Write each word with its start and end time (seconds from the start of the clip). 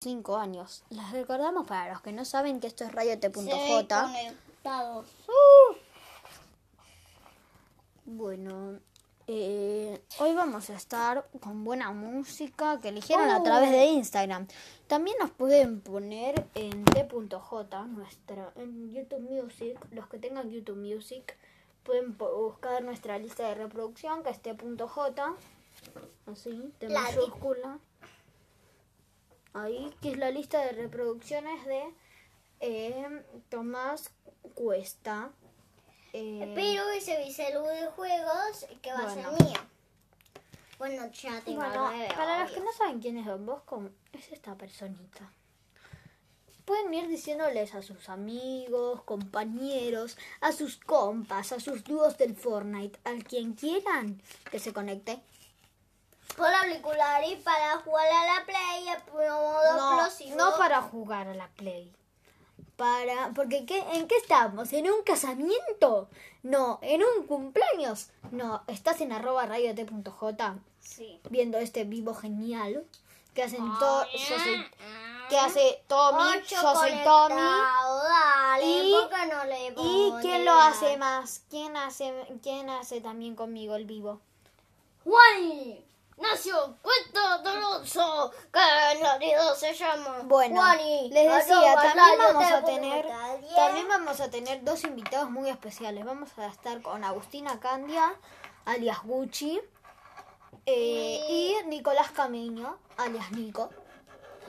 5 0.00 0.36
años. 0.36 0.84
Les 0.90 1.10
recordamos 1.10 1.66
para 1.66 1.92
los 1.92 2.02
que 2.02 2.12
no 2.12 2.24
saben 2.24 2.60
que 2.60 2.68
esto 2.68 2.84
es 2.84 2.92
Radio 2.92 3.18
T.J. 3.18 4.02
conectados. 4.04 5.06
Bueno, 8.04 8.78
eh, 9.26 10.00
hoy 10.20 10.34
vamos 10.34 10.70
a 10.70 10.74
estar 10.76 11.28
con 11.40 11.64
buena 11.64 11.90
música 11.90 12.78
que 12.80 12.88
eligieron 12.90 13.28
a 13.28 13.42
través 13.42 13.72
de 13.72 13.86
Instagram. 13.86 14.46
También 14.86 15.16
nos 15.20 15.30
pueden 15.32 15.80
poner 15.80 16.46
en 16.54 16.84
T.J, 16.84 17.86
nuestra, 17.86 18.52
en 18.54 18.92
YouTube 18.92 19.28
Music. 19.28 19.78
Los 19.90 20.06
que 20.06 20.18
tengan 20.18 20.48
YouTube 20.48 20.76
Music 20.78 21.36
pueden 21.82 22.16
buscar 22.16 22.84
nuestra 22.84 23.18
lista 23.18 23.48
de 23.48 23.56
reproducción 23.56 24.22
que 24.22 24.30
es 24.30 24.40
T.J. 24.40 25.34
Así, 26.26 26.72
de 26.78 26.88
La- 26.88 27.00
mayúscula. 27.02 27.78
Ahí, 29.54 29.94
que 30.00 30.12
es 30.12 30.18
la 30.18 30.30
lista 30.30 30.60
de 30.64 30.72
reproducciones 30.72 31.64
de 31.64 31.82
eh, 32.60 33.22
Tomás 33.48 34.10
Cuesta. 34.54 35.30
Eh, 36.12 36.52
Pero 36.54 36.88
ese 36.90 37.22
Vicelu 37.22 37.62
de 37.64 37.86
juegos 37.88 38.66
que 38.82 38.92
va 38.92 39.00
a 39.00 39.14
ser 39.14 39.26
mío. 39.26 39.60
Bueno, 40.78 41.10
ya 41.10 41.40
tengo 41.40 41.58
Bueno, 41.58 41.90
nueve, 41.90 42.08
para 42.14 42.44
los 42.44 42.52
que 42.52 42.60
no 42.60 42.72
saben 42.72 43.00
quién 43.00 43.18
es 43.18 43.26
Don 43.26 43.44
Bosco, 43.44 43.90
es 44.12 44.30
esta 44.30 44.54
personita. 44.54 45.32
Pueden 46.64 46.92
ir 46.94 47.08
diciéndoles 47.08 47.74
a 47.74 47.82
sus 47.82 48.08
amigos, 48.08 49.02
compañeros, 49.02 50.16
a 50.40 50.52
sus 50.52 50.76
compas, 50.76 51.50
a 51.52 51.60
sus 51.60 51.82
dúos 51.82 52.16
del 52.18 52.36
Fortnite, 52.36 52.98
al 53.04 53.24
quien 53.24 53.54
quieran 53.54 54.20
que 54.50 54.58
se 54.58 54.72
conecte. 54.72 55.20
Por 56.36 56.46
auricular 56.46 57.22
y 57.24 57.36
para 57.36 57.78
jugar 57.78 58.06
a 58.06 58.26
la 58.38 58.44
play 58.44 58.88
a 58.88 59.02
modo 59.12 59.76
No, 59.76 59.94
explosivo. 60.04 60.36
no 60.36 60.56
para 60.56 60.82
jugar 60.82 61.28
a 61.28 61.34
la 61.34 61.48
Play. 61.48 61.92
Para, 62.76 63.32
porque 63.34 63.66
¿qué, 63.66 63.78
¿en 63.94 64.06
qué 64.06 64.16
estamos? 64.18 64.72
¿En 64.72 64.88
un 64.88 65.02
casamiento? 65.02 66.08
No, 66.44 66.78
¿en 66.82 67.02
un 67.02 67.26
cumpleaños? 67.26 68.10
No, 68.30 68.62
estás 68.68 69.00
en 69.00 69.12
arroba 69.12 69.46
radio 69.46 69.74
T.J 69.74 70.54
Sí. 70.80 71.20
viendo 71.28 71.58
este 71.58 71.82
vivo 71.84 72.14
genial 72.14 72.84
que 73.34 73.42
hacen 73.42 73.64
todo 73.78 74.04
yo 74.12 74.38
soy 74.38 74.64
que 75.28 75.38
hace 75.38 75.82
Tommy 75.86 76.22
Ocho 76.38 76.56
yo 76.62 76.74
soy 76.74 76.92
Tommy 77.04 77.34
Dale, 77.34 78.64
Y- 78.64 78.92
¿por 78.92 79.08
qué 79.10 79.26
no 79.26 79.44
le 79.44 79.66
y 79.76 80.12
quién 80.22 80.44
lo 80.44 80.52
hace 80.54 80.96
más 80.96 81.42
quién 81.50 81.76
hace 81.76 82.14
quién 82.42 82.70
hace 82.70 83.00
también 83.00 83.34
conmigo 83.36 83.74
el 83.74 83.84
vivo 83.84 84.20
Juani. 85.04 85.84
Nació 86.20 86.76
Cuento 86.82 87.38
Doloso, 87.42 88.32
que 88.52 88.92
el 88.92 89.02
marido 89.02 89.54
se 89.54 89.72
llama 89.74 90.20
bueno 90.24 90.62
les 91.10 91.12
decía 91.12 91.74
también 91.74 92.18
vamos 92.18 92.50
a 92.52 92.64
tener 92.64 93.06
también 93.54 93.88
vamos 93.88 94.20
a 94.20 94.30
tener 94.30 94.64
dos 94.64 94.84
invitados 94.84 95.30
muy 95.30 95.48
especiales. 95.48 96.04
Vamos 96.04 96.30
a 96.38 96.46
estar 96.46 96.82
con 96.82 97.04
Agustina 97.04 97.58
Candia 97.60 98.14
alias 98.64 99.02
Gucci 99.04 99.60
eh, 100.66 101.20
y 101.28 101.56
Nicolás 101.66 102.10
Camiño 102.10 102.78
alias 102.96 103.30
Nico. 103.32 103.70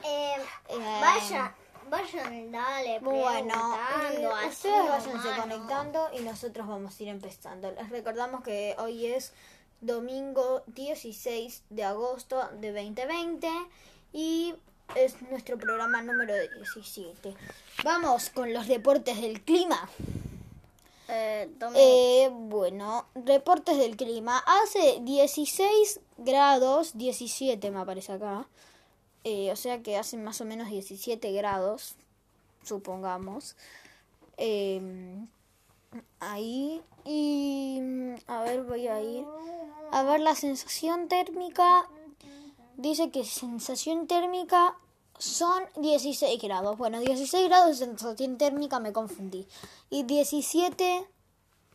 Eh, 0.02 0.36
Eh, 0.68 0.98
vaya, 1.00 1.54
vayan, 1.88 2.52
dale, 2.52 3.00
Bueno, 3.00 3.78
eh, 4.12 4.28
ustedes 4.48 4.88
váyanse 4.88 5.28
conectando 5.40 6.10
y 6.12 6.20
nosotros 6.20 6.66
vamos 6.66 6.98
a 6.98 7.02
ir 7.02 7.08
empezando. 7.08 7.70
Les 7.72 7.88
recordamos 7.90 8.42
que 8.42 8.76
hoy 8.78 9.06
es 9.06 9.32
domingo 9.80 10.62
16 10.68 11.62
de 11.70 11.84
agosto 11.84 12.48
de 12.60 12.72
2020 12.72 13.48
y 14.12 14.54
es 14.94 15.20
nuestro 15.22 15.58
programa 15.58 16.02
número 16.02 16.34
17. 16.34 17.34
Vamos 17.84 18.30
con 18.30 18.52
los 18.52 18.66
deportes 18.66 19.20
del 19.20 19.40
clima. 19.42 19.88
Eh, 21.08 21.48
Eh, 21.74 22.28
bueno, 22.32 23.06
reportes 23.14 23.78
del 23.78 23.96
clima. 23.96 24.42
Hace 24.46 25.00
16 25.02 26.00
grados, 26.18 26.96
17 26.96 27.70
me 27.70 27.80
aparece 27.80 28.12
acá. 28.12 28.46
Eh, 29.24 29.50
o 29.52 29.56
sea 29.56 29.82
que 29.82 29.96
hace 29.96 30.16
más 30.16 30.40
o 30.40 30.44
menos 30.44 30.70
17 30.70 31.32
grados, 31.32 31.94
supongamos. 32.64 33.56
Eh, 34.36 34.80
ahí. 36.18 36.82
Y. 37.04 37.80
A 38.26 38.42
ver, 38.42 38.62
voy 38.64 38.86
a 38.86 39.00
ir. 39.00 39.24
A 39.90 40.02
ver, 40.02 40.20
la 40.20 40.34
sensación 40.34 41.08
térmica. 41.08 41.88
Dice 42.76 43.10
que 43.10 43.24
sensación 43.24 44.06
térmica 44.06 44.76
son 45.18 45.64
16 45.76 46.40
grados. 46.40 46.78
Bueno, 46.78 47.00
16 47.00 47.48
grados 47.48 47.78
de 47.78 47.86
sensación 47.86 48.38
térmica 48.38 48.80
me 48.80 48.92
confundí. 48.92 49.46
Y 49.90 50.04
17. 50.04 51.06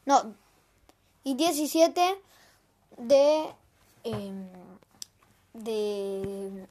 No. 0.06 0.36
Y 1.24 1.36
17 1.36 2.22
de. 2.98 3.54
em, 4.04 4.50
de. 5.54 6.68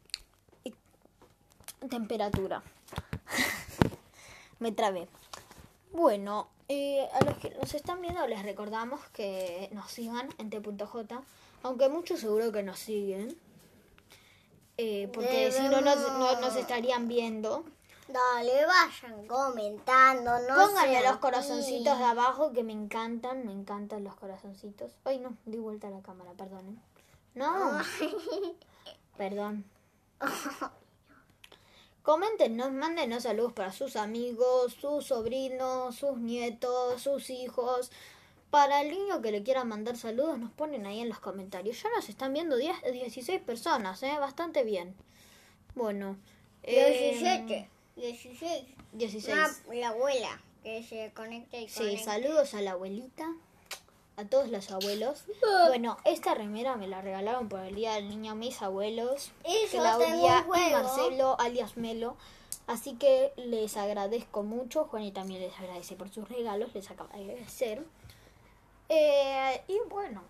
Temperatura. 1.89 2.63
me 4.59 4.73
trabé. 4.73 5.07
Bueno, 5.93 6.49
eh, 6.69 7.09
a 7.13 7.25
los 7.25 7.37
que 7.39 7.51
nos 7.51 7.75
están 7.75 8.01
viendo 8.01 8.27
les 8.27 8.43
recordamos 8.43 9.01
que 9.13 9.69
nos 9.73 9.91
sigan 9.91 10.29
en 10.39 10.51
T.J. 10.51 11.23
Aunque 11.63 11.89
muchos 11.89 12.21
seguro 12.21 12.53
que 12.53 12.63
nos 12.63 12.79
siguen. 12.79 13.37
Eh, 14.77 15.09
porque 15.13 15.53
si 15.53 15.63
no 15.63 15.81
nos, 15.81 15.97
no 15.97 16.41
nos 16.41 16.57
estarían 16.57 17.07
viendo. 17.07 17.65
Dale, 18.09 18.67
vayan 18.67 19.27
comentando, 19.27 20.39
no 20.41 20.67
Pónganle 20.67 21.03
los 21.03 21.17
corazoncitos 21.19 21.99
de 21.99 22.05
abajo 22.05 22.53
que 22.53 22.63
me 22.63 22.73
encantan, 22.73 23.47
me 23.47 23.53
encantan 23.53 24.05
los 24.05 24.15
corazoncitos. 24.15 24.93
Ay, 25.05 25.19
no, 25.19 25.37
di 25.47 25.59
vuelta 25.59 25.89
a 25.89 25.91
la 25.91 26.03
cámara, 26.03 26.33
perdonen. 26.33 26.81
No, 27.35 27.81
perdón. 29.17 29.65
Coméntenos, 32.05 32.71
mándenos 32.71 33.23
saludos 33.23 33.55
para 33.55 33.73
sus 33.73 33.97
amigos, 33.97 34.75
sus 34.79 35.07
sobrinos, 35.07 35.97
sus 35.97 36.19
nietos, 36.19 37.01
sus 37.01 37.31
hijos. 37.31 37.91
Para 38.51 38.83
el 38.83 38.91
niño 38.91 39.23
que 39.23 39.33
le 39.33 39.43
quiera 39.43 39.65
mandar 39.65 39.97
saludos, 39.97 40.39
nos 40.39 40.53
ponen 40.53 40.85
ahí 40.85 41.01
en 41.01 41.09
los 41.09 41.19
comentarios. 41.19 41.83
Ya 41.83 41.89
nos 41.97 42.11
están 42.11 42.35
viendo 42.35 42.57
10, 42.57 42.77
16 42.93 43.41
personas, 43.41 44.03
¿eh? 44.03 44.13
Bastante 44.21 44.65
bien. 44.65 44.95
Bueno. 45.75 46.19
eh, 46.63 47.17
17, 47.17 47.71
16. 47.97 48.65
16. 48.93 49.37
Ah, 49.37 49.51
la 49.73 49.89
abuela 49.89 50.43
que 50.63 50.83
se 50.85 51.11
conecta 51.15 51.57
y 51.57 51.69
Sí, 51.71 51.79
conecta. 51.79 52.05
saludos 52.05 52.53
a 52.53 52.61
la 52.61 52.73
abuelita, 52.73 53.35
a 54.17 54.25
todos 54.25 54.49
los 54.49 54.71
abuelos. 54.71 55.25
Bueno, 55.69 55.97
esta 56.05 56.35
remera 56.35 56.77
me 56.77 56.87
la 56.87 57.01
regalaron 57.01 57.49
por 57.49 57.61
el 57.61 57.75
Día 57.75 57.95
del 57.95 58.09
Niño 58.09 58.35
mis 58.35 58.63
abuelos, 58.63 59.33
tengo 59.43 59.83
Claudia 59.85 60.47
y 60.47 60.73
Marcelo, 60.73 61.37
alias 61.41 61.77
Melo. 61.77 62.17
Así 62.67 62.95
que 62.95 63.33
les 63.37 63.77
agradezco 63.77 64.43
mucho. 64.43 64.85
Juan 64.85 65.03
y 65.03 65.13
también 65.13 65.43
les 65.43 65.59
agradece 65.59 65.97
por 65.97 66.09
sus 66.09 66.29
regalos, 66.29 66.75
les 66.75 66.91
acaba 66.91 67.11
de 67.15 67.25
agradecer. 67.25 67.85
Eh, 68.89 69.63
y 69.69 69.79
bueno, 69.91 70.23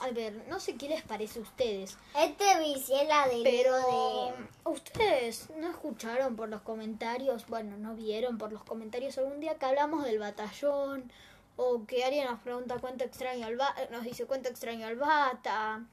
a 0.00 0.10
ver, 0.10 0.44
no 0.48 0.60
sé 0.60 0.76
qué 0.76 0.88
les 0.88 1.02
parece 1.02 1.38
a 1.38 1.42
ustedes, 1.42 1.96
Este 2.18 2.58
bici 2.58 2.94
es 2.94 3.08
la 3.08 3.28
de 3.28 3.40
pero 3.44 3.76
de... 3.76 4.32
ustedes 4.64 5.50
no 5.56 5.70
escucharon 5.70 6.36
por 6.36 6.48
los 6.48 6.62
comentarios, 6.62 7.46
bueno, 7.46 7.76
no 7.76 7.94
vieron 7.94 8.38
por 8.38 8.52
los 8.52 8.64
comentarios 8.64 9.18
algún 9.18 9.40
día 9.40 9.58
que 9.58 9.66
hablamos 9.66 10.04
del 10.04 10.18
batallón 10.18 11.12
o 11.56 11.84
que 11.86 12.04
alguien 12.04 12.26
nos 12.26 12.40
pregunta 12.40 12.78
cuánto 12.80 13.04
extraño 13.04 13.46
al 13.46 13.56
bata, 13.56 13.86
nos 13.90 14.04
dice 14.04 14.26
cuánto 14.26 14.48
extraño 14.48 14.86
al 14.86 14.96
bata. 14.96 15.84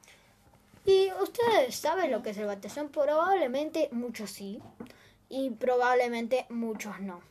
Y 0.85 1.11
ustedes 1.21 1.75
saben 1.75 2.11
lo 2.11 2.23
que 2.23 2.31
es 2.31 2.37
el 2.37 2.47
batallón, 2.47 2.89
probablemente 2.89 3.89
muchos 3.91 4.31
sí 4.31 4.59
y 5.29 5.51
probablemente 5.51 6.45
muchos 6.49 6.99
no. 6.99 7.21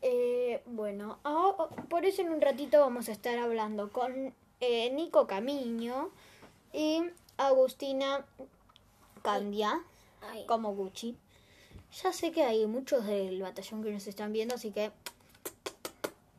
Eh, 0.00 0.62
bueno, 0.66 1.18
ahora- 1.22 1.68
por 1.88 2.04
eso 2.04 2.22
en 2.22 2.30
un 2.30 2.40
ratito 2.40 2.80
vamos 2.80 3.08
a 3.08 3.12
estar 3.12 3.38
hablando 3.38 3.90
con 3.90 4.34
eh, 4.60 4.90
Nico 4.90 5.26
Camiño 5.26 6.10
y 6.72 7.02
Agustina 7.36 8.24
Candia 9.22 9.82
Ay, 10.30 10.44
como 10.46 10.74
Gucci. 10.74 11.16
Ya 12.02 12.12
sé 12.12 12.32
que 12.32 12.44
hay 12.44 12.64
muchos 12.66 13.04
del 13.06 13.42
batallón 13.42 13.82
que 13.82 13.90
nos 13.90 14.06
están 14.06 14.32
viendo, 14.32 14.54
así 14.54 14.70
que 14.70 14.92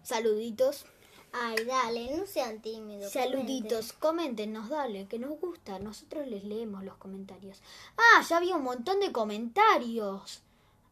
saluditos. 0.03 0.85
Ay, 1.33 1.65
dale, 1.65 2.15
no 2.17 2.25
sean 2.25 2.61
tímidos. 2.61 3.11
Saluditos, 3.11 3.91
coméntenos, 3.93 4.69
dale, 4.69 5.07
que 5.07 5.19
nos 5.19 5.39
gusta. 5.39 5.79
Nosotros 5.79 6.27
les 6.27 6.43
leemos 6.45 6.83
los 6.83 6.95
comentarios. 6.97 7.61
Ah, 7.97 8.21
ya 8.27 8.37
había 8.37 8.55
un 8.55 8.63
montón 8.63 8.99
de 9.01 9.11
comentarios. 9.11 10.41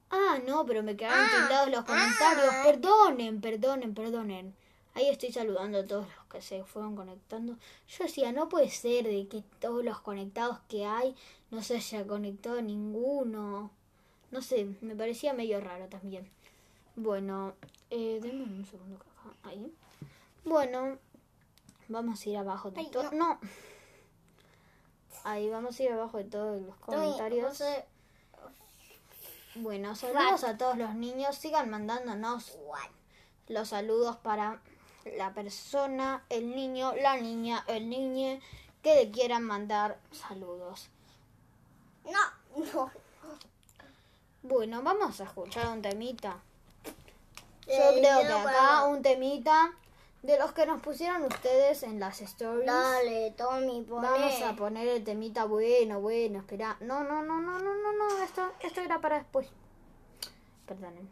Ah, 0.09 0.39
no, 0.45 0.65
pero 0.65 0.83
me 0.83 0.97
quedaron 0.97 1.25
Ah, 1.25 1.29
tildados 1.47 1.69
los 1.71 1.85
comentarios. 1.85 2.49
ah. 2.51 2.63
Perdonen, 2.65 3.39
perdonen, 3.39 3.93
perdonen. 3.93 4.55
Ahí 4.93 5.07
estoy 5.07 5.31
saludando 5.31 5.79
a 5.79 5.85
todos 5.87 6.05
los 6.17 6.25
que 6.25 6.41
se 6.41 6.65
fueron 6.65 6.97
conectando. 6.97 7.55
Yo 7.87 8.03
decía, 8.03 8.33
no 8.33 8.49
puede 8.49 8.69
ser 8.69 9.05
de 9.05 9.25
que 9.29 9.41
todos 9.61 9.85
los 9.85 10.01
conectados 10.01 10.59
que 10.67 10.85
hay 10.85 11.15
no 11.49 11.63
se 11.63 11.75
haya 11.77 12.05
conectado 12.05 12.61
ninguno. 12.61 13.71
No 14.31 14.41
sé, 14.41 14.67
me 14.81 14.93
parecía 14.95 15.31
medio 15.33 15.61
raro 15.61 15.87
también. 15.87 16.29
Bueno, 16.97 17.53
eh, 17.89 18.19
denme 18.21 18.43
un 18.43 18.65
segundo 18.65 18.97
acá. 18.97 19.07
Ahí. 19.43 19.71
Bueno, 20.43 20.97
vamos 21.87 22.25
a 22.25 22.29
ir 22.29 22.37
abajo 22.37 22.71
de 22.71 22.79
Ay, 22.81 22.89
todo. 22.91 23.11
No. 23.11 23.39
Ahí 25.23 25.49
vamos 25.49 25.79
a 25.79 25.83
ir 25.83 25.91
abajo 25.91 26.17
de 26.17 26.23
todos 26.25 26.61
los 26.61 26.75
comentarios. 26.77 27.43
No 27.49 27.53
sé. 27.55 27.85
Bueno, 29.55 29.95
saludos 29.95 30.43
a 30.43 30.57
todos 30.57 30.77
los 30.77 30.95
niños. 30.95 31.35
Sigan 31.35 31.69
mandándonos 31.69 32.57
los 33.47 33.67
saludos 33.69 34.15
para 34.17 34.61
la 35.17 35.33
persona, 35.33 36.23
el 36.29 36.55
niño, 36.55 36.93
la 36.95 37.17
niña, 37.17 37.63
el 37.67 37.89
niñe 37.89 38.41
que 38.81 38.95
le 38.95 39.11
quieran 39.11 39.43
mandar 39.43 39.99
saludos. 40.11 40.89
No, 42.05 42.63
no. 42.73 42.91
Bueno, 44.43 44.81
vamos 44.81 45.21
a 45.21 45.25
escuchar 45.25 45.67
un 45.67 45.81
temita. 45.81 46.37
Yo 47.67 47.73
Eh, 47.73 47.97
creo 47.99 48.21
que 48.21 48.27
acá 48.33 48.85
un 48.85 49.01
temita 49.03 49.71
de 50.23 50.37
los 50.37 50.51
que 50.51 50.65
nos 50.65 50.81
pusieron 50.81 51.23
ustedes 51.23 51.83
en 51.83 51.99
las 51.99 52.21
stories. 52.21 52.65
Dale, 52.65 53.31
Tommy, 53.31 53.83
poné. 53.83 54.07
Vamos 54.07 54.41
a 54.41 54.55
poner 54.55 54.87
el 54.87 55.03
temita 55.03 55.45
bueno, 55.45 55.99
bueno, 55.99 56.39
espera. 56.39 56.77
No, 56.79 57.03
no, 57.03 57.23
no, 57.23 57.41
no, 57.41 57.59
no, 57.59 57.75
no, 57.75 57.93
no, 57.93 58.23
esto, 58.23 58.51
esto 58.59 58.81
era 58.81 58.99
para 58.99 59.17
después. 59.17 59.47
Perdonen. 60.67 61.09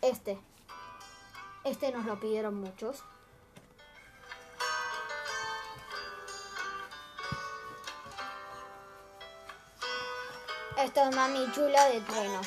Este. 0.00 0.38
Este 1.64 1.92
nos 1.92 2.06
lo 2.06 2.18
pidieron 2.18 2.54
muchos. 2.54 3.02
Esto 10.78 11.00
es 11.00 11.16
Mami 11.16 11.50
Chula 11.52 11.86
de 11.86 12.00
Trueno. 12.00 12.40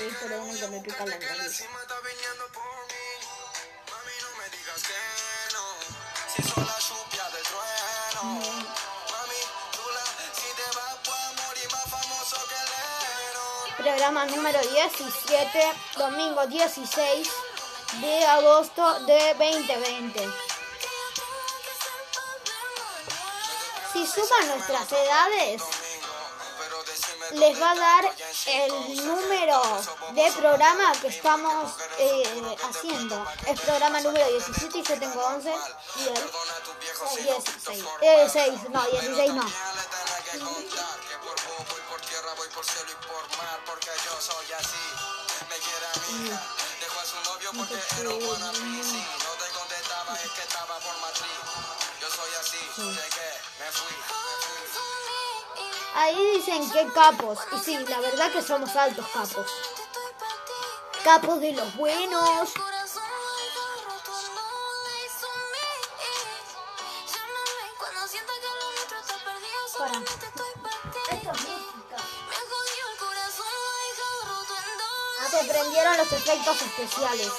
Sí, 0.00 0.08
perdonen 0.18 0.58
que 0.58 0.66
me 0.68 0.80
pica 0.80 1.04
la 1.04 1.18
nariz. 1.18 1.62
Programa 13.76 14.24
número 14.24 14.58
17, 14.58 15.72
domingo 15.98 16.46
16 16.46 17.28
de 18.00 18.24
agosto 18.24 19.00
de 19.00 19.34
2020. 19.34 20.28
Si 23.92 24.06
suman 24.06 24.48
nuestras 24.48 24.92
edades, 24.92 25.79
les 27.32 27.60
va 27.60 27.70
a 27.70 27.74
dar 27.74 28.14
el 28.46 29.06
número 29.06 29.62
de 30.12 30.32
programa 30.32 30.92
que 31.00 31.08
estamos 31.08 31.72
eh, 31.98 32.56
haciendo. 32.68 33.26
Es 33.46 33.60
programa 33.60 34.00
número 34.00 34.26
17 34.28 34.78
y 34.78 34.82
yo 34.82 34.98
tengo 34.98 35.20
11 35.20 35.54
y 35.96 36.08
él 36.08 36.30
16. 37.22 37.84
Eh, 38.02 38.28
6, 38.30 38.70
no, 38.70 38.82
16 38.86 39.34
no. 39.34 39.44
Ahí 55.94 56.36
dicen 56.36 56.70
que 56.70 56.86
capos. 56.92 57.38
Y 57.52 57.58
sí, 57.58 57.78
la 57.88 58.00
verdad 58.00 58.30
que 58.32 58.42
somos 58.42 58.74
altos 58.76 59.06
capos. 59.12 59.46
Capos 61.04 61.40
de 61.40 61.52
los 61.52 61.76
buenos. 61.76 62.50
Para. 69.78 69.92
Esto 69.92 71.30
es 71.32 71.40
música. 71.40 71.96
Ah, 75.20 75.26
te 75.30 75.44
prendieron 75.48 75.96
los 75.96 76.12
efectos 76.12 76.62
especiales. 76.62 77.32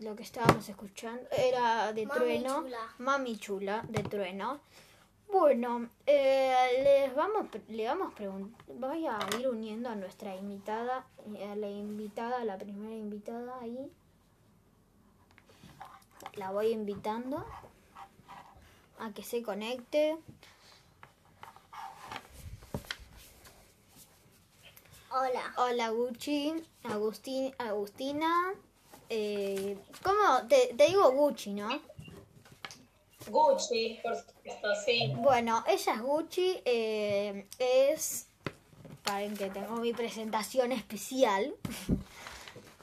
Lo 0.00 0.14
que 0.14 0.22
estábamos 0.22 0.68
escuchando. 0.68 1.26
Era 1.30 1.92
de 1.92 2.06
Mami 2.06 2.18
Trueno. 2.18 2.62
Chula. 2.62 2.94
Mami 2.98 3.36
Chula, 3.38 3.84
de 3.88 4.02
Trueno. 4.02 4.60
Bueno, 5.30 5.88
eh, 6.06 6.54
les 6.82 7.14
vamos, 7.14 7.46
le 7.68 7.86
vamos 7.86 8.12
a 8.12 8.14
preguntar. 8.14 8.64
Voy 8.68 9.06
a 9.06 9.18
ir 9.38 9.48
uniendo 9.48 9.88
a 9.88 9.94
nuestra 9.96 10.36
invitada, 10.36 11.04
eh, 11.34 11.48
a 11.48 11.56
la 11.56 11.68
invitada, 11.68 12.40
a 12.40 12.44
la 12.44 12.56
primera 12.58 12.94
invitada 12.94 13.58
ahí. 13.60 13.90
La 16.34 16.50
voy 16.50 16.68
invitando 16.68 17.44
a 18.98 19.10
que 19.12 19.22
se 19.22 19.42
conecte. 19.42 20.16
Hola. 25.10 25.54
Hola 25.56 25.90
Gucci, 25.90 26.54
Agustín, 26.84 27.54
Agustina. 27.58 28.54
Eh, 29.08 29.78
¿Cómo? 30.02 30.46
Te, 30.48 30.74
te 30.76 30.86
digo 30.86 31.10
Gucci, 31.12 31.52
¿no? 31.52 31.80
Gucci, 33.28 33.98
por 34.02 34.16
supuesto, 34.16 34.68
sí. 34.84 35.12
Bueno, 35.16 35.64
ella 35.66 35.94
es 35.94 36.00
Gucci, 36.00 36.60
eh, 36.64 37.46
es... 37.58 38.26
Paren 39.04 39.36
que 39.36 39.48
tengo 39.50 39.76
mi 39.76 39.92
presentación 39.92 40.72
especial. 40.72 41.54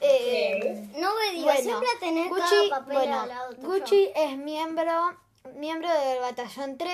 Eh, 0.06 0.86
No 0.98 1.14
me 1.14 1.30
digas, 1.34 1.64
bueno, 1.64 1.80
siempre 1.80 1.88
tener 1.98 2.28
Gucci, 2.28 2.68
cada 2.68 2.80
papel 2.80 2.96
bueno, 2.98 3.20
al 3.22 3.28
lado 3.28 3.54
tuyo. 3.54 3.68
Gucci 3.68 4.10
es 4.14 4.36
miembro, 4.36 5.16
miembro 5.54 5.88
del 5.88 6.20
Batallón 6.20 6.76
3 6.76 6.92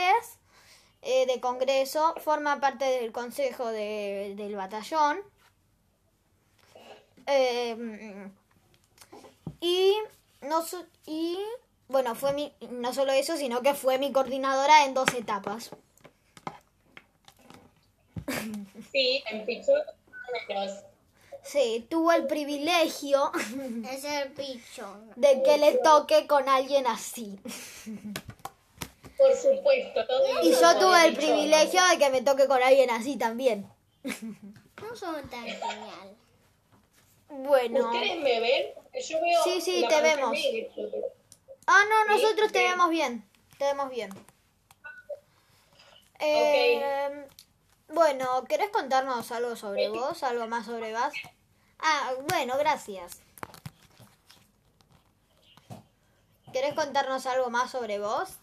eh, 1.03 1.27
de 1.27 1.41
Congreso, 1.41 2.15
forma 2.23 2.61
parte 2.61 2.85
del 2.85 3.11
Consejo 3.11 3.67
de- 3.67 4.35
del 4.37 4.55
Batallón. 4.55 5.19
Eh, 7.27 8.29
y, 9.61 9.95
no, 10.43 10.65
so- 10.65 10.85
y 11.07 11.39
bueno, 11.89 12.15
fue 12.15 12.33
mi, 12.33 12.53
no 12.71 12.93
solo 12.95 13.13
eso, 13.13 13.37
sino 13.37 13.63
que 13.63 13.75
fue 13.75 13.99
mi 13.99 14.13
coordinadora 14.13 14.85
en 14.85 14.95
dos 14.95 15.13
etapas. 15.15 15.71
Sí, 18.93 19.23
en 19.31 19.45
Pichu, 19.45 19.73
menos. 20.49 20.79
Sí, 21.43 21.87
tuvo 21.89 22.13
el 22.13 22.27
privilegio 22.27 23.33
Es 23.91 24.05
el 24.05 24.31
pichón. 24.33 25.11
de 25.17 25.43
que 25.43 25.59
le 25.59 25.79
toque 25.79 26.27
con 26.27 26.49
alguien 26.49 26.87
así. 26.87 27.39
Por 29.17 29.35
supuesto. 29.37 30.01
Y 30.43 30.51
yo 30.51 30.79
tuve 30.79 31.07
el 31.07 31.17
privilegio 31.17 31.81
de 31.89 31.99
que 31.99 32.11
me 32.11 32.23
toque 32.23 32.47
con 32.47 32.63
alguien 32.63 32.91
así 32.91 33.17
también. 33.17 33.67
No 34.05 34.95
son 34.97 35.29
tan 35.29 35.45
genial. 35.45 36.17
Bueno. 37.29 37.91
¿Ustedes 37.91 38.21
me 38.23 38.41
ven? 38.41 38.67
Yo 38.93 39.21
veo 39.21 39.43
Sí, 39.45 39.61
sí, 39.61 39.85
te 39.89 40.01
vemos. 40.03 40.37
Ah, 41.67 41.83
no, 41.89 42.15
Sí, 42.17 42.23
nosotros 42.23 42.53
te 42.53 42.59
bien. 42.61 42.71
vemos 42.73 42.91
bien. 42.91 43.31
Te 43.59 43.65
vemos 43.65 43.91
bien. 43.91 44.11
Eh, 46.19 47.27
Bueno, 47.89 48.45
¿querés 48.45 48.71
contarnos 48.71 49.33
algo 49.33 49.57
sobre 49.57 49.89
vos? 49.89 50.23
¿Algo 50.23 50.47
más 50.47 50.67
sobre 50.67 50.93
vos? 50.93 51.13
Ah, 51.81 52.13
bueno, 52.29 52.57
gracias. 52.59 53.21
¿Querés 56.53 56.75
contarnos 56.75 57.27
algo 57.27 57.51
más 57.51 57.71
sobre 57.71 57.99
vos? 57.99 58.37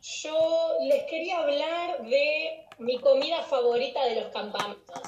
Yo 0.00 0.76
les 0.82 1.04
quería 1.04 1.38
hablar 1.38 2.02
de 2.02 2.66
mi 2.78 3.00
comida 3.00 3.42
favorita 3.42 4.04
de 4.04 4.20
los 4.20 4.32
campamentos. 4.32 5.02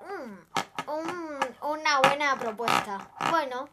Mm, 0.00 0.90
un- 0.90 1.47
una 1.62 2.00
buena 2.00 2.38
propuesta. 2.38 3.10
Bueno. 3.30 3.68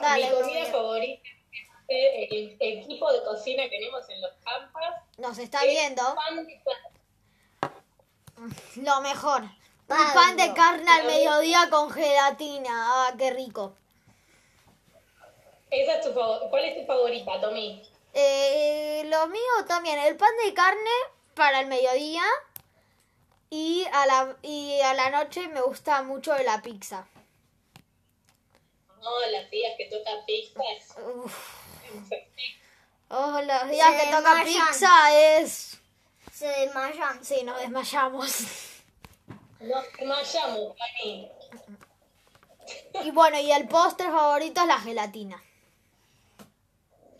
Dale, 0.00 0.30
mi 0.30 0.36
comida 0.40 0.64
favorita 0.66 1.28
es 1.88 2.32
el, 2.32 2.56
el 2.60 2.78
equipo 2.80 3.12
de 3.12 3.22
cocina 3.24 3.62
que 3.64 3.70
tenemos 3.70 4.08
en 4.08 4.20
los 4.20 4.32
campas 4.42 4.94
nos 5.18 5.38
está 5.38 5.60
Es 5.62 5.66
viendo, 5.68 6.02
pan 6.14 6.44
de 6.46 6.60
carne. 6.64 7.74
lo 8.76 9.00
mejor. 9.02 9.42
Un 9.42 10.12
pan 10.14 10.36
de 10.36 10.52
carne 10.54 10.90
al 10.90 11.06
mediodía 11.06 11.68
con 11.70 11.90
gelatina. 11.90 12.70
Ah, 12.72 13.14
qué 13.16 13.30
rico. 13.30 13.74
Esa 15.70 15.94
es 15.98 16.06
tu 16.06 16.12
favor- 16.12 16.48
¿Cuál 16.50 16.64
es 16.64 16.76
tu 16.80 16.86
favorita, 16.86 17.40
Tommy? 17.40 17.82
Eh, 18.14 19.02
lo 19.06 19.26
mío 19.28 19.42
también, 19.68 19.98
el 19.98 20.16
pan 20.16 20.30
de 20.44 20.54
carne 20.54 20.90
para 21.34 21.60
el 21.60 21.66
mediodía 21.66 22.22
y 23.54 23.86
a 23.92 24.06
la, 24.06 24.36
y 24.42 24.80
a 24.80 24.94
la 24.94 25.10
noche 25.10 25.46
me 25.48 25.60
gusta 25.60 26.02
mucho 26.02 26.36
la 26.38 26.60
pizza. 26.60 27.06
No, 29.00 29.20
las 29.30 29.48
días 29.48 29.74
que 29.78 29.84
toca 29.86 30.10
pizza 30.26 30.60
es 30.76 30.94
Uf. 30.98 31.54
Oh, 33.10 33.40
los 33.42 33.70
días 33.70 33.92
Se 33.92 33.98
que 34.00 34.06
toca 34.16 34.34
desmayan. 34.34 34.66
pizza 34.68 35.38
es... 35.38 35.78
Se 36.32 36.46
desmayan. 36.48 37.24
Sí, 37.24 37.44
nos 37.44 37.60
desmayamos. 37.60 38.28
Nos 39.60 39.84
desmayamos, 39.92 40.76
Pani. 40.76 41.30
Y 43.04 43.10
bueno, 43.12 43.38
y 43.38 43.52
el 43.52 43.68
postre 43.68 44.06
favorito 44.06 44.62
es 44.62 44.66
la 44.66 44.80
gelatina. 44.80 45.40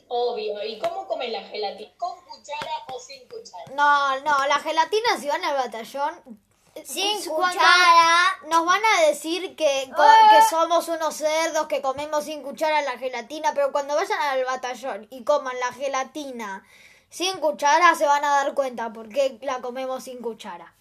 Obvio. 0.09 0.65
¿Y 0.65 0.79
cómo 0.81 1.07
comes 1.07 1.31
la 1.31 1.43
gelatina? 1.45 1.93
¿Con 1.97 2.24
cuchara 2.45 2.73
o 2.93 3.01
sin 3.01 3.27
cuchara? 3.29 3.65
No, 3.75 4.21
no, 4.21 4.47
la 4.47 4.59
gelatina 4.61 5.17
si 5.19 5.29
van 5.29 5.45
al 5.45 5.55
batallón... 5.57 6.43
Sin 6.85 7.19
es 7.19 7.29
cuando 7.29 7.57
cuchara. 7.57 8.37
Nos 8.49 8.67
van 8.67 8.83
a 8.85 9.07
decir 9.07 9.55
que, 9.55 9.89
co- 9.95 10.03
Ah. 10.03 10.29
que 10.33 10.45
somos 10.51 10.89
unos 10.89 11.15
cerdos, 11.15 11.69
que 11.69 11.81
comemos 11.81 12.25
sin 12.25 12.43
cuchara 12.43 12.83
la 12.83 12.99
gelatina, 12.99 13.55
pero 13.55 13.71
cuando 13.71 13.95
vayan 13.95 14.21
al 14.21 14.45
batallón 14.45 15.07
y 15.11 15.23
coman 15.23 15.59
la 15.61 15.73
gelatina 15.73 16.67
sin 17.11 17.39
cuchara 17.39 17.95
se 17.95 18.07
van 18.07 18.25
a 18.25 18.31
dar 18.43 18.55
cuenta 18.55 18.93
por 18.93 19.09
qué 19.09 19.39
la 19.43 19.61
comemos 19.61 20.03
sin 20.03 20.21
cuchara. 20.21 20.75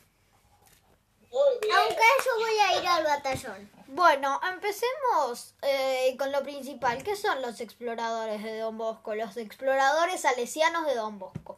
Muy 1.31 1.59
bien. 1.61 1.75
Aunque 1.75 2.01
yo 2.25 2.39
voy 2.39 2.57
a 2.59 2.81
ir 2.81 2.87
al 2.87 3.03
batallón. 3.03 3.71
Bueno, 3.87 4.39
empecemos 4.51 5.55
eh, 5.61 6.15
con 6.17 6.31
lo 6.31 6.41
principal. 6.43 7.03
¿Qué 7.03 7.15
son 7.15 7.41
los 7.41 7.59
exploradores 7.61 8.41
de 8.43 8.59
Don 8.59 8.77
Bosco? 8.77 9.13
Los 9.15 9.37
exploradores 9.37 10.21
salesianos 10.21 10.85
de 10.85 10.95
Don 10.95 11.19
Bosco. 11.19 11.57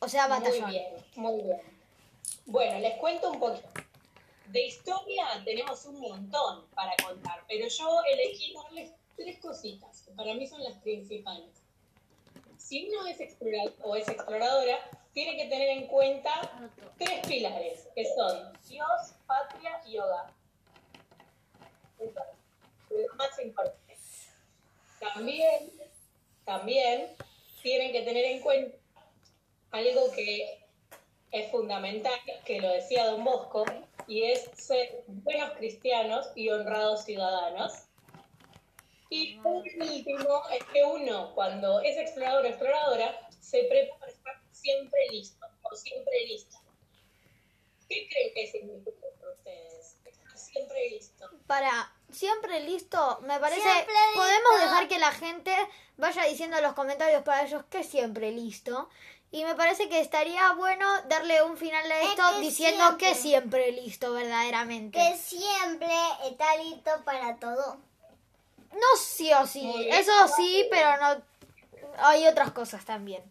O 0.00 0.08
sea, 0.08 0.28
Muy 0.28 0.38
batallón. 0.38 0.70
bien, 0.70 0.86
muy 1.16 1.42
bien. 1.42 1.60
Bueno, 2.46 2.78
les 2.80 2.96
cuento 2.98 3.30
un 3.30 3.40
poquito. 3.40 3.68
De 4.48 4.66
historia 4.66 5.24
tenemos 5.44 5.84
un 5.86 6.00
montón 6.00 6.66
para 6.74 6.92
contar, 7.02 7.42
pero 7.48 7.66
yo 7.66 8.00
elegí 8.12 8.52
darles 8.52 8.92
tres 9.16 9.38
cositas, 9.40 10.02
que 10.02 10.10
para 10.12 10.34
mí 10.34 10.46
son 10.46 10.62
las 10.62 10.74
principales. 10.78 11.50
Si 12.58 12.86
uno 12.88 13.06
es 13.06 13.20
explorador 13.20 13.74
o 13.82 13.96
es 13.96 14.06
exploradora, 14.08 14.78
tiene 15.12 15.36
que 15.36 15.48
tener 15.48 15.68
en 15.70 15.86
cuenta 15.86 16.30
tres 16.98 17.26
pilares, 17.26 17.88
que 17.94 18.04
son 18.14 18.52
Dios, 18.68 19.14
patria 19.26 19.80
y 19.86 19.98
hogar. 19.98 20.32
Más 23.16 23.38
importante. 23.40 23.96
También, 25.00 25.72
también 26.44 27.16
tienen 27.62 27.92
que 27.92 28.02
tener 28.02 28.24
en 28.24 28.40
cuenta 28.40 28.76
algo 29.70 30.12
que 30.12 30.64
es 31.32 31.50
fundamental, 31.50 32.18
que 32.44 32.60
lo 32.60 32.68
decía 32.68 33.06
Don 33.06 33.24
Bosco, 33.24 33.64
y 34.06 34.22
es 34.22 34.50
ser 34.54 35.02
buenos 35.06 35.52
cristianos 35.54 36.28
y 36.36 36.48
honrados 36.48 37.04
ciudadanos. 37.04 37.72
Y 39.10 39.38
por 39.38 39.56
último, 39.56 40.42
es 40.52 40.64
que 40.72 40.84
uno, 40.84 41.34
cuando 41.34 41.80
es 41.80 41.96
explorador 41.96 42.44
o 42.44 42.48
exploradora, 42.48 43.28
se 43.40 43.64
prepara 43.64 43.98
para 43.98 44.12
estar 44.12 44.34
siempre 44.52 45.00
listo, 45.10 45.46
o 45.62 45.74
siempre 45.76 46.26
lista. 46.26 46.58
¿Qué 47.88 48.08
creen 48.08 48.34
que 48.34 48.46
significa 48.46 49.06
para 49.20 49.32
ustedes? 49.32 49.96
Estar 50.04 50.38
siempre 50.38 50.90
listo. 50.90 51.30
Para 51.46 51.93
siempre 52.14 52.60
listo, 52.60 53.18
me 53.22 53.38
parece. 53.38 53.60
Siempre 53.60 53.94
podemos 54.14 54.52
listo. 54.52 54.64
dejar 54.64 54.88
que 54.88 54.98
la 54.98 55.12
gente 55.12 55.54
vaya 55.96 56.24
diciendo 56.24 56.56
en 56.56 56.62
los 56.62 56.74
comentarios 56.74 57.22
para 57.22 57.42
ellos 57.44 57.64
que 57.70 57.84
siempre 57.84 58.30
listo. 58.32 58.88
Y 59.30 59.44
me 59.44 59.56
parece 59.56 59.88
que 59.88 60.00
estaría 60.00 60.52
bueno 60.52 60.86
darle 61.08 61.42
un 61.42 61.56
final 61.56 61.90
a 61.90 62.00
Es 62.02 62.10
esto 62.10 62.22
que 62.34 62.40
diciendo 62.40 62.84
siempre. 62.84 63.08
que 63.08 63.14
siempre 63.16 63.72
listo, 63.72 64.12
verdaderamente. 64.12 64.96
Que 64.96 65.16
siempre 65.16 65.92
está 66.24 66.56
listo 66.56 66.90
para 67.04 67.36
todo. 67.36 67.78
No 68.72 68.86
sí 68.98 69.32
o 69.32 69.46
sí, 69.46 69.88
eso 69.90 70.12
sí, 70.36 70.66
pero 70.70 70.96
no. 70.98 71.22
Hay 71.98 72.26
otras 72.26 72.52
cosas 72.52 72.84
también. 72.84 73.22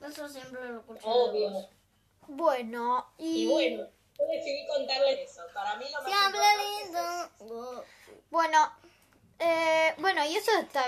Eso 0.00 0.28
siempre 0.28 0.68
lo 0.68 0.80
escucho. 0.80 1.06
Obvio. 1.06 1.68
Bueno, 2.28 3.06
y. 3.18 3.44
Y 3.44 3.46
bueno, 3.48 3.86
yo 4.26 4.32
decidí 4.32 4.66
contarles 4.66 5.30
eso. 5.30 5.42
Para 5.54 5.76
mí 5.76 5.84
lo 5.90 6.02
más 6.02 6.12
importante 6.12 6.82
es 6.82 6.88
eso. 6.90 7.84
Bueno, 8.30 8.72
eh, 9.38 9.94
bueno, 9.98 10.24
y 10.24 10.36
eso 10.36 10.50
está. 10.58 10.84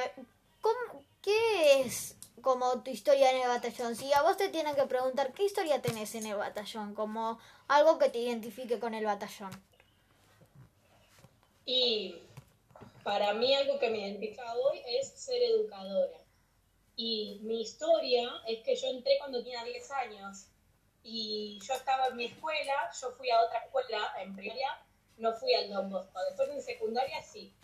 ¿cómo- 0.60 1.02
¿Qué 1.22 1.80
es 1.80 2.16
como 2.42 2.82
tu 2.82 2.90
historia 2.90 3.30
en 3.30 3.42
el 3.42 3.48
batallón? 3.48 3.96
Si 3.96 4.12
a 4.12 4.22
vos 4.22 4.36
te 4.36 4.50
tienen 4.50 4.74
que 4.74 4.82
preguntar 4.84 5.32
qué 5.32 5.44
historia 5.44 5.80
tenés 5.80 6.14
en 6.14 6.26
el 6.26 6.36
batallón, 6.36 6.94
como 6.94 7.38
algo 7.68 7.98
que 7.98 8.10
te 8.10 8.18
identifique 8.18 8.78
con 8.78 8.92
el 8.94 9.06
batallón. 9.06 9.50
Y 11.64 12.16
para 13.02 13.32
mí 13.32 13.54
algo 13.54 13.78
que 13.78 13.88
me 13.88 13.98
identifica 14.00 14.54
hoy 14.54 14.82
es 14.86 15.08
ser 15.14 15.42
educadora. 15.42 16.18
Y 16.96 17.40
mi 17.42 17.62
historia 17.62 18.30
es 18.46 18.62
que 18.62 18.76
yo 18.76 18.88
entré 18.88 19.16
cuando 19.18 19.42
tenía 19.42 19.64
10 19.64 19.90
años 19.90 20.46
y 21.04 21.60
yo 21.62 21.74
estaba 21.74 22.08
en 22.08 22.16
mi 22.16 22.24
escuela, 22.24 22.90
yo 22.98 23.10
fui 23.12 23.30
a 23.30 23.40
otra 23.42 23.58
escuela 23.58 24.14
en 24.20 24.34
primaria, 24.34 24.68
no 25.18 25.34
fui 25.34 25.54
al 25.54 25.70
Don 25.70 25.90
Bosco, 25.90 26.18
después 26.28 26.48
en 26.48 26.62
secundaria 26.62 27.22
sí. 27.22 27.54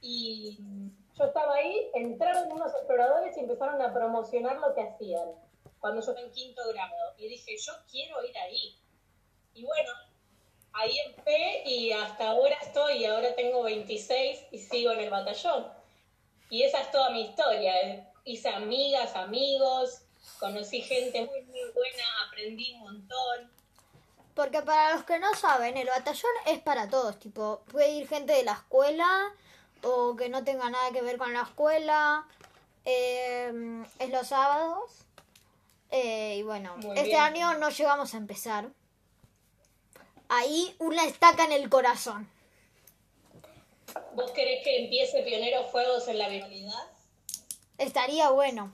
Y 0.00 0.58
yo 1.16 1.24
estaba 1.24 1.54
ahí, 1.54 1.90
entraron 1.94 2.50
unos 2.50 2.72
exploradores 2.72 3.36
y 3.36 3.40
empezaron 3.40 3.80
a 3.82 3.92
promocionar 3.92 4.56
lo 4.58 4.74
que 4.74 4.80
hacían, 4.80 5.28
cuando 5.78 6.00
yo 6.00 6.10
estaba 6.10 6.26
en 6.26 6.32
quinto 6.32 6.62
grado. 6.72 7.14
Y 7.18 7.28
dije, 7.28 7.56
yo 7.58 7.72
quiero 7.90 8.24
ir 8.24 8.36
ahí. 8.38 8.76
Y 9.52 9.64
bueno, 9.64 9.90
ahí 10.72 10.92
empecé 11.06 11.62
y 11.66 11.92
hasta 11.92 12.30
ahora 12.30 12.56
estoy, 12.62 13.04
ahora 13.04 13.34
tengo 13.34 13.62
26 13.62 14.46
y 14.50 14.58
sigo 14.58 14.90
en 14.92 15.00
el 15.00 15.10
batallón. 15.10 15.70
Y 16.48 16.62
esa 16.62 16.80
es 16.80 16.90
toda 16.90 17.10
mi 17.10 17.26
historia. 17.26 18.10
Hice 18.24 18.48
amigas, 18.48 19.14
amigos, 19.16 20.02
conocí 20.40 20.80
gente 20.80 21.26
muy, 21.26 21.43
muy 21.54 21.70
buena, 21.72 22.02
aprendí 22.26 22.72
un 22.74 22.80
montón. 22.80 23.50
Porque 24.34 24.62
para 24.62 24.94
los 24.94 25.04
que 25.04 25.18
no 25.20 25.32
saben, 25.34 25.76
el 25.76 25.86
batallón 25.86 26.32
es 26.46 26.58
para 26.60 26.88
todos, 26.88 27.18
tipo, 27.20 27.62
puede 27.70 27.90
ir 27.90 28.08
gente 28.08 28.32
de 28.32 28.42
la 28.42 28.52
escuela 28.54 29.32
o 29.82 30.16
que 30.16 30.28
no 30.28 30.42
tenga 30.42 30.68
nada 30.70 30.90
que 30.90 31.02
ver 31.02 31.18
con 31.18 31.32
la 31.32 31.42
escuela. 31.42 32.26
eh, 32.84 33.52
es 33.98 34.10
los 34.10 34.26
sábados. 34.28 34.90
eh, 35.90 36.36
y 36.38 36.42
bueno, 36.42 36.76
Muy 36.78 36.96
este 36.96 37.10
bien. 37.10 37.20
año 37.20 37.54
no 37.54 37.70
llegamos 37.70 38.12
a 38.14 38.16
empezar. 38.16 38.68
Ahí 40.28 40.74
una 40.80 41.04
estaca 41.04 41.44
en 41.44 41.52
el 41.52 41.68
corazón. 41.70 42.28
¿Vos 44.14 44.30
querés 44.32 44.64
que 44.64 44.84
empiece 44.84 45.22
Pionero 45.22 45.64
Fuegos 45.68 46.08
en 46.08 46.18
la 46.18 46.28
virtualidad? 46.28 46.90
Estaría 47.78 48.30
bueno. 48.30 48.72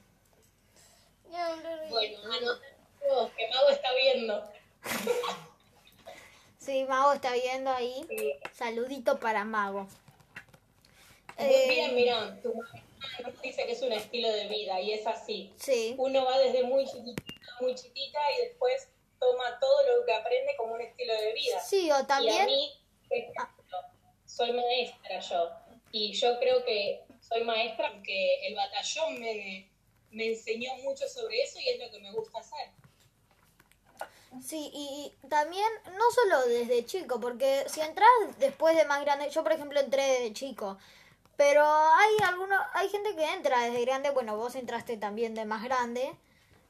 Bueno, 1.28 2.50
todos, 3.06 3.30
que 3.32 3.48
Mago 3.48 3.68
está 3.70 3.88
viendo. 3.94 4.52
Sí, 6.58 6.84
Mago 6.84 7.12
está 7.14 7.32
viendo 7.32 7.70
ahí. 7.70 8.04
Sí. 8.08 8.34
Saludito 8.52 9.18
para 9.18 9.44
Mago. 9.44 9.88
Muy 11.38 11.46
Eh, 11.48 11.66
bien, 11.70 11.94
mirá, 11.94 12.38
tu 12.42 12.50
mamá 12.54 12.70
nos 13.24 13.40
dice 13.40 13.64
que 13.64 13.72
es 13.72 13.80
un 13.82 13.92
estilo 13.92 14.28
de 14.30 14.46
vida 14.46 14.78
y 14.78 14.92
es 14.92 15.06
así. 15.06 15.52
Sí, 15.56 15.94
Uno 15.96 16.22
va 16.26 16.38
desde 16.38 16.62
muy 16.64 16.84
chiquitita, 16.86 17.52
muy 17.62 17.74
chiquita 17.74 18.18
y 18.36 18.42
después 18.48 18.88
toma 19.18 19.58
todo 19.58 19.96
lo 19.98 20.04
que 20.04 20.12
aprende 20.12 20.54
como 20.58 20.74
un 20.74 20.82
estilo 20.82 21.14
de 21.14 21.32
vida. 21.32 21.60
sí, 21.60 21.90
o 21.90 21.96
Y 21.96 22.00
a 22.02 22.06
también. 22.06 22.44
mí, 22.46 22.72
ejemplo, 23.08 23.78
soy 24.26 24.52
maestra 24.52 25.18
yo. 25.20 25.50
Y 25.92 26.12
yo 26.12 26.38
creo 26.40 26.62
que 26.64 27.02
soy 27.26 27.42
maestra 27.42 27.90
porque 27.92 28.46
el 28.46 28.54
batallón 28.54 29.18
me, 29.18 29.70
me 30.10 30.26
enseñó 30.26 30.74
mucho 30.76 31.08
sobre 31.08 31.40
eso 31.42 31.58
y 31.58 31.70
es 31.70 31.78
lo 31.78 31.90
que 31.90 31.98
me 32.00 32.12
gusta 32.12 32.38
hacer. 32.38 32.68
Sí, 34.42 34.70
y 34.72 35.12
también 35.28 35.66
no 35.86 36.04
solo 36.14 36.42
desde 36.46 36.84
chico, 36.86 37.18
porque 37.20 37.64
si 37.68 37.80
entras 37.80 38.08
después 38.38 38.76
de 38.76 38.84
más 38.84 39.00
grande, 39.02 39.28
yo 39.28 39.42
por 39.42 39.52
ejemplo 39.52 39.80
entré 39.80 40.02
desde 40.04 40.32
chico, 40.32 40.78
pero 41.36 41.64
hay 41.64 42.16
algunos, 42.28 42.60
hay 42.74 42.88
gente 42.90 43.14
que 43.16 43.24
entra 43.32 43.60
desde 43.64 43.84
grande, 43.84 44.10
bueno, 44.10 44.36
vos 44.36 44.54
entraste 44.54 44.96
también 44.96 45.34
de 45.34 45.44
más 45.44 45.64
grande, 45.64 46.14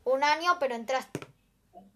un 0.05 0.25
año, 0.25 0.57
pero 0.59 0.75
entraste, 0.75 1.21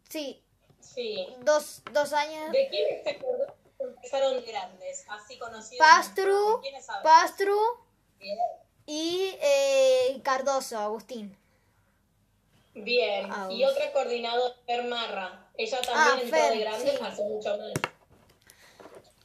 sí, 0.09 0.41
Sí. 0.81 1.35
dos, 1.41 1.83
dos 1.93 2.13
años. 2.13 2.53
¿De 2.53 2.69
quiénes 2.69 3.03
te 3.03 3.11
acordás 3.13 3.55
que 3.79 3.85
empezaron 3.85 4.35
de 4.35 4.43
grandes? 4.43 5.05
Así 5.09 5.39
conocidos. 5.39 5.85
Pastru, 5.85 6.61
¿De? 6.61 6.71
Pastru 7.03 7.59
Bien. 8.19 8.39
y 8.87 9.35
eh, 9.41 10.21
Cardoso, 10.23 10.79
Agustín. 10.79 11.37
Bien. 12.75 13.31
Y 13.51 13.65
otra 13.65 13.93
coordinadora, 13.93 14.55
Marra. 14.89 15.44
Ella 15.57 15.81
también 15.83 16.19
Ah, 16.19 16.21
entró 16.23 16.39
Fer, 16.39 16.53
de 16.53 16.59
grande, 16.61 16.91
sí. 16.91 16.99
hace 17.03 17.23
mucho 17.25 17.57
más. 17.57 17.73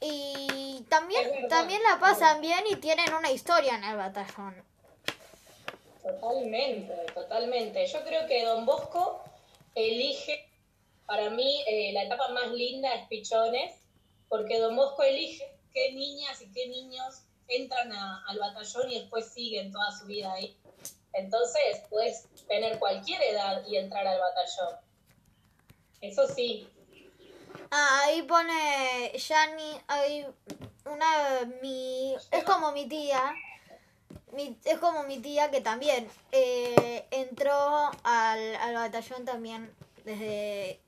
Y 0.00 0.86
también, 0.88 1.48
también 1.48 1.82
la 1.82 1.98
pasan 2.00 2.40
bien 2.40 2.64
y 2.70 2.76
tienen 2.76 3.12
una 3.12 3.30
historia 3.30 3.74
en 3.74 3.84
el 3.84 3.96
batallón. 3.96 4.54
Totalmente, 6.02 6.94
totalmente. 7.12 7.86
Yo 7.86 8.02
creo 8.04 8.26
que 8.26 8.44
Don 8.44 8.64
Bosco 8.64 9.22
elige, 9.74 10.48
para 11.06 11.28
mí, 11.30 11.62
eh, 11.66 11.92
la 11.92 12.04
etapa 12.04 12.28
más 12.28 12.48
linda 12.52 12.94
es 12.94 13.06
Pichones, 13.08 13.74
porque 14.28 14.58
Don 14.58 14.76
Bosco 14.76 15.02
elige 15.02 15.44
qué 15.74 15.92
niñas 15.92 16.40
y 16.40 16.50
qué 16.52 16.68
niños 16.68 17.22
entran 17.48 17.92
a- 17.92 18.24
al 18.28 18.38
batallón 18.38 18.90
y 18.90 19.00
después 19.00 19.28
siguen 19.32 19.72
toda 19.72 19.90
su 19.98 20.06
vida 20.06 20.32
ahí. 20.32 20.56
Entonces, 21.12 21.82
puedes 21.90 22.24
tener 22.48 22.78
cualquier 22.78 23.20
edad 23.22 23.62
y 23.66 23.76
entrar 23.76 24.06
al 24.06 24.18
batallón. 24.20 24.76
Eso 26.00 26.26
sí, 26.26 26.66
Ah, 27.70 28.02
ahí 28.04 28.22
pone 28.22 29.12
Yani, 29.16 29.78
hay 29.86 30.26
una, 30.86 31.44
mi, 31.62 32.16
es 32.32 32.44
como 32.44 32.72
mi 32.72 32.88
tía, 32.88 33.32
mi- 34.32 34.56
es 34.64 34.78
como 34.78 35.04
mi 35.04 35.18
tía 35.18 35.50
que 35.50 35.60
también 35.60 36.08
eh, 36.32 37.06
entró 37.10 37.90
al, 38.02 38.56
al 38.56 38.74
batallón 38.74 39.24
también 39.24 39.72
desde 40.04 40.80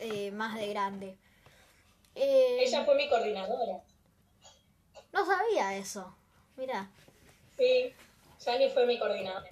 eh, 0.00 0.30
más 0.32 0.56
de 0.56 0.68
grande. 0.68 1.16
Eh, 2.14 2.58
ella 2.60 2.84
fue 2.84 2.94
mi 2.94 3.08
coordinadora. 3.08 3.82
no 5.12 5.24
sabía 5.26 5.76
eso, 5.76 6.14
mira, 6.56 6.88
Sí, 7.56 7.92
Yani 8.46 8.68
fue 8.70 8.86
mi 8.86 8.98
coordinadora. 8.98 9.48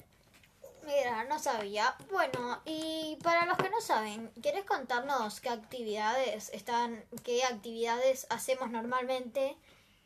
Mira, 0.86 1.24
no 1.24 1.38
sabía. 1.38 1.94
Bueno, 2.10 2.62
y 2.64 3.18
para 3.22 3.44
los 3.44 3.58
que 3.58 3.68
no 3.68 3.80
saben, 3.80 4.32
¿querés 4.42 4.64
contarnos 4.64 5.40
qué 5.40 5.50
actividades 5.50 6.50
están, 6.50 7.04
qué 7.24 7.44
actividades 7.44 8.26
hacemos 8.30 8.70
normalmente 8.70 9.56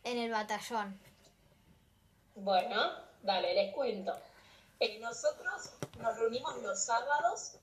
en 0.05 0.19
el 0.19 0.31
batallón? 0.31 0.99
Bueno, 2.35 2.93
dale, 3.23 3.55
les 3.55 3.75
cuento. 3.75 4.17
Eh, 4.81 4.99
nosotros 4.99 5.73
nos 5.99 6.19
reunimos 6.19 6.61
los 6.63 6.83
sábados 6.83 7.57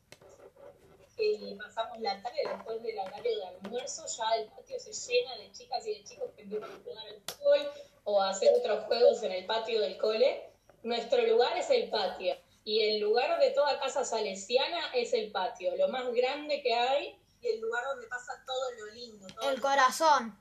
y 1.17 1.55
pasamos 1.55 2.00
la 2.00 2.21
tarde 2.21 2.38
después 2.47 2.83
del 2.83 3.00
horario 3.00 3.38
de 3.38 3.45
almuerzo. 3.47 4.05
Ya 4.05 4.36
el 4.36 4.47
patio 4.50 4.79
se 4.79 4.93
llena 4.93 5.36
de 5.38 5.51
chicas 5.51 5.86
y 5.88 5.95
de 5.95 6.03
chicos 6.03 6.29
que 6.36 6.43
empiezan 6.43 6.71
a 6.71 6.79
jugar 6.83 7.07
al 7.07 7.21
fútbol 7.21 7.71
o 8.03 8.21
a 8.21 8.29
hacer 8.29 8.53
otros 8.55 8.86
juegos 8.86 9.24
en 9.24 9.31
el 9.31 9.45
patio 9.47 9.81
del 9.81 9.97
cole. 9.97 10.51
Nuestro 10.83 11.25
lugar 11.25 11.57
es 11.57 11.69
el 11.71 11.89
patio 11.89 12.36
y 12.67 12.81
el 12.81 13.00
lugar 13.00 13.39
de 13.39 13.51
toda 13.51 13.79
casa 13.79 14.03
salesiana 14.03 14.91
es 14.93 15.13
el 15.13 15.31
patio, 15.31 15.74
lo 15.77 15.88
más 15.88 16.03
grande 16.13 16.62
que 16.62 16.74
hay 16.74 17.17
y 17.41 17.47
el 17.47 17.62
lugar 17.62 17.81
donde 17.86 18.07
pasa 18.07 18.33
todo 18.45 18.71
lo 18.79 18.86
lindo. 18.93 19.25
todo 19.27 19.50
El 19.50 19.55
lo- 19.55 19.62
corazón. 19.62 20.38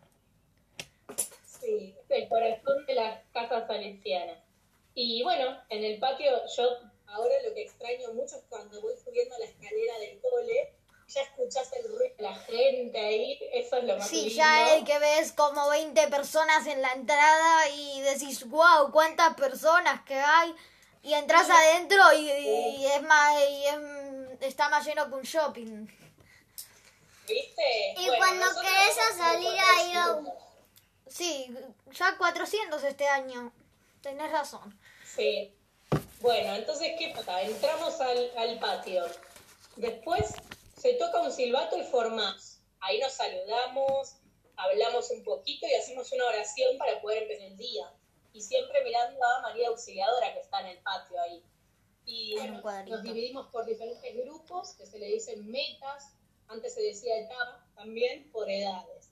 Sí, 1.61 1.95
el 2.09 2.29
corazón 2.29 2.85
de 2.87 2.95
las 2.95 3.23
casas 3.33 3.67
salesianas. 3.69 4.39
Y 4.95 5.23
bueno, 5.23 5.57
en 5.69 5.85
el 5.85 5.99
patio 6.01 6.31
yo 6.57 6.65
ahora 7.07 7.35
lo 7.47 7.55
que 7.55 7.63
extraño 7.63 8.13
mucho 8.15 8.37
es 8.37 8.43
cuando 8.49 8.81
voy 8.81 8.95
subiendo 9.05 9.37
la 9.39 9.45
escalera 9.45 9.99
del 10.01 10.21
cole, 10.21 10.75
ya 11.09 11.23
escuchás 11.23 11.71
el 11.75 11.85
ruido 11.93 12.17
de 12.17 12.23
la 12.25 12.35
gente 12.35 12.99
ahí, 12.99 13.39
eso 13.53 13.77
es 13.77 13.85
lo 13.85 13.97
más 13.99 14.09
Sí, 14.09 14.17
lindo. 14.25 14.35
ya 14.37 14.75
es 14.75 14.85
que 14.85 14.99
ves 14.99 15.33
como 15.33 15.69
20 15.71 16.09
personas 16.09 16.67
en 16.67 16.83
la 16.83 16.93
entrada 16.93 17.69
y 17.69 18.01
decís, 18.01 18.49
wow, 18.49 18.91
cuántas 18.91 19.35
personas 19.35 20.03
que 20.05 20.15
hay. 20.17 20.53
Y 21.03 21.15
entras 21.15 21.49
adentro 21.49 22.13
y, 22.15 22.31
y 22.31 22.87
es 22.87 23.03
más, 23.03 23.41
y 23.49 23.65
es- 23.67 24.43
está 24.43 24.69
más 24.69 24.85
lleno 24.85 25.09
que 25.09 25.15
un 25.15 25.23
shopping. 25.23 25.87
¿Viste? 27.29 27.95
Y 27.99 28.07
Bueno, 28.07 28.17
cuando 28.19 28.47
querés 28.61 28.97
vamos 28.97 29.17
salir 29.17 29.49
a 29.61 29.83
ir 29.91 29.97
a 29.97 30.13
un- 30.15 30.25
vecinos. 30.25 30.43
Sí, 31.09 31.57
ya 31.93 32.17
400 32.19 32.83
este 32.85 33.09
año. 33.09 33.53
Tenés 34.03 34.31
razón. 34.31 34.79
Sí. 35.05 35.53
Bueno, 36.21 36.55
entonces, 36.55 36.93
¿qué 36.99 37.13
pasa? 37.15 37.43
Entramos 37.43 38.01
al, 38.01 38.31
al 38.37 38.59
patio. 38.59 39.05
Después 39.77 40.27
se 40.81 40.95
toca 40.95 41.21
un 41.21 41.33
silbato 41.33 41.77
y 41.79 41.85
formamos. 41.85 42.59
Ahí 42.81 43.01
nos 43.01 43.13
saludamos, 43.13 44.17
hablamos 44.57 45.11
un 45.11 45.25
poquito 45.25 45.67
y 45.67 45.75
hacemos 45.75 46.11
una 46.13 46.27
oración 46.27 46.79
para 46.79 47.01
poder 47.01 47.23
empezar 47.25 47.47
el 47.47 47.57
día. 47.57 47.91
Y 48.37 48.43
siempre 48.43 48.85
mirando 48.85 49.19
a 49.25 49.41
María 49.41 49.69
Auxiliadora, 49.69 50.35
que 50.35 50.41
está 50.41 50.61
en 50.61 50.67
el 50.67 50.79
patio 50.83 51.19
ahí. 51.23 51.43
Y 52.05 52.35
bueno, 52.35 52.61
nos 52.87 53.03
dividimos 53.03 53.47
por 53.51 53.65
diferentes 53.65 54.15
grupos, 54.15 54.75
que 54.75 54.85
se 54.85 54.99
le 54.99 55.07
dicen 55.07 55.51
metas, 55.51 56.13
antes 56.47 56.75
se 56.75 56.83
decía 56.83 57.19
etapa, 57.19 57.67
también 57.75 58.31
por 58.33 58.49
edades. 58.51 59.09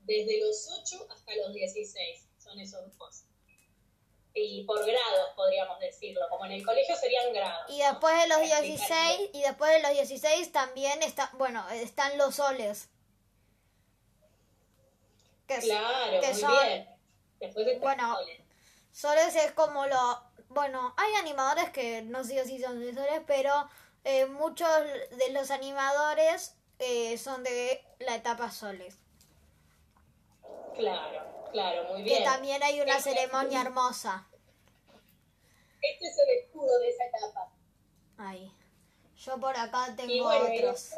Desde 0.00 0.40
los 0.40 0.66
8 0.80 1.06
hasta 1.10 1.36
los 1.36 1.52
16 1.52 2.28
son 2.38 2.58
esos 2.58 2.80
grupos 2.80 3.24
y 4.34 4.64
por 4.64 4.78
grados 4.80 5.28
podríamos 5.36 5.78
decirlo, 5.78 6.22
como 6.30 6.46
en 6.46 6.52
el 6.52 6.64
colegio 6.64 6.96
serían 6.96 7.30
grados. 7.34 7.70
Y 7.70 7.78
después 7.80 8.14
de 8.22 8.28
los 8.28 8.38
Para 8.38 8.58
explicar 8.58 9.18
16, 9.18 9.30
y 9.34 9.42
después 9.42 9.70
de 9.72 9.82
los 9.82 9.92
16 9.92 10.50
también 10.52 11.02
está, 11.02 11.30
bueno, 11.34 11.68
están 11.68 12.16
los 12.16 12.36
soles. 12.36 12.88
Que, 15.46 15.58
Claro, 15.58 16.20
que 16.22 16.28
muy 16.28 16.40
son- 16.40 16.62
bien. 16.64 16.88
Después 17.38 17.66
de 17.66 17.78
Bueno, 17.80 18.14
Soles 18.16 18.41
es 18.94 19.52
como 19.52 19.86
lo... 19.86 20.22
Bueno, 20.48 20.94
hay 20.96 21.14
animadores 21.14 21.70
que 21.70 22.02
no 22.02 22.24
sé 22.24 22.44
si 22.44 22.60
son 22.60 22.78
de 22.78 22.92
Soles, 22.94 23.22
pero 23.26 23.68
eh, 24.04 24.26
muchos 24.26 24.68
de 25.16 25.30
los 25.32 25.50
animadores 25.50 26.54
eh, 26.78 27.16
son 27.16 27.42
de 27.42 27.82
la 28.00 28.16
etapa 28.16 28.50
Soles. 28.50 28.96
Claro, 30.74 31.48
claro, 31.52 31.84
muy 31.84 31.98
Que 32.04 32.10
bien. 32.10 32.24
también 32.24 32.62
hay 32.62 32.80
una 32.80 32.98
Este- 32.98 33.14
ceremonia 33.14 33.62
hermosa. 33.62 34.26
Este 35.80 36.06
es 36.06 36.18
el 36.18 36.38
escudo 36.44 36.78
de 36.78 36.88
esa 36.90 37.04
etapa. 37.04 37.48
Ahí. 38.18 38.52
Yo 39.16 39.38
por 39.38 39.56
acá 39.56 39.94
tengo 39.96 40.24
bueno, 40.24 40.44
otros. 40.54 40.90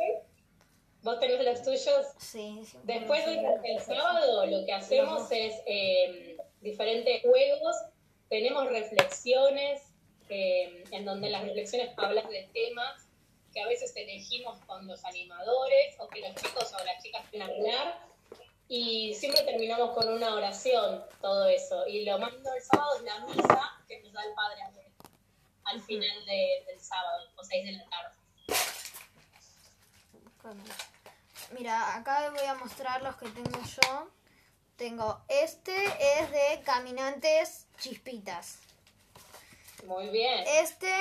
vos 1.02 1.20
tenés 1.20 1.44
los 1.44 1.62
tuyos. 1.62 2.06
Sí, 2.18 2.64
sí. 2.64 2.78
Después 2.82 3.24
del 3.26 3.80
sábado 3.80 4.46
lo 4.46 4.64
que 4.66 4.72
hacemos 4.72 5.30
es 5.30 5.54
eh, 5.66 6.33
diferentes 6.64 7.22
juegos, 7.22 7.76
tenemos 8.28 8.66
reflexiones, 8.68 9.82
eh, 10.28 10.82
en 10.90 11.04
donde 11.04 11.30
las 11.30 11.44
reflexiones 11.44 11.90
hablan 11.96 12.28
de 12.28 12.48
temas 12.52 13.06
que 13.52 13.60
a 13.60 13.66
veces 13.68 13.94
elegimos 13.94 14.58
con 14.66 14.86
los 14.88 15.04
animadores 15.04 15.94
o 15.98 16.08
que 16.08 16.20
los 16.20 16.34
chicos 16.34 16.72
o 16.72 16.84
las 16.84 17.00
chicas 17.02 17.22
quieren 17.30 17.48
hablar. 17.48 18.00
Y 18.66 19.14
siempre 19.14 19.42
terminamos 19.42 19.90
con 19.94 20.08
una 20.08 20.34
oración, 20.34 21.04
todo 21.20 21.46
eso. 21.46 21.86
Y 21.86 22.04
lo 22.04 22.18
más 22.18 22.32
lindo 22.32 22.50
del 22.50 22.62
sábado 22.62 22.96
es 22.96 23.02
la 23.02 23.20
misa 23.26 23.60
que 23.86 24.00
nos 24.02 24.12
da 24.12 24.24
el 24.24 24.34
Padre 24.34 24.60
al 25.66 25.80
final 25.82 26.26
de- 26.26 26.64
del 26.66 26.80
sábado, 26.80 27.28
o 27.36 27.44
seis 27.44 27.64
de 27.64 27.72
la 27.72 27.84
tarde. 27.88 28.14
Mira, 31.52 31.96
acá 31.96 32.30
voy 32.30 32.44
a 32.46 32.54
mostrar 32.54 33.02
los 33.02 33.16
que 33.16 33.28
tengo 33.28 33.60
yo. 33.62 34.08
Tengo 34.76 35.20
este 35.28 35.72
es 36.20 36.30
de 36.30 36.62
caminantes 36.64 37.66
chispitas. 37.78 38.58
Muy 39.84 40.08
bien. 40.08 40.44
Este, 40.46 40.92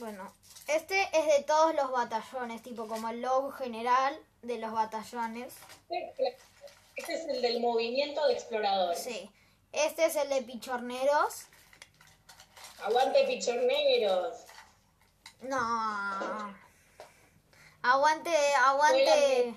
bueno, 0.00 0.34
este 0.66 1.00
es 1.12 1.26
de 1.26 1.44
todos 1.44 1.74
los 1.74 1.90
batallones, 1.90 2.62
tipo 2.62 2.86
como 2.86 3.08
el 3.08 3.22
logo 3.22 3.52
general 3.52 4.18
de 4.42 4.58
los 4.58 4.72
batallones. 4.72 5.54
Este 6.96 7.14
es 7.14 7.26
el 7.28 7.40
del 7.40 7.60
movimiento 7.60 8.26
de 8.26 8.34
exploradores. 8.34 9.02
Sí. 9.02 9.30
Este 9.72 10.04
es 10.04 10.16
el 10.16 10.28
de 10.28 10.42
pichorneros. 10.42 11.46
Aguante 12.82 13.24
pichorneros. 13.24 14.44
No. 15.40 16.54
Aguante, 17.82 18.36
aguante. 18.64 19.54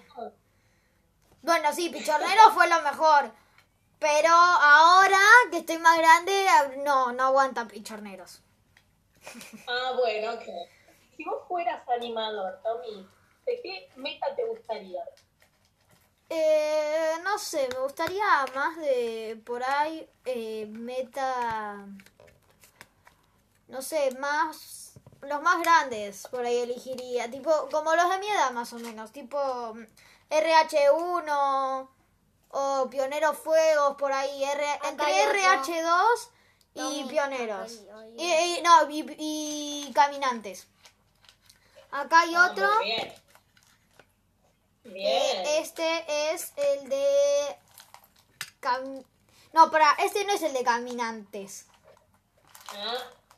Bueno, 1.41 1.73
sí, 1.73 1.89
pichorneros 1.89 2.53
fue 2.53 2.67
lo 2.67 2.81
mejor. 2.81 3.31
Pero 3.99 4.29
ahora 4.29 5.19
que 5.49 5.57
estoy 5.57 5.77
más 5.79 5.97
grande, 5.97 6.45
no, 6.85 7.11
no 7.13 7.23
aguantan 7.23 7.67
pichorneros. 7.67 8.41
Ah, 9.67 9.93
bueno, 9.97 10.33
ok. 10.33 10.45
Si 11.15 11.23
vos 11.25 11.43
fueras 11.47 11.87
animador, 11.89 12.61
Tommy, 12.63 13.05
¿de 13.45 13.61
qué 13.61 13.89
meta 13.95 14.33
te 14.35 14.45
gustaría? 14.45 15.03
Eh, 16.29 17.13
no 17.23 17.37
sé, 17.37 17.67
me 17.73 17.79
gustaría 17.79 18.25
más 18.53 18.77
de 18.77 19.41
por 19.45 19.63
ahí 19.63 20.07
eh, 20.25 20.65
meta, 20.67 21.87
no 23.67 23.81
sé, 23.81 24.11
más 24.19 24.93
los 25.21 25.41
más 25.41 25.61
grandes 25.61 26.27
por 26.27 26.45
ahí 26.45 26.57
elegiría, 26.57 27.29
tipo 27.31 27.69
como 27.71 27.95
los 27.95 28.09
de 28.09 28.19
mi 28.19 28.27
edad 28.27 28.51
más 28.51 28.71
o 28.73 28.79
menos, 28.79 29.11
tipo 29.11 29.73
RH1 30.29 31.89
o 32.49 32.87
Pioneros 32.89 33.37
Fuegos 33.37 33.95
por 33.97 34.11
ahí, 34.11 34.43
R, 34.43 34.65
entre 34.89 35.05
hay 35.05 35.27
otro. 35.27 35.39
RH2 35.39 36.29
y 36.73 36.79
Tommy, 36.79 37.03
Pioneros 37.09 37.71
y, 38.17 38.23
y- 38.33 38.61
no 38.61 38.89
y, 38.89 39.15
y 39.17 39.91
Caminantes. 39.93 40.67
Acá 41.91 42.19
hay 42.21 42.35
Ah, 42.35 42.49
otro. 42.51 42.67
muy 42.75 42.85
bien. 42.85 43.13
Este 45.59 46.31
es 46.33 46.51
el 46.55 46.89
de... 46.89 47.57
cam- 48.61 49.05
No, 49.53 49.71
para, 49.71 49.91
este 50.03 50.23
no 50.25 50.33
es 50.33 50.41
el 50.43 50.53
de 50.53 50.63
caminantes. 50.63 51.65
Ah, 52.71 52.95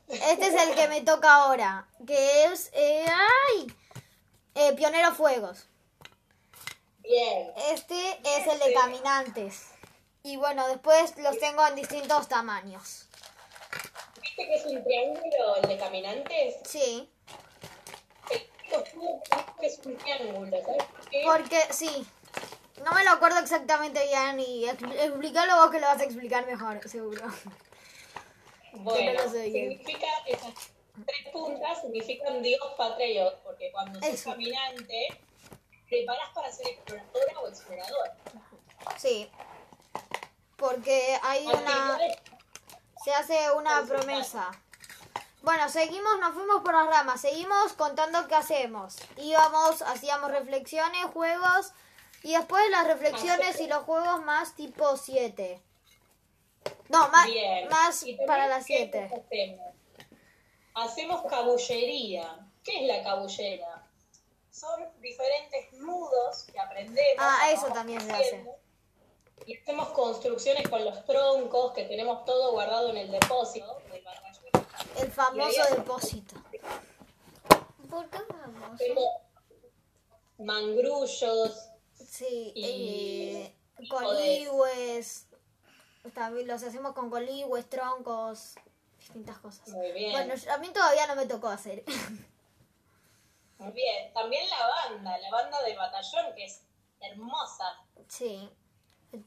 Este 0.08 0.48
es 0.48 0.54
el 0.62 0.76
que 0.76 0.88
me 0.88 1.02
toca 1.02 1.32
ahora. 1.34 1.88
Que 2.06 2.46
es... 2.46 2.70
eh, 2.74 3.06
¡Ay! 3.08 3.74
Eh, 4.56 4.74
Pionero 4.74 5.14
Fuegos. 5.14 5.68
Bien. 7.10 7.52
Este 7.72 8.20
es 8.24 8.48
el 8.48 8.60
de 8.60 8.74
caminantes. 8.74 9.70
Y 10.24 10.38
bueno, 10.38 10.68
después 10.68 11.18
los 11.18 11.38
tengo 11.40 11.66
en 11.68 11.76
distintos 11.76 12.28
tamaños. 12.28 13.06
¿Viste 14.22 14.46
que 14.46 14.56
es 14.56 14.66
un 14.66 14.84
triángulo 14.84 15.56
el 15.62 15.70
de 15.70 15.78
caminantes? 15.78 16.56
Sí, 16.66 17.10
es 19.62 19.80
un 19.86 19.98
triángulo, 19.98 20.58
¿sabes 20.64 20.84
por 20.84 21.10
qué? 21.10 21.22
porque 21.26 21.60
sí. 21.74 22.06
No 22.84 22.94
me 22.94 23.04
lo 23.04 23.12
acuerdo 23.12 23.40
exactamente 23.40 24.02
bien 24.08 24.40
y 24.40 24.64
expl- 24.66 24.98
explícalo 24.98 25.56
vos 25.58 25.70
que 25.72 25.80
lo 25.82 25.88
vas 25.88 26.00
a 26.00 26.06
explicar 26.06 26.46
mejor, 26.46 26.88
seguro. 26.88 27.22
Bueno, 28.72 29.14
no 29.14 29.24
lo 29.26 29.32
sé 29.32 29.46
significa 29.52 30.06
esas 30.28 30.54
tres 31.06 31.28
puntas 31.34 31.82
significan 31.82 32.42
Dios, 32.44 32.62
patria 32.78 33.28
y 33.28 33.32
porque 33.44 33.72
cuando 33.72 34.00
sos 34.00 34.10
Eso. 34.10 34.30
caminante, 34.30 35.08
preparas 35.90 36.30
para 36.34 36.52
ser 36.52 36.68
exploradora 36.68 37.40
o 37.42 37.48
explorador. 37.48 38.12
Sí. 38.98 39.30
Porque 40.58 41.20
hay 41.24 41.46
una... 41.46 42.00
Se 43.04 43.14
hace 43.14 43.52
una 43.52 43.84
promesa. 43.88 44.52
Bueno, 45.42 45.70
seguimos, 45.70 46.20
nos 46.20 46.34
fuimos 46.34 46.62
por 46.64 46.74
las 46.74 46.88
ramas, 46.88 47.22
seguimos 47.22 47.72
contando 47.74 48.28
qué 48.28 48.36
hacemos. 48.36 48.98
Íbamos, 49.18 49.82
hacíamos 49.84 50.32
reflexiones, 50.32 51.06
juegos 51.14 51.72
y 52.24 52.34
después 52.34 52.62
las 52.70 52.86
reflexiones 52.88 53.60
y 53.62 53.68
los 53.68 53.84
juegos 53.84 54.22
más 54.24 54.54
tipo 54.56 54.98
7. 54.98 55.62
No, 56.90 57.08
más, 57.08 57.26
Bien. 57.28 57.70
más 57.70 58.06
para 58.28 58.48
las 58.48 58.66
¿qué 58.66 58.90
7. 58.92 59.06
Hacemos? 59.06 59.70
hacemos 60.74 61.24
cabullería. 61.30 62.38
¿Qué 62.64 62.82
es 62.82 62.88
la 62.88 63.04
cabullera? 63.04 63.79
Son 64.60 64.86
diferentes 65.00 65.72
nudos 65.74 66.44
que 66.52 66.60
aprendemos. 66.60 67.16
Ah, 67.18 67.50
eso 67.52 67.68
también 67.68 68.02
se 68.02 68.12
haciendo, 68.12 68.58
Y 69.46 69.56
hacemos 69.56 69.90
construcciones 69.90 70.68
con 70.68 70.84
los 70.84 71.06
troncos, 71.06 71.72
que 71.72 71.86
tenemos 71.86 72.26
todo 72.26 72.52
guardado 72.52 72.90
en 72.90 72.98
el 72.98 73.12
depósito. 73.12 73.78
El 74.98 75.12
famoso 75.12 75.62
depósito. 75.76 76.36
¿Por 77.90 78.10
qué 78.10 78.18
vamos? 78.28 78.74
Hacemos 78.74 79.06
mangrullos, 80.38 81.70
Sí, 81.96 82.52
Y- 82.56 82.66
eh, 82.66 83.56
coligües. 83.90 85.28
También 86.14 86.48
los 86.48 86.64
hacemos 86.64 86.94
con 86.94 87.10
coligües, 87.10 87.70
troncos, 87.70 88.56
distintas 88.98 89.38
cosas. 89.40 89.70
Muy 89.70 89.92
bien. 89.94 90.12
Bueno, 90.12 90.34
a 90.52 90.58
mí 90.58 90.70
todavía 90.74 91.08
no 91.08 91.16
me 91.16 91.28
tocó 91.28 91.48
hacer. 91.48 91.86
Muy 93.60 93.72
bien. 93.74 94.12
También 94.14 94.50
la 94.50 94.68
banda, 94.68 95.18
la 95.18 95.30
banda 95.30 95.62
del 95.64 95.78
batallón, 95.78 96.34
que 96.36 96.46
es 96.46 96.62
hermosa. 97.02 97.78
Sí, 98.08 98.50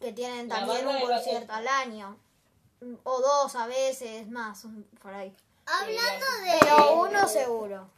que 0.00 0.12
tienen 0.12 0.48
La 0.48 0.56
también 0.56 0.86
un 0.86 1.00
concierto 1.00 1.52
al 1.52 1.68
año. 1.68 2.18
O 3.04 3.20
dos 3.20 3.54
a 3.54 3.66
veces, 3.66 4.26
más, 4.28 4.64
un- 4.64 4.84
por 5.00 5.14
ahí. 5.14 5.34
Hablando 5.66 6.26
Pero 6.60 6.76
de, 6.76 6.92
uno 6.94 7.28
seguro. 7.28 7.88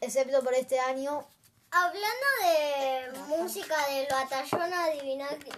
Excepto 0.00 0.42
por 0.42 0.52
este 0.52 0.78
año. 0.78 1.24
hablando 1.70 2.26
de 2.44 3.12
música 3.28 3.86
del 3.86 4.06
batallón, 4.10 4.72
adivina 4.74 5.28
que... 5.28 5.50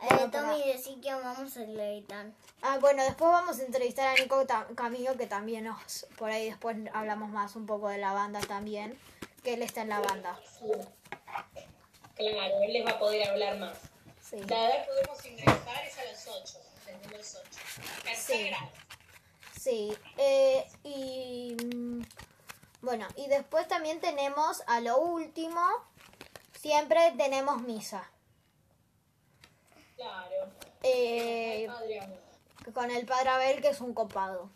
Eh, 0.00 0.28
Tommy, 0.30 0.62
decí 0.62 1.00
que 1.00 1.12
vamos 1.12 1.56
a 1.56 1.60
gritar. 1.62 2.26
Ah, 2.62 2.78
bueno, 2.80 3.02
después 3.02 3.32
vamos 3.32 3.58
a 3.58 3.64
entrevistar 3.64 4.06
a 4.16 4.20
Nico 4.20 4.46
Camillo, 4.76 5.16
que 5.16 5.26
también 5.26 5.64
nos. 5.64 6.06
Por 6.16 6.30
ahí 6.30 6.48
después 6.48 6.76
hablamos 6.94 7.30
más 7.30 7.56
un 7.56 7.66
poco 7.66 7.88
de 7.88 7.98
la 7.98 8.12
banda 8.12 8.38
también. 8.40 8.96
Que 9.42 9.54
él 9.54 9.62
está 9.62 9.82
en 9.82 9.88
la 9.90 10.00
banda. 10.00 10.38
Claro, 12.16 12.62
él 12.62 12.72
les 12.72 12.84
va 12.86 12.90
a 12.92 12.98
poder 12.98 13.28
hablar 13.28 13.58
más. 13.58 13.76
Sí. 14.20 14.36
La 14.48 14.66
edad 14.68 14.84
que 14.84 14.90
podemos 14.90 15.24
ingresar 15.24 15.84
es 15.86 15.98
a 15.98 16.04
las 16.04 16.26
8, 16.28 16.58
desde 16.86 17.16
los 17.16 17.34
8. 17.36 17.48
Tercer 18.02 18.54
Sí. 19.54 19.60
Sí. 19.60 19.96
eh, 20.16 20.66
y. 20.84 21.56
mm, 21.64 22.02
Bueno, 22.80 23.06
y 23.16 23.26
después 23.28 23.66
también 23.68 24.00
tenemos 24.00 24.62
a 24.66 24.80
lo 24.80 24.98
último. 24.98 25.60
Siempre 26.60 27.12
tenemos 27.16 27.62
misa. 27.62 28.10
Claro. 29.96 30.50
Eh, 30.82 31.68
con 32.74 32.90
el 32.90 33.06
padre 33.06 33.30
Abel, 33.30 33.60
que 33.62 33.68
es 33.68 33.80
un 33.80 33.94
copado. 33.94 34.50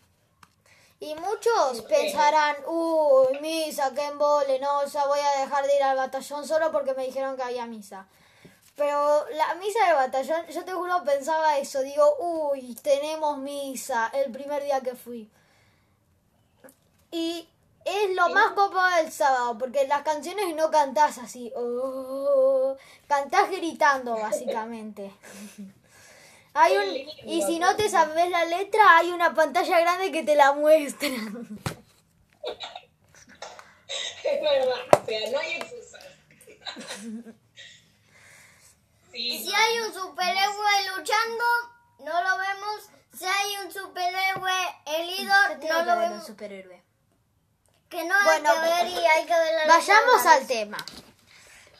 Y 1.03 1.15
muchos 1.15 1.81
pensarán, 1.81 2.55
uy, 2.65 3.37
misa, 3.41 3.93
que 3.93 4.05
embole, 4.05 4.57
no, 4.61 4.85
ya 4.85 5.05
voy 5.05 5.19
a 5.19 5.41
dejar 5.41 5.67
de 5.67 5.75
ir 5.75 5.83
al 5.83 5.97
batallón 5.97 6.47
solo 6.47 6.71
porque 6.71 6.93
me 6.93 7.05
dijeron 7.05 7.35
que 7.35 7.43
había 7.43 7.65
misa. 7.65 8.07
Pero 8.77 9.25
la 9.31 9.53
misa 9.55 9.85
del 9.85 9.95
batallón, 9.95 10.47
yo 10.47 10.63
te 10.63 10.71
juro 10.71 11.03
pensaba 11.03 11.57
eso, 11.57 11.81
digo, 11.81 12.05
uy, 12.19 12.73
tenemos 12.75 13.37
misa 13.37 14.11
el 14.13 14.31
primer 14.31 14.63
día 14.63 14.79
que 14.79 14.95
fui. 14.95 15.29
Y 17.11 17.49
es 17.83 18.15
lo 18.15 18.29
más 18.29 18.53
copado 18.53 18.95
del 18.95 19.11
sábado, 19.11 19.57
porque 19.57 19.85
las 19.85 20.03
canciones 20.03 20.55
no 20.55 20.71
cantás 20.71 21.17
así, 21.17 21.51
oh, 21.57 22.77
cantás 23.09 23.51
gritando 23.51 24.13
básicamente. 24.13 25.11
Hay 26.55 26.77
un, 26.77 27.29
y 27.29 27.41
si 27.43 27.57
no 27.59 27.75
te 27.75 27.89
sabes 27.89 28.29
la 28.29 28.45
letra, 28.45 28.97
hay 28.97 29.09
una 29.11 29.33
pantalla 29.33 29.79
grande 29.79 30.11
que 30.11 30.23
te 30.23 30.35
la 30.35 30.53
muestra. 30.53 31.09
Es 34.23 34.41
verdad, 34.41 34.79
o 35.01 35.05
sea, 35.05 35.31
no 35.31 35.39
hay 35.39 35.53
excusas. 35.53 36.03
Y 39.15 39.37
Sí, 39.37 39.43
si 39.45 39.53
hay 39.53 39.79
un 39.81 39.93
superhéroe 39.93 40.87
luchando, 40.97 41.43
no 41.99 42.23
lo 42.23 42.37
vemos. 42.39 42.89
Si 43.15 43.25
hay 43.25 43.57
un 43.63 43.71
superhéroe 43.71 44.51
herido, 44.87 45.33
no 45.69 45.83
lo 45.85 45.99
vemos. 45.99 46.25
superhéroe. 46.25 46.81
Que 47.89 48.03
no 48.05 48.15
hay 48.15 48.23
Bueno, 48.41 48.53
que 48.55 48.59
ver 48.61 48.87
y 48.87 49.05
hay 49.05 49.25
que 49.25 49.33
ver 49.33 49.53
la 49.53 49.67
Vayamos 49.75 50.15
letra. 50.15 50.31
al 50.33 50.47
tema. 50.47 50.77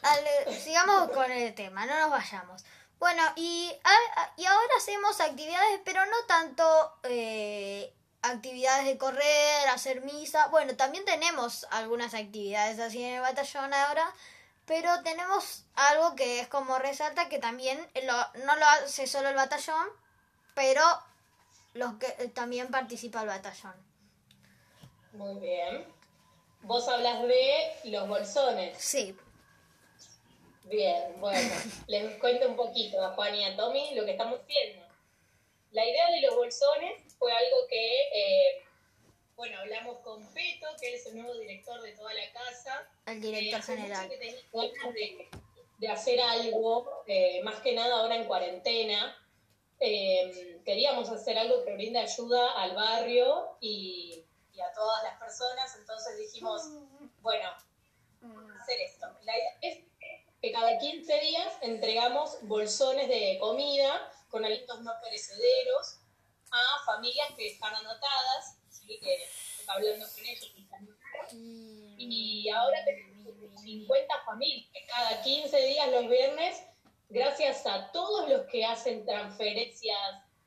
Al- 0.02 0.54
sigamos 0.60 1.10
con 1.10 1.28
el 1.32 1.52
tema, 1.56 1.86
no 1.86 1.98
nos 1.98 2.10
vayamos. 2.10 2.64
Bueno, 2.98 3.22
y, 3.36 3.70
a- 3.84 4.32
y 4.36 4.44
ahora 4.46 4.72
hacemos 4.78 5.20
actividades, 5.20 5.80
pero 5.84 6.04
no 6.06 6.16
tanto 6.26 6.64
eh, 7.04 7.92
actividades 8.22 8.86
de 8.86 8.96
correr, 8.96 9.68
hacer 9.68 10.00
misa. 10.02 10.46
Bueno, 10.48 10.74
también 10.76 11.04
tenemos 11.04 11.66
algunas 11.70 12.14
actividades 12.14 12.78
así 12.78 13.02
en 13.04 13.14
el 13.16 13.20
batallón 13.20 13.74
ahora, 13.74 14.10
pero 14.64 15.02
tenemos 15.02 15.64
algo 15.74 16.14
que 16.16 16.40
es 16.40 16.48
como 16.48 16.78
resalta 16.78 17.28
que 17.28 17.38
también 17.38 17.78
lo- 18.04 18.44
no 18.46 18.56
lo 18.56 18.66
hace 18.66 19.06
solo 19.06 19.28
el 19.28 19.34
batallón, 19.34 19.86
pero 20.54 20.82
los 21.74 21.94
que 21.94 22.06
eh, 22.18 22.28
también 22.28 22.70
participa 22.70 23.20
el 23.22 23.28
batallón. 23.28 23.74
muy 25.12 25.38
bien. 25.40 25.86
Vos 26.62 26.88
hablas 26.88 27.20
de 27.22 27.74
los 27.84 28.08
bolsones. 28.08 28.76
Sí, 28.82 29.14
Bien, 30.64 31.14
bueno, 31.20 31.54
les 31.88 32.18
cuento 32.18 32.48
un 32.48 32.56
poquito 32.56 33.02
a 33.04 33.10
Juan 33.14 33.34
y 33.34 33.44
a 33.44 33.56
Tommy 33.56 33.94
lo 33.94 34.04
que 34.04 34.12
estamos 34.12 34.40
haciendo. 34.40 34.84
La 35.72 35.84
idea 35.84 36.10
de 36.10 36.20
los 36.22 36.34
bolsones 36.36 37.14
fue 37.18 37.32
algo 37.32 37.66
que, 37.68 38.00
eh, 38.12 38.62
bueno, 39.36 39.58
hablamos 39.58 39.98
con 39.98 40.24
Peto, 40.32 40.66
que 40.80 40.94
es 40.94 41.04
el 41.06 41.16
nuevo 41.16 41.34
director 41.38 41.80
de 41.82 41.92
toda 41.92 42.14
la 42.14 42.32
casa. 42.32 42.88
el 43.06 43.16
Eh, 43.18 43.20
director 43.20 43.60
hace 43.60 43.76
general. 43.76 44.02
mucho 44.06 44.10
que 44.10 44.18
tenía 44.18 44.40
ganas 44.52 44.94
de, 44.94 45.28
de 45.78 45.88
hacer 45.88 46.20
algo, 46.20 47.02
eh, 47.06 47.42
más 47.42 47.60
que 47.60 47.72
nada 47.72 47.96
ahora 48.00 48.16
en 48.16 48.24
cuarentena. 48.24 49.16
Eh, 49.80 50.60
queríamos 50.64 51.10
hacer 51.10 51.36
algo 51.36 51.64
que 51.64 51.74
brinde 51.74 51.98
ayuda 51.98 52.52
al 52.62 52.74
barrio 52.76 53.56
y, 53.60 54.24
y 54.54 54.60
a 54.60 54.72
todas 54.72 55.02
las 55.02 55.18
personas, 55.18 55.76
entonces 55.76 56.16
dijimos, 56.18 56.62
bueno, 57.20 57.50
hacer 58.62 58.80
esto. 58.80 59.06
La 59.24 59.36
idea 59.36 59.58
es 59.60 59.78
que 60.44 60.52
cada 60.52 60.76
15 60.76 61.20
días 61.20 61.54
entregamos 61.62 62.36
bolsones 62.42 63.08
de 63.08 63.38
comida 63.40 64.12
con 64.28 64.44
alimentos 64.44 64.78
no 64.82 64.92
perecederos 65.02 66.00
a 66.50 66.84
familias 66.84 67.28
que 67.34 67.46
están 67.46 67.74
anotadas, 67.74 68.58
¿sí? 68.68 69.00
que 69.00 69.26
hablando 69.66 70.04
con 70.06 70.26
ellos. 70.26 70.52
Y 71.96 72.50
ahora 72.50 72.84
tenemos 72.84 73.62
50 73.62 74.24
familias 74.26 74.68
cada 74.86 75.22
15 75.22 75.66
días 75.66 75.88
los 75.88 76.08
viernes, 76.10 76.62
gracias 77.08 77.64
a 77.64 77.90
todos 77.92 78.28
los 78.28 78.42
que 78.48 78.66
hacen 78.66 79.06
transferencias, 79.06 79.98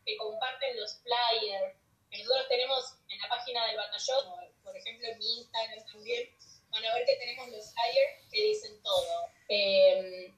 que 0.05 0.15
comparten 0.17 0.79
los 0.79 1.01
flyers. 1.01 1.75
Nosotros 2.11 2.47
tenemos 2.49 2.99
en 3.09 3.19
la 3.19 3.29
página 3.29 3.65
del 3.65 3.77
batallón, 3.77 4.25
por 4.63 4.77
ejemplo 4.77 5.07
en 5.07 5.17
mi 5.17 5.39
Instagram 5.39 5.85
también, 5.87 6.29
van 6.69 6.85
a 6.85 6.93
ver 6.93 7.05
que 7.07 7.15
tenemos 7.15 7.49
los 7.49 7.73
flyers 7.73 8.31
que 8.31 8.43
dicen 8.43 8.79
todo. 8.83 9.37
Eh, 9.49 10.33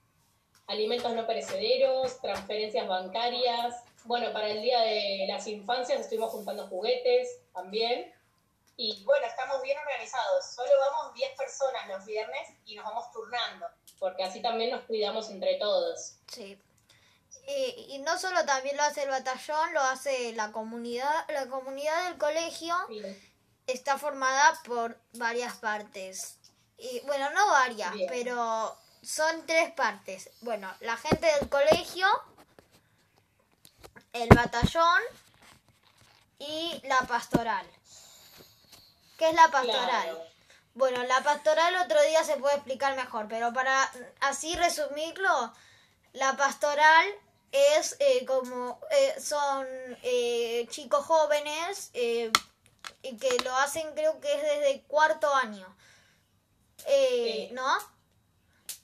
alimentos 0.67 1.11
no 1.13 1.25
perecederos, 1.25 2.21
transferencias 2.59 2.87
bancarias. 2.87 3.75
Bueno, 4.05 4.31
para 4.33 4.49
el 4.49 4.61
Día 4.61 4.81
de 4.81 5.25
las 5.27 5.47
Infancias 5.47 6.01
estuvimos 6.01 6.31
juntando 6.31 6.67
juguetes 6.67 7.39
también. 7.53 8.13
Y 8.75 9.03
bueno, 9.03 9.25
estamos 9.25 9.61
bien 9.61 9.77
organizados. 9.77 10.45
Solo 10.55 10.71
vamos 10.79 11.13
10 11.13 11.37
personas 11.37 11.87
los 11.87 12.05
viernes 12.05 12.49
y 12.65 12.75
nos 12.75 12.85
vamos 12.85 13.11
turnando, 13.11 13.67
porque 13.99 14.23
así 14.23 14.41
también 14.41 14.71
nos 14.71 14.83
cuidamos 14.83 15.29
entre 15.29 15.55
todos. 15.55 16.15
Sí. 16.27 16.57
Y, 17.45 17.95
y 17.95 17.99
no 17.99 18.17
solo 18.17 18.45
también 18.45 18.77
lo 18.77 18.83
hace 18.83 19.03
el 19.03 19.09
batallón, 19.09 19.73
lo 19.73 19.81
hace 19.81 20.33
la 20.33 20.51
comunidad. 20.51 21.25
La 21.29 21.47
comunidad 21.47 22.05
del 22.05 22.17
colegio 22.17 22.75
está 23.67 23.97
formada 23.97 24.59
por 24.65 24.97
varias 25.13 25.57
partes. 25.57 26.37
Y 26.77 27.01
bueno, 27.01 27.29
no 27.31 27.47
varias, 27.47 27.91
Bien. 27.93 28.07
pero 28.09 28.77
son 29.01 29.45
tres 29.45 29.71
partes. 29.71 30.29
Bueno, 30.41 30.73
la 30.79 30.95
gente 30.95 31.27
del 31.39 31.49
colegio, 31.49 32.07
el 34.13 34.29
batallón 34.29 35.01
y 36.39 36.81
la 36.87 36.99
pastoral. 37.01 37.65
¿Qué 39.17 39.29
es 39.29 39.35
la 39.35 39.49
pastoral? 39.49 39.89
Claro. 39.89 40.23
Bueno, 40.75 41.03
la 41.03 41.21
pastoral 41.23 41.75
otro 41.83 42.01
día 42.03 42.23
se 42.23 42.37
puede 42.37 42.55
explicar 42.55 42.95
mejor, 42.95 43.27
pero 43.27 43.51
para 43.53 43.91
así 44.21 44.55
resumirlo, 44.55 45.53
la 46.13 46.37
pastoral 46.37 47.05
es 47.51 47.97
eh, 47.99 48.25
como 48.25 48.79
eh, 48.91 49.15
son 49.19 49.67
eh, 50.03 50.67
chicos 50.69 51.05
jóvenes 51.05 51.89
eh, 51.93 52.31
y 53.01 53.17
que 53.17 53.29
lo 53.43 53.55
hacen 53.57 53.93
creo 53.93 54.19
que 54.21 54.31
es 54.33 54.41
desde 54.41 54.81
cuarto 54.83 55.33
año, 55.33 55.75
Sí. 56.85 57.49
¿no? 57.51 57.77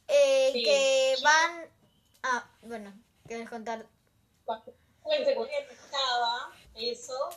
Eh, 0.08 0.50
Sí. 0.54 0.64
Que 0.64 1.16
van... 1.24 1.70
Ah, 2.24 2.46
bueno, 2.64 2.94
¿quieres 3.28 3.50
contar? 3.50 3.86
En 5.06 5.26
secundaria 5.26 5.66
no 5.66 5.72
estaba 5.72 6.54
eso, 6.76 7.30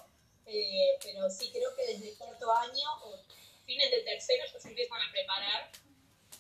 eh, 0.47 0.99
pero 1.03 1.31
sí 1.31 1.51
creo 1.53 1.75
que 1.77 1.87
desde 1.87 2.11
el 2.11 2.19
cuarto 2.19 2.51
año 2.53 2.89
o 3.05 3.21
fines 3.67 3.91
de 3.91 4.01
tercero 4.01 4.45
ya 4.51 4.59
se 4.59 4.69
empiezan 4.69 4.99
a 5.01 5.13
preparar 5.13 5.71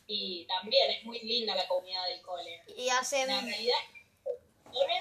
y 0.06 0.46
también 0.46 0.90
es 0.90 1.04
muy 1.04 1.20
linda 1.20 1.54
la 1.54 1.68
comunidad 1.68 2.06
del 2.08 2.22
cole. 2.22 2.62
Y 2.76 2.88
hacen... 2.88 3.28
La 3.28 3.40
realidad 3.42 3.76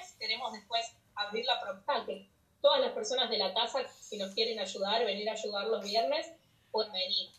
es 0.01 0.11
que 0.11 0.17
queremos 0.19 0.51
después 0.51 0.85
abrir 1.15 1.45
la 1.45 1.61
propuesta 1.61 2.05
que 2.05 2.29
todas 2.61 2.81
las 2.81 2.91
personas 2.91 3.29
de 3.29 3.37
la 3.37 3.53
casa, 3.53 3.87
si 3.87 4.17
nos 4.17 4.33
quieren 4.33 4.59
ayudar, 4.59 5.05
venir 5.05 5.29
a 5.29 5.33
ayudar 5.33 5.67
los 5.67 5.83
viernes, 5.83 6.27
pueden 6.71 6.91
venir. 6.91 7.29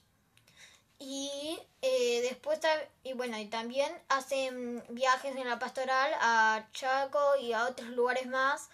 Y 1.01 1.59
eh, 1.83 2.21
después, 2.23 2.59
y 3.05 3.13
bueno, 3.13 3.39
y 3.39 3.47
también 3.47 3.91
hacen 4.09 4.83
viajes 4.89 5.37
en 5.37 5.49
la 5.49 5.59
pastoral 5.59 6.13
a 6.21 6.69
Chaco 6.73 7.37
y 7.41 7.53
a 7.53 7.67
otros 7.67 7.91
lugares 7.91 8.27
más 8.27 8.69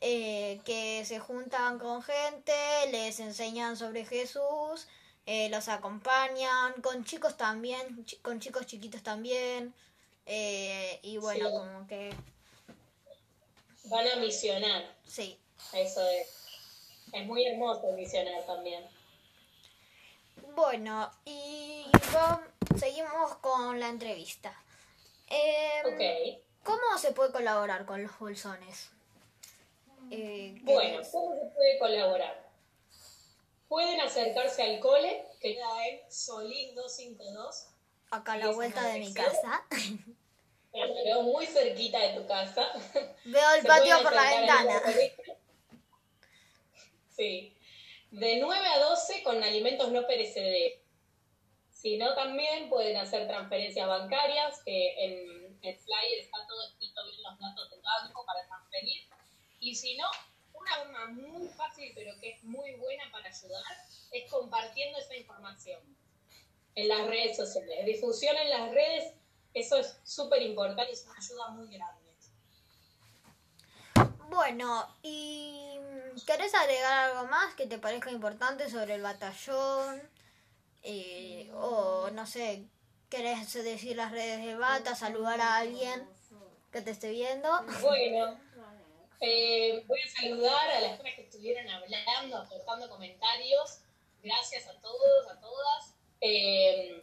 eh, 0.00 0.60
que 0.64 1.04
se 1.04 1.18
juntan 1.20 1.78
con 1.78 2.02
gente, 2.02 2.52
les 2.90 3.20
enseñan 3.20 3.76
sobre 3.76 4.04
Jesús, 4.04 4.88
eh, 5.26 5.48
los 5.50 5.68
acompañan, 5.68 6.72
con 6.82 7.04
chicos 7.04 7.36
también, 7.36 8.04
con 8.22 8.40
chicos 8.40 8.66
chiquitos 8.66 9.02
también. 9.02 9.74
eh, 10.26 10.98
y 11.02 11.16
bueno, 11.18 11.46
Sí. 11.48 11.52
como 11.56 11.86
que 11.86 12.14
Van 13.84 14.06
a 14.08 14.16
misionar, 14.16 14.94
sí. 15.06 15.38
eso 15.72 16.06
es. 16.08 16.28
Es 17.12 17.24
muy 17.26 17.44
hermoso 17.46 17.90
misionar 17.92 18.44
también. 18.46 18.84
Bueno, 20.58 21.08
y 21.24 21.84
seguimos 22.76 23.36
con 23.36 23.78
la 23.78 23.90
entrevista. 23.90 24.52
Ok. 25.84 26.42
¿Cómo 26.64 26.98
se 26.98 27.12
puede 27.12 27.30
colaborar 27.30 27.86
con 27.86 28.02
los 28.02 28.18
bolsones? 28.18 28.90
Eh, 30.10 30.56
¿qué 30.56 30.60
Bueno? 30.64 31.00
¿cómo 31.12 31.36
se 31.36 31.46
puede 31.54 31.78
colaborar? 31.78 32.50
Pueden 33.68 34.00
acercarse 34.00 34.64
al 34.64 34.80
cole, 34.80 35.28
que 35.40 35.54
queda 35.54 35.86
en 35.86 36.10
Solís 36.10 36.74
252. 36.74 37.68
acá 38.10 38.32
a 38.32 38.38
la 38.38 38.50
vuelta 38.50 38.82
de 38.82 38.98
mi 38.98 39.14
casa. 39.14 39.64
Bueno, 40.72 40.94
quedó 41.04 41.22
muy 41.22 41.46
cerquita 41.46 42.00
de 42.00 42.20
tu 42.20 42.26
casa. 42.26 42.68
Veo 43.24 43.54
el 43.54 43.64
patio 43.64 44.02
por 44.02 44.12
la 44.12 44.22
ventana. 44.24 44.82
Sí. 47.16 47.57
De 48.10 48.38
9 48.40 48.66
a 48.66 48.78
12 48.80 49.22
con 49.22 49.42
alimentos 49.42 49.92
no 49.92 50.06
perecederos. 50.06 50.80
Si 51.70 51.96
no, 51.96 52.14
también 52.14 52.68
pueden 52.68 52.96
hacer 52.96 53.28
transferencias 53.28 53.86
bancarias, 53.86 54.60
que 54.64 55.04
en 55.04 55.58
el 55.62 55.76
flyer 55.76 56.18
está 56.20 56.38
todo 56.48 56.66
escrito 56.66 57.04
bien 57.06 57.22
los 57.22 57.38
datos 57.38 57.70
del 57.70 57.80
banco 57.82 58.24
para 58.26 58.46
transferir. 58.46 59.02
Y 59.60 59.74
si 59.74 59.96
no, 59.96 60.06
una 60.54 60.76
forma 60.76 61.06
muy 61.06 61.48
fácil, 61.48 61.92
pero 61.94 62.18
que 62.20 62.30
es 62.30 62.42
muy 62.44 62.74
buena 62.76 63.04
para 63.12 63.28
ayudar, 63.28 63.62
es 64.10 64.30
compartiendo 64.30 64.98
esa 64.98 65.16
información 65.16 65.80
en 66.74 66.88
las 66.88 67.06
redes 67.06 67.36
sociales. 67.36 67.86
Difusión 67.86 68.36
en 68.36 68.50
las 68.50 68.70
redes, 68.72 69.14
eso 69.54 69.76
es 69.76 70.00
súper 70.04 70.42
importante, 70.42 70.92
es 70.92 71.04
una 71.04 71.14
ayuda 71.16 71.48
muy 71.50 71.68
grande. 71.68 72.08
Bueno, 74.28 74.94
¿y 75.02 75.78
querés 76.24 76.54
agregar 76.54 77.10
algo 77.10 77.26
más 77.28 77.54
que 77.54 77.66
te 77.66 77.78
parezca 77.78 78.10
importante 78.10 78.70
sobre 78.70 78.94
el 78.94 79.02
batallón? 79.02 80.02
Eh, 80.82 81.50
o 81.54 82.10
no 82.10 82.26
sé, 82.26 82.64
¿querés 83.10 83.52
decir 83.52 83.96
las 83.96 84.12
redes 84.12 84.44
de 84.44 84.54
bata, 84.54 84.94
saludar 84.94 85.40
a 85.40 85.56
alguien 85.58 86.08
que 86.72 86.80
te 86.80 86.92
esté 86.92 87.10
viendo? 87.10 87.48
Bueno, 87.82 88.38
eh, 89.20 89.84
voy 89.86 90.00
a 90.00 90.20
saludar 90.20 90.70
a 90.70 90.80
las 90.80 90.90
personas 90.92 91.14
que 91.14 91.22
estuvieron 91.22 91.68
hablando, 91.68 92.38
aportando 92.38 92.88
comentarios. 92.88 93.80
Gracias 94.22 94.66
a 94.66 94.80
todos, 94.80 95.30
a 95.30 95.40
todas. 95.40 95.94
Eh, 96.20 97.02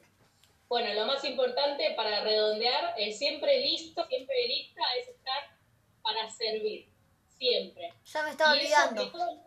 bueno, 0.67 0.93
lo 0.93 1.05
más 1.05 1.23
importante 1.23 1.93
para 1.95 2.21
redondear, 2.21 2.95
siempre 3.13 3.59
listo, 3.59 4.05
siempre 4.07 4.47
lista 4.47 4.81
es 4.99 5.09
estar 5.09 5.55
para 6.01 6.29
servir. 6.29 6.94
Siempre. 7.37 7.93
Ya 8.05 8.23
me 8.23 8.29
estaba 8.31 8.55
Y 8.55 8.59
eso 8.65 8.75
olvidando. 8.87 9.01
aplicarlo- 9.01 9.43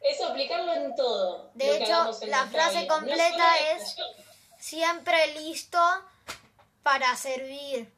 Eso 0.00 0.26
aplicarlo 0.26 0.72
en 0.74 0.94
todo. 0.94 1.50
De 1.54 1.76
hecho, 1.76 2.10
la 2.26 2.46
frase 2.46 2.80
vida. 2.82 2.88
Completa 2.94 3.56
es- 3.72 3.96
Siempre 4.58 5.26
listo 5.34 5.78
para 6.82 7.14
servir, 7.16 7.92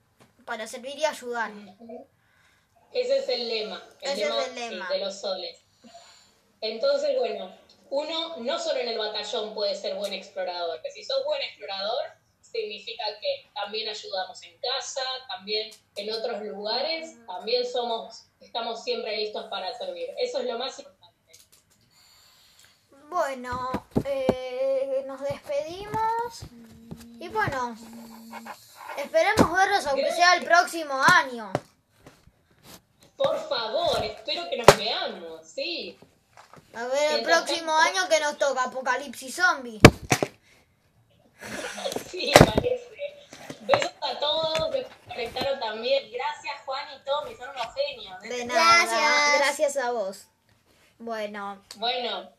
para 0.44 0.66
servir 0.66 0.98
y 0.98 1.04
ayudar. 1.04 1.50
Ese 2.92 3.18
es 3.18 3.28
el 3.28 3.48
lema. 3.48 3.82
El 4.00 4.10
Ese 4.12 4.22
es 4.28 4.48
el 4.48 4.54
lema. 4.54 4.88
de 4.88 4.98
los 4.98 5.20
soles. 5.20 5.60
Entonces, 6.60 7.16
bueno, 7.18 7.54
uno 7.90 8.36
no 8.38 8.58
solo 8.58 8.80
en 8.80 8.88
el 8.88 8.98
batallón 8.98 9.54
puede 9.54 9.74
ser 9.74 9.94
buen 9.96 10.12
explorador, 10.12 10.80
que 10.82 10.90
si 10.90 11.04
sos 11.04 11.24
buen 11.24 11.40
explorador, 11.42 12.04
significa 12.50 13.04
que 13.20 13.50
también 13.54 13.88
ayudamos 13.88 14.42
en 14.42 14.58
casa, 14.58 15.02
también 15.28 15.70
en 15.96 16.12
otros 16.12 16.42
lugares, 16.42 17.16
también 17.26 17.66
somos, 17.70 18.26
estamos 18.40 18.82
siempre 18.82 19.16
listos 19.16 19.46
para 19.46 19.76
servir. 19.76 20.08
Eso 20.18 20.40
es 20.40 20.46
lo 20.46 20.58
más 20.58 20.78
importante. 20.78 20.98
Bueno, 23.08 23.86
eh, 24.04 25.04
nos 25.06 25.20
despedimos. 25.20 26.44
Y 27.20 27.28
bueno, 27.28 27.76
esperemos 28.96 29.52
verlos 29.52 29.86
aunque 29.86 30.12
sea 30.12 30.34
el 30.36 30.44
próximo 30.44 30.94
año. 31.02 31.50
Por 33.16 33.36
favor, 33.48 34.04
espero 34.04 34.48
que 34.48 34.58
nos 34.58 34.76
veamos, 34.76 35.46
sí. 35.46 35.98
A 36.74 36.86
ver, 36.86 37.18
el 37.18 37.24
próximo 37.24 37.74
año 37.74 38.08
que 38.08 38.20
nos 38.20 38.38
toca, 38.38 38.64
Apocalipsis 38.64 39.34
Zombie. 39.34 39.80
Sí, 42.10 42.32
parece. 42.38 42.88
Besos 43.60 43.92
a 44.02 44.18
todos, 44.18 44.74
que 44.74 44.86
conectaron 45.06 45.60
también. 45.60 46.10
Gracias, 46.12 46.54
Juan 46.64 46.86
y 46.96 47.04
Tommy, 47.04 47.36
son 47.36 47.50
unos 47.50 47.66
genios. 47.74 48.24
¿eh? 48.24 48.28
De 48.28 48.44
nada. 48.46 48.84
Gracias. 48.84 49.38
Gracias 49.38 49.76
a 49.76 49.90
vos. 49.92 50.26
Bueno, 50.98 51.62
Bueno, 51.76 52.30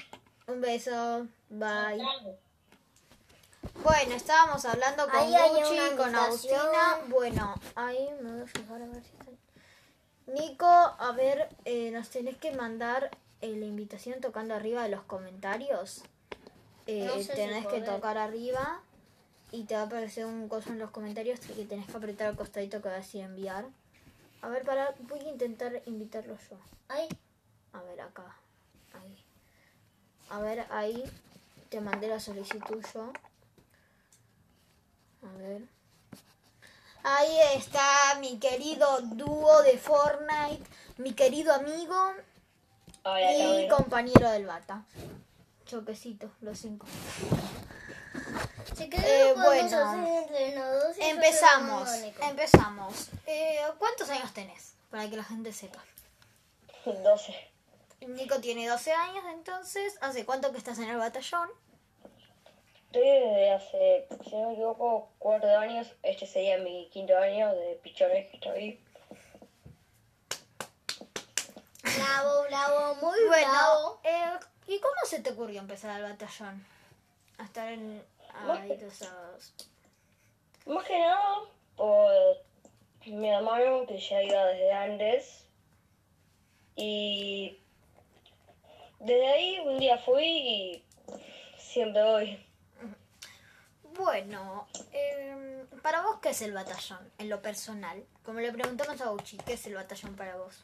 un 0.48 0.62
beso. 0.62 1.28
Bye. 1.50 2.04
Bueno, 3.84 4.16
estábamos 4.16 4.66
hablando 4.66 5.08
con 5.08 5.16
Ahí 5.16 5.34
Gucci, 5.50 5.96
con. 5.96 6.16
Agustina. 6.16 7.00
Bueno, 7.08 7.56
ahí 7.76 8.10
me 8.22 8.32
voy 8.32 8.42
a 8.42 8.48
fijar 8.48 8.82
a 8.82 8.86
ver 8.88 9.04
si 9.04 9.12
están. 9.12 9.38
Nico, 10.28 10.66
a 10.68 11.12
ver, 11.16 11.50
eh, 11.66 11.90
nos 11.92 12.10
tenés 12.10 12.38
que 12.38 12.52
mandar 12.52 13.10
eh, 13.42 13.56
la 13.56 13.66
invitación 13.66 14.20
tocando 14.22 14.54
arriba 14.54 14.84
de 14.84 14.90
los 14.90 15.02
comentarios. 15.04 16.04
Eh, 16.88 17.06
No 17.06 17.14
sé 17.16 17.24
si 17.24 17.30
tenés 17.32 17.66
que 17.68 17.82
tocar 17.82 18.18
arriba 18.18 18.82
y 19.52 19.64
te 19.64 19.76
va 19.76 19.82
a 19.82 19.86
aparecer 19.86 20.26
un 20.26 20.48
coso 20.48 20.70
en 20.70 20.80
los 20.80 20.92
comentarios 20.92 21.40
que 21.40 21.66
tenés 21.66 21.88
que 21.88 21.98
apretar 21.98 22.30
el 22.30 22.36
costadito 22.36 22.82
que 22.82 22.90
va 22.90 22.96
a 22.96 23.00
decir 23.00 23.22
enviar. 23.22 23.66
A 24.42 24.50
ver, 24.50 24.64
para, 24.64 24.94
voy 25.00 25.20
a 25.20 25.30
intentar 25.30 25.82
invitarlo 25.86 26.38
yo. 26.50 26.58
Ay, 26.88 27.08
A 27.74 27.82
ver, 27.82 28.02
acá. 28.02 28.36
Ahí. 28.94 29.26
A 30.30 30.40
ver, 30.40 30.66
ahí 30.70 31.04
te 31.70 31.82
mandé 31.82 32.08
la 32.08 32.20
solicitud 32.20 32.84
yo. 32.94 33.12
A 35.24 35.38
ver. 35.38 35.64
Ahí 37.04 37.38
está 37.56 38.18
mi 38.20 38.40
querido 38.40 39.02
dúo 39.02 39.62
de 39.64 39.78
Fortnite, 39.78 40.64
mi 40.98 41.14
querido 41.14 41.54
amigo 41.54 42.14
está 43.06 43.62
y 43.62 43.68
compañero 43.70 44.30
del 44.32 44.46
bata. 44.46 44.84
Choquecito, 45.66 46.32
los 46.42 46.60
cinco. 46.60 46.86
Eh, 48.80 49.34
bueno. 49.36 50.06
dos 50.86 50.96
Empezamos, 51.00 51.90
empezamos. 52.22 53.10
Eh, 53.28 53.60
¿Cuántos 53.78 54.10
años 54.10 54.34
tenés? 54.34 54.74
Para 54.90 55.10
que 55.10 55.18
la 55.18 55.24
gente 55.24 55.52
sepa. 55.52 55.84
12. 56.86 57.36
Nico 58.08 58.40
tiene 58.40 58.68
12 58.68 58.92
años, 58.94 59.24
entonces, 59.34 59.98
¿hace 60.02 60.26
cuánto 60.26 60.52
que 60.52 60.58
estás 60.58 60.80
en 60.80 60.90
el 60.90 60.98
batallón? 60.98 61.50
Estoy 62.88 63.04
desde 63.04 63.52
hace, 63.52 64.08
si 64.24 64.36
no 64.36 64.48
me 64.48 64.54
equivoco, 64.54 65.10
cuatro 65.20 65.56
años. 65.60 65.88
Este 66.02 66.26
sería 66.26 66.58
mi 66.58 66.90
quinto 66.90 67.16
año 67.18 67.54
de 67.54 67.80
pichones 67.84 68.30
que 68.32 68.38
estoy. 68.38 68.84
Bravo, 71.84 72.44
bravo, 72.44 72.96
muy 72.96 73.20
Bueno, 73.28 73.48
bravo. 73.52 74.00
eh, 74.04 74.40
¿y 74.68 74.80
cómo 74.80 74.96
se 75.06 75.20
te 75.20 75.32
ocurrió 75.32 75.60
empezar 75.60 76.00
el 76.00 76.10
batallón? 76.10 76.66
A 77.38 77.44
estar 77.44 77.68
en... 77.72 78.04
Ay. 78.48 78.78
Más 80.66 80.86
que 80.86 81.00
nada 81.00 81.42
por 81.76 82.12
mi 83.06 83.30
hermano 83.30 83.86
que 83.88 84.00
ya 84.00 84.22
iba 84.22 84.46
desde 84.46 84.72
antes. 84.72 85.46
Y 86.76 87.60
desde 89.00 89.28
ahí 89.28 89.60
un 89.60 89.80
día 89.80 89.98
fui 89.98 90.26
y 90.26 90.84
siempre 91.58 92.04
voy. 92.04 92.46
Bueno, 93.96 94.68
eh, 94.94 95.66
para 95.82 96.02
vos, 96.02 96.20
¿qué 96.22 96.30
es 96.30 96.42
el 96.42 96.54
batallón? 96.54 97.12
En 97.18 97.30
lo 97.30 97.42
personal. 97.42 98.06
Como 98.24 98.40
le 98.40 98.52
preguntamos 98.52 99.02
a 99.02 99.12
Uchi, 99.12 99.38
¿qué 99.38 99.54
es 99.54 99.68
el 99.68 99.76
batallón 99.76 100.16
para 100.16 100.38
vos? 100.38 100.64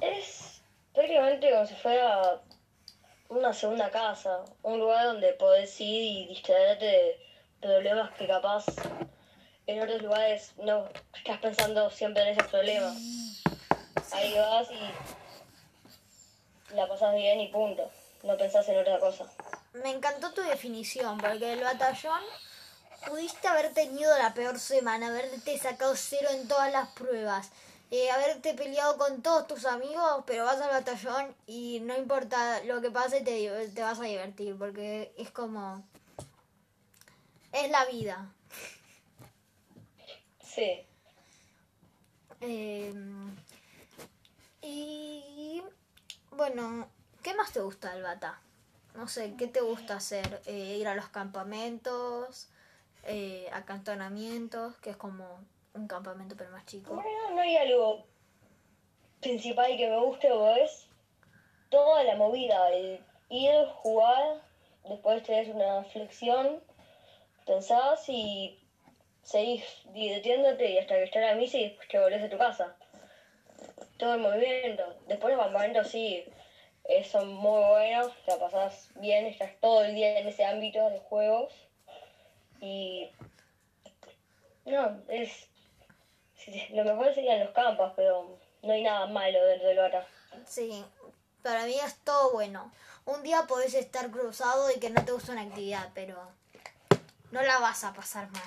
Es 0.00 0.62
prácticamente 0.94 1.50
como 1.50 1.66
si 1.66 1.74
fuera 1.74 2.40
una 3.36 3.52
segunda 3.52 3.90
casa, 3.90 4.44
un 4.62 4.78
lugar 4.78 5.06
donde 5.06 5.32
podés 5.34 5.78
ir 5.80 6.02
y 6.02 6.26
distraerte 6.28 6.86
de 6.86 7.18
problemas 7.60 8.10
que 8.12 8.26
capaz 8.26 8.64
en 9.66 9.80
otros 9.80 10.02
lugares 10.02 10.52
no 10.58 10.88
estás 11.14 11.38
pensando 11.38 11.90
siempre 11.90 12.22
en 12.22 12.28
esos 12.30 12.46
problemas. 12.48 12.96
Ahí 14.12 14.34
vas 14.36 14.68
y 14.70 14.80
la 16.74 16.86
pasas 16.86 17.14
bien 17.14 17.40
y 17.40 17.48
punto. 17.48 17.90
No 18.22 18.36
pensás 18.36 18.68
en 18.68 18.78
otra 18.78 18.98
cosa. 18.98 19.26
Me 19.72 19.90
encantó 19.90 20.32
tu 20.32 20.42
definición, 20.42 21.18
porque 21.18 21.54
el 21.54 21.60
batallón 21.60 22.20
pudiste 23.08 23.48
haber 23.48 23.72
tenido 23.72 24.16
la 24.18 24.34
peor 24.34 24.58
semana, 24.58 25.08
haberte 25.08 25.58
sacado 25.58 25.96
cero 25.96 26.28
en 26.30 26.46
todas 26.46 26.70
las 26.70 26.88
pruebas, 26.90 27.50
eh, 27.92 28.10
haberte 28.10 28.54
peleado 28.54 28.96
con 28.96 29.20
todos 29.20 29.46
tus 29.46 29.66
amigos, 29.66 30.24
pero 30.26 30.46
vas 30.46 30.58
al 30.62 30.70
batallón 30.70 31.36
y 31.46 31.80
no 31.80 31.94
importa 31.94 32.64
lo 32.64 32.80
que 32.80 32.90
pase, 32.90 33.20
te, 33.20 33.68
te 33.68 33.82
vas 33.82 34.00
a 34.00 34.04
divertir, 34.04 34.56
porque 34.56 35.12
es 35.18 35.30
como... 35.30 35.86
Es 37.52 37.70
la 37.70 37.84
vida. 37.84 38.32
Sí. 40.42 40.86
Eh, 42.40 42.94
y 44.62 45.62
bueno, 46.30 46.88
¿qué 47.22 47.34
más 47.34 47.52
te 47.52 47.60
gusta 47.60 47.92
del 47.92 48.04
bata? 48.04 48.40
No 48.94 49.06
sé, 49.06 49.34
¿qué 49.36 49.48
te 49.48 49.60
gusta 49.60 49.96
hacer? 49.96 50.40
Eh, 50.46 50.78
ir 50.78 50.88
a 50.88 50.94
los 50.94 51.10
campamentos, 51.10 52.48
eh, 53.02 53.50
acantonamientos, 53.52 54.76
que 54.76 54.88
es 54.88 54.96
como 54.96 55.44
un 55.74 55.86
campamento 55.86 56.34
pero 56.36 56.50
más 56.50 56.66
chico. 56.66 56.94
Bueno, 56.94 57.30
no 57.30 57.40
hay 57.40 57.56
algo 57.56 58.04
principal 59.20 59.76
que 59.76 59.88
me 59.88 59.98
guste 59.98 60.28
es 60.62 60.88
toda 61.70 62.04
la 62.04 62.16
movida, 62.16 62.70
el 62.70 63.00
ir, 63.30 63.66
jugar, 63.76 64.42
después 64.88 65.22
tenés 65.22 65.48
una 65.48 65.84
flexión, 65.84 66.60
pensás 67.46 68.06
y 68.08 68.58
seguís 69.22 69.64
divirtiéndote 69.92 70.70
y 70.70 70.78
hasta 70.78 70.96
que 70.96 71.04
está 71.04 71.20
la 71.20 71.34
misa 71.34 71.56
y 71.56 71.68
después 71.68 71.88
te 71.88 71.98
volvés 71.98 72.22
a 72.22 72.28
tu 72.28 72.36
casa. 72.36 72.76
Todo 73.96 74.14
el 74.14 74.20
movimiento. 74.20 74.96
Después 75.06 75.34
los 75.34 75.42
campamentos 75.42 75.88
sí, 75.88 76.24
eh, 76.84 77.04
son 77.04 77.32
muy 77.32 77.64
buenos, 77.64 78.12
la 78.26 78.38
pasás 78.38 78.90
bien, 78.96 79.26
estás 79.26 79.52
todo 79.60 79.84
el 79.84 79.94
día 79.94 80.18
en 80.18 80.28
ese 80.28 80.44
ámbito 80.44 80.90
de 80.90 80.98
juegos 80.98 81.52
y... 82.60 83.08
No, 84.64 85.00
es 85.08 85.48
lo 86.72 86.84
mejor 86.84 87.14
serían 87.14 87.40
los 87.40 87.50
campos, 87.50 87.92
pero 87.96 88.38
no 88.62 88.72
hay 88.72 88.82
nada 88.82 89.06
malo 89.06 89.44
dentro 89.46 89.68
del 89.68 89.78
bata. 89.78 90.06
Sí, 90.46 90.84
para 91.42 91.64
mí 91.66 91.76
es 91.78 91.96
todo 92.04 92.32
bueno. 92.32 92.72
Un 93.04 93.22
día 93.22 93.42
podés 93.48 93.74
estar 93.74 94.10
cruzado 94.10 94.70
y 94.70 94.78
que 94.78 94.90
no 94.90 95.04
te 95.04 95.12
gusta 95.12 95.32
una 95.32 95.42
actividad, 95.42 95.88
pero 95.94 96.16
no 97.32 97.42
la 97.42 97.58
vas 97.58 97.82
a 97.84 97.92
pasar 97.92 98.30
mal. 98.30 98.42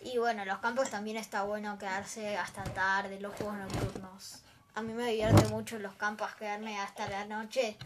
Y 0.00 0.18
bueno, 0.18 0.44
los 0.44 0.58
campos 0.58 0.90
también 0.90 1.16
está 1.16 1.42
bueno 1.44 1.78
quedarse 1.78 2.36
hasta 2.36 2.64
tarde, 2.64 3.20
los 3.20 3.34
juegos 3.34 3.54
nocturnos. 3.56 4.38
A 4.74 4.82
mí 4.82 4.92
me 4.94 5.06
divierte 5.08 5.44
mucho 5.48 5.78
los 5.78 5.94
campos 5.94 6.32
quedarme 6.36 6.80
hasta 6.80 7.08
la 7.08 7.24
noche 7.24 7.76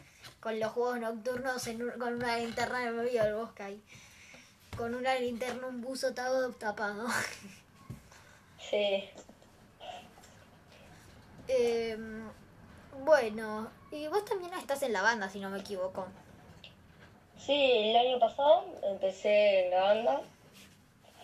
con 0.41 0.59
los 0.61 0.73
juegos 0.73 1.01
nocturnos 1.01 1.67
en 1.67 1.83
un- 1.83 1.99
con 1.99 2.15
una 2.15 2.37
linterna 2.39 2.85
en 2.85 2.97
medio 2.97 3.23
del 3.25 3.35
bosque 3.35 3.63
ahí. 3.63 3.83
Con 4.77 4.95
una 4.95 5.15
linterna, 5.17 5.67
un 5.67 5.81
buzo 5.81 6.15
todo 6.15 6.51
tapado. 6.53 7.07
Sí, 8.71 9.05
Em, 11.49 12.29
bueno, 13.05 13.71
y 13.93 14.09
vos 14.09 14.25
también 14.25 14.53
estás 14.55 14.83
en 14.83 14.93
la 14.93 15.03
banda, 15.03 15.29
si 15.29 15.39
no 15.41 15.49
me 15.51 15.59
equivoco. 15.61 16.07
sí, 17.39 17.53
el 17.91 17.97
año 17.97 18.19
pasado 18.19 18.65
empecé 18.83 19.65
en 19.67 19.71
la 19.71 19.81
banda. 19.83 20.21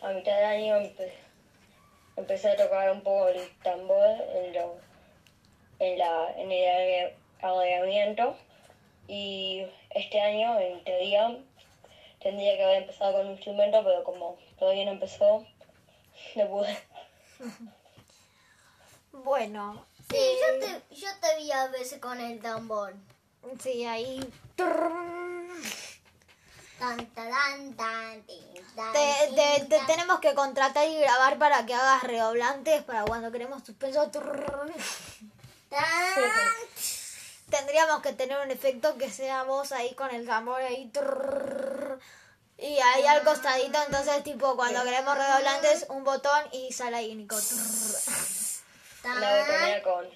A 0.03 0.13
mitad 0.13 0.37
de 0.37 0.45
año 0.45 0.77
empe- 0.77 1.13
empecé 2.17 2.51
a 2.51 2.57
tocar 2.57 2.91
un 2.93 3.03
poco 3.03 3.29
el 3.29 3.41
tambor 3.63 4.07
en, 4.35 4.53
lo- 4.55 4.77
en, 5.79 5.99
la, 5.99 6.33
en 6.37 6.53
el 6.53 7.13
agregamiento. 7.41 8.37
Y 9.09 9.67
este 9.91 10.21
año, 10.21 10.59
en 10.61 10.83
teoría, 10.85 11.37
tendría 12.21 12.57
que 12.57 12.65
haber 12.65 12.83
empezado 12.83 13.13
con 13.15 13.27
un 13.27 13.33
instrumento, 13.33 13.83
pero 13.85 14.05
como 14.05 14.39
todavía 14.59 14.85
no 14.85 14.93
empezó, 14.93 15.45
no 16.37 16.49
pude. 16.49 16.77
Bueno, 19.13 19.85
Sí, 20.11 20.17
yo 20.17 20.67
te, 20.67 20.95
yo 20.97 21.09
te 21.21 21.37
vi 21.39 21.53
a 21.53 21.69
veces 21.69 21.99
con 22.01 22.21
el 22.21 22.41
tambor. 22.41 22.93
sí, 23.63 23.85
ahí. 23.87 24.33
Tan, 26.79 27.07
tan, 27.15 27.75
tan, 27.75 28.23
tin, 28.23 28.55
tan, 28.75 28.93
Te, 28.93 29.15
te- 29.35 29.65
te 29.67 29.81
tenemos 29.87 30.19
que 30.21 30.35
contratar 30.35 30.89
y 30.89 30.99
grabar 30.99 31.39
para 31.39 31.65
que 31.65 31.75
hagas 31.75 32.03
redoblantes 32.03 32.83
para 32.83 33.05
cuando 33.05 33.31
queremos 33.31 33.63
suspenso. 33.65 34.11
Tendríamos 37.49 38.03
que 38.03 38.13
tener 38.15 38.39
un 38.45 38.51
efecto 38.51 38.97
que 38.97 39.11
sea 39.11 39.43
vos 39.45 39.73
ahí 39.73 39.95
con 39.95 40.11
el 40.11 40.27
tambor 40.27 40.61
ahí. 40.61 40.91
Y 42.62 42.79
ahí 42.79 43.05
al 43.07 43.25
costadito, 43.25 43.77
entonces 43.85 44.22
tipo 44.22 44.55
cuando 44.55 44.85
queremos 44.85 45.18
redoblantes, 45.18 45.85
un 45.88 46.05
botón 46.05 46.44
y 46.53 46.72
sale 46.72 46.98
ahí 46.98 47.12
Nico. 47.16 47.37
Una 49.05 49.37
botonera 49.37 49.83
con 49.83 50.09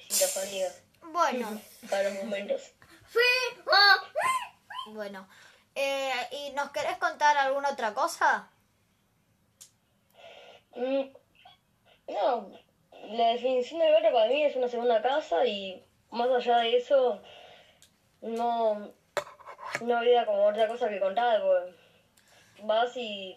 Bueno, 1.12 1.61
para 1.90 2.04
los 2.04 2.22
momentos. 2.22 2.62
Bueno. 4.92 5.28
Eh, 5.74 6.12
¿Y 6.30 6.51
nos 6.53 6.70
querés 6.70 6.97
contar 6.99 7.36
alguna 7.36 7.70
otra 7.70 7.92
cosa? 7.92 8.49
Mm, 10.76 11.03
No, 12.07 12.51
la 13.09 13.28
definición 13.30 13.80
del 13.80 13.92
barrio 13.92 14.12
para 14.12 14.28
mí 14.28 14.44
es 14.44 14.55
una 14.55 14.68
segunda 14.68 15.03
casa 15.03 15.44
y 15.44 15.84
más 16.11 16.28
allá 16.30 16.59
de 16.59 16.76
eso 16.76 17.20
no, 18.20 18.94
no 19.80 19.99
había 19.99 20.24
como 20.24 20.47
otra 20.47 20.68
cosa 20.68 20.88
que 20.88 21.01
contar, 21.01 21.42
porque 21.42 21.86
vas 22.62 22.96
y 22.96 23.36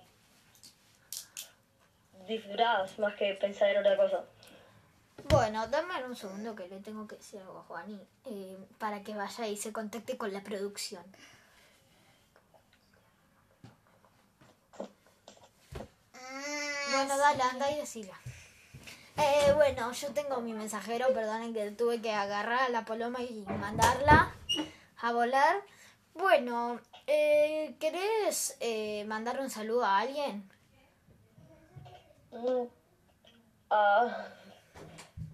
disfrutás 2.27 2.97
más 2.99 3.15
que 3.15 3.33
pensar 3.35 3.69
en 3.69 3.77
otra 3.79 3.97
cosa. 3.97 4.23
Bueno, 5.29 5.67
dame 5.67 6.05
un 6.05 6.15
segundo 6.15 6.55
que 6.55 6.67
le 6.67 6.79
tengo 6.79 7.07
que 7.07 7.15
decir 7.15 7.41
algo 7.41 7.59
a 7.59 7.63
Juani 7.63 7.99
eh, 8.25 8.57
para 8.77 9.03
que 9.03 9.13
vaya 9.15 9.47
y 9.47 9.57
se 9.57 9.73
contacte 9.73 10.17
con 10.17 10.31
la 10.31 10.41
producción. 10.41 11.03
Bueno, 16.91 17.17
dale, 17.17 17.43
anda 17.43 17.71
y 17.71 17.75
decila. 17.75 18.19
Eh, 19.17 19.51
bueno, 19.53 19.91
yo 19.91 20.13
tengo 20.13 20.39
mi 20.41 20.53
mensajero, 20.53 21.13
perdonen 21.13 21.53
que 21.53 21.71
tuve 21.71 22.01
que 22.01 22.11
agarrar 22.13 22.61
a 22.61 22.69
la 22.69 22.85
paloma 22.85 23.21
y 23.21 23.45
mandarla 23.59 24.33
a 25.01 25.11
volar. 25.11 25.61
Bueno, 26.13 26.79
eh, 27.09 27.75
¿querés 27.79 28.55
eh, 28.59 29.03
mandar 29.05 29.39
un 29.39 29.49
saludo 29.49 29.83
a 29.83 29.97
alguien? 29.97 30.47
Mm, 32.31 32.67
ah, 33.71 34.27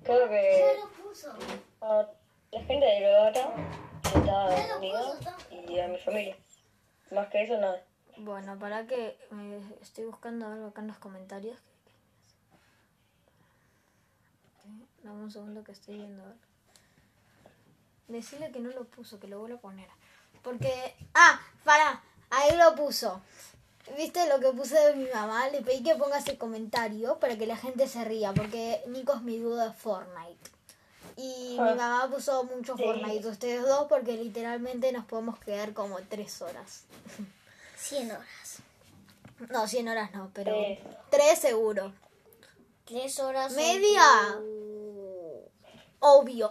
creo 0.04 0.30
que 0.30 0.78
lo 0.80 1.04
puso. 1.04 1.34
a 1.82 2.08
la 2.52 2.64
gente 2.64 2.86
de 2.86 3.02
Logata, 3.02 3.54
que 4.02 4.20
está 4.20 5.14
está. 5.14 5.38
y 5.52 5.80
a 5.80 5.88
mi 5.90 5.98
familia. 5.98 6.38
Más 7.12 7.28
que 7.28 7.44
eso, 7.44 7.58
nada. 7.58 7.84
Bueno, 8.18 8.58
para 8.58 8.88
que 8.88 9.18
eh, 9.32 9.62
estoy 9.82 10.06
buscando 10.06 10.48
algo 10.48 10.68
acá 10.68 10.82
en 10.82 10.88
los 10.88 10.98
comentarios. 10.98 11.60
Dame 15.04 15.24
un 15.24 15.32
segundo 15.32 15.64
que 15.66 15.74
estoy 15.74 15.98
viendo. 15.98 16.24
algo. 16.24 16.36
Decirle 18.08 18.52
que 18.52 18.60
no 18.62 18.70
lo 18.70 18.86
puso, 18.86 19.20
que 19.20 19.28
lo 19.28 19.40
vuelva 19.40 19.58
a 19.58 19.62
poner. 19.62 19.90
Porque. 20.46 20.96
¡Ah! 21.14 21.42
Para, 21.66 22.02
ahí 22.30 22.56
lo 22.56 22.74
puso. 22.76 23.22
¿Viste 23.98 24.28
lo 24.30 24.40
que 24.40 24.48
puse 24.58 24.76
de 24.80 24.96
mi 24.96 25.10
mamá? 25.14 25.50
Le 25.50 25.62
pedí 25.62 25.84
que 25.84 25.96
ponga 25.96 26.20
ese 26.20 26.38
comentario 26.38 27.20
para 27.20 27.38
que 27.38 27.46
la 27.48 27.58
gente 27.58 27.88
se 27.88 28.06
ría. 28.06 28.34
Porque 28.34 28.82
Nico 28.88 29.14
es 29.16 29.22
mi 29.24 29.38
duda 29.40 29.66
de 29.68 29.74
Fortnite. 29.74 30.52
Y 31.18 31.58
mi 31.60 31.70
Ah. 31.70 31.76
mamá 31.76 32.10
puso 32.10 32.44
mucho 32.46 32.78
Sí. 32.78 32.84
Fortnite. 32.84 33.28
Ustedes 33.28 33.62
dos, 33.64 33.88
porque 33.90 34.14
literalmente 34.14 34.92
nos 34.92 35.06
podemos 35.06 35.38
quedar 35.40 35.74
como 35.74 35.98
tres 36.04 36.42
horas. 36.42 36.84
100 37.78 38.12
horas. 38.12 38.60
No, 39.50 39.68
100 39.68 39.88
horas 39.90 40.12
no, 40.14 40.32
pero. 40.34 40.54
3 41.10 41.38
seguro. 41.40 41.94
3 42.86 43.20
horas. 43.20 43.54
Media. 43.54 44.02
Obvio. 46.00 46.50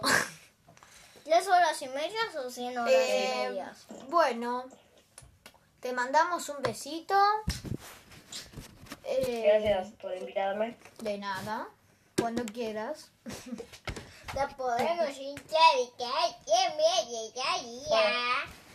¿Tres 1.25 1.47
horas 1.47 1.81
y 1.81 1.87
medias 1.89 2.35
o 2.35 2.49
100 2.51 2.77
horas 2.77 2.93
Eh, 2.93 3.33
y 3.33 3.47
medias? 3.47 3.87
bueno, 4.09 4.65
te 5.79 5.91
mandamos 5.91 6.47
un 6.49 6.61
besito. 6.61 7.15
Eh, 9.03 9.43
Gracias 9.47 9.91
por 9.99 10.15
invitarme. 10.15 10.77
De 10.99 11.17
nada, 11.17 11.67
cuando 12.21 12.45
quieras. 12.45 13.09
La 14.35 14.47
podemos. 14.49 15.07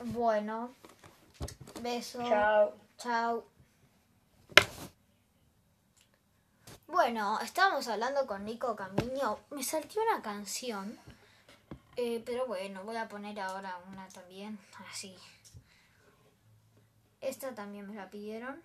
Bueno, 0.07 0.75
beso. 1.83 2.19
Chao. 2.29 2.75
Chao. 2.99 3.45
Bueno, 6.89 7.39
estábamos 7.43 7.87
hablando 7.87 8.27
con 8.27 8.45
Nico 8.45 8.75
Camino. 8.75 9.39
Me 9.51 9.63
saltó 9.63 10.01
una 10.03 10.21
canción. 10.21 10.99
Eh, 12.03 12.23
pero 12.25 12.47
bueno, 12.47 12.83
voy 12.83 12.97
a 12.97 13.09
poner 13.09 13.39
ahora 13.39 13.79
una 13.93 14.09
también. 14.09 14.59
Así. 14.91 15.15
Esta 17.21 17.55
también 17.55 17.87
me 17.87 17.95
la 17.95 18.09
pidieron. 18.09 18.63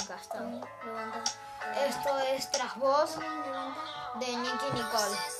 Acá 0.00 0.16
está. 0.18 0.50
Esto 1.86 2.18
es 2.20 2.50
Tras 2.52 2.78
Voz 2.78 3.18
de 3.18 4.26
Nicky 4.28 4.66
Nicole. 4.72 5.37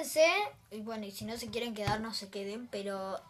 Quédense. 0.00 0.26
Y 0.70 0.80
bueno, 0.80 1.06
y 1.06 1.10
si 1.10 1.24
no 1.24 1.36
se 1.36 1.48
quieren 1.50 1.74
quedar, 1.74 2.00
no 2.00 2.14
se 2.14 2.28
queden. 2.30 2.68
Pero 2.68 3.20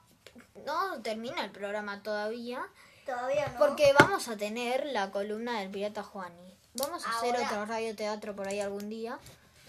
no 0.66 1.00
termina 1.02 1.44
el 1.44 1.50
programa 1.50 2.02
todavía. 2.02 2.62
Todavía 3.06 3.48
no. 3.48 3.58
Porque 3.58 3.92
vamos 3.98 4.28
a 4.28 4.36
tener 4.36 4.86
la 4.86 5.10
columna 5.10 5.60
del 5.60 5.70
pirata 5.70 6.02
Juani. 6.02 6.54
Vamos 6.74 7.04
a 7.06 7.16
hacer 7.18 7.34
otro 7.36 7.66
radioteatro 7.66 8.36
por 8.36 8.46
ahí 8.48 8.60
algún 8.60 8.88
día. 8.88 9.18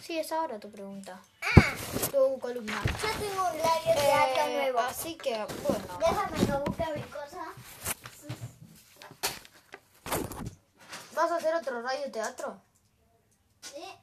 Sí, 0.02 0.18
es 0.18 0.32
ahora 0.32 0.60
tu 0.60 0.72
pregunta. 0.72 1.20
Ah, 1.42 1.74
Tu 2.12 2.40
columna. 2.40 2.82
yo 2.86 3.08
tengo 3.20 3.42
un 3.42 3.60
radio 3.60 3.94
teatro 4.02 4.44
Eh, 4.46 4.58
nuevo. 4.62 4.80
así 4.80 5.16
que, 5.16 5.34
bueno. 5.68 5.86
Déjame 6.00 6.46
que 6.46 6.70
busque 6.70 6.86
mi 6.96 7.02
cosa. 7.04 7.46
¿Vas 11.16 11.32
a 11.32 11.36
hacer 11.36 11.54
otro 11.56 11.82
radioteatro? 11.82 12.60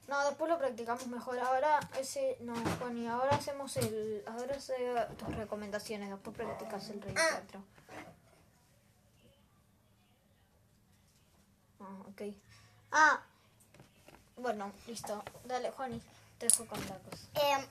No, 0.09 0.25
después 0.25 0.51
lo 0.51 0.59
practicamos 0.59 1.07
mejor. 1.07 1.39
Ahora 1.39 1.81
ese. 1.99 2.37
No, 2.41 2.55
Juani, 2.79 3.07
ahora 3.07 3.37
hacemos 3.37 3.77
el. 3.77 4.25
Ahora 4.27 4.57
hace 4.57 4.75
tus 5.19 5.35
recomendaciones. 5.37 6.11
Después 6.11 6.37
practicas 6.37 6.89
el 6.91 7.03
radioteatro. 7.03 7.63
Ah, 11.81 11.97
ok. 12.09 12.23
Ah, 12.91 13.23
bueno, 14.37 14.73
listo. 14.87 15.23
Dale, 15.45 15.71
Juani, 15.71 16.01
te 16.39 16.47
dejo 16.47 16.67
con 16.67 16.81
la 16.81 16.99
cosa. 16.99 17.27
Eh, 17.35 17.67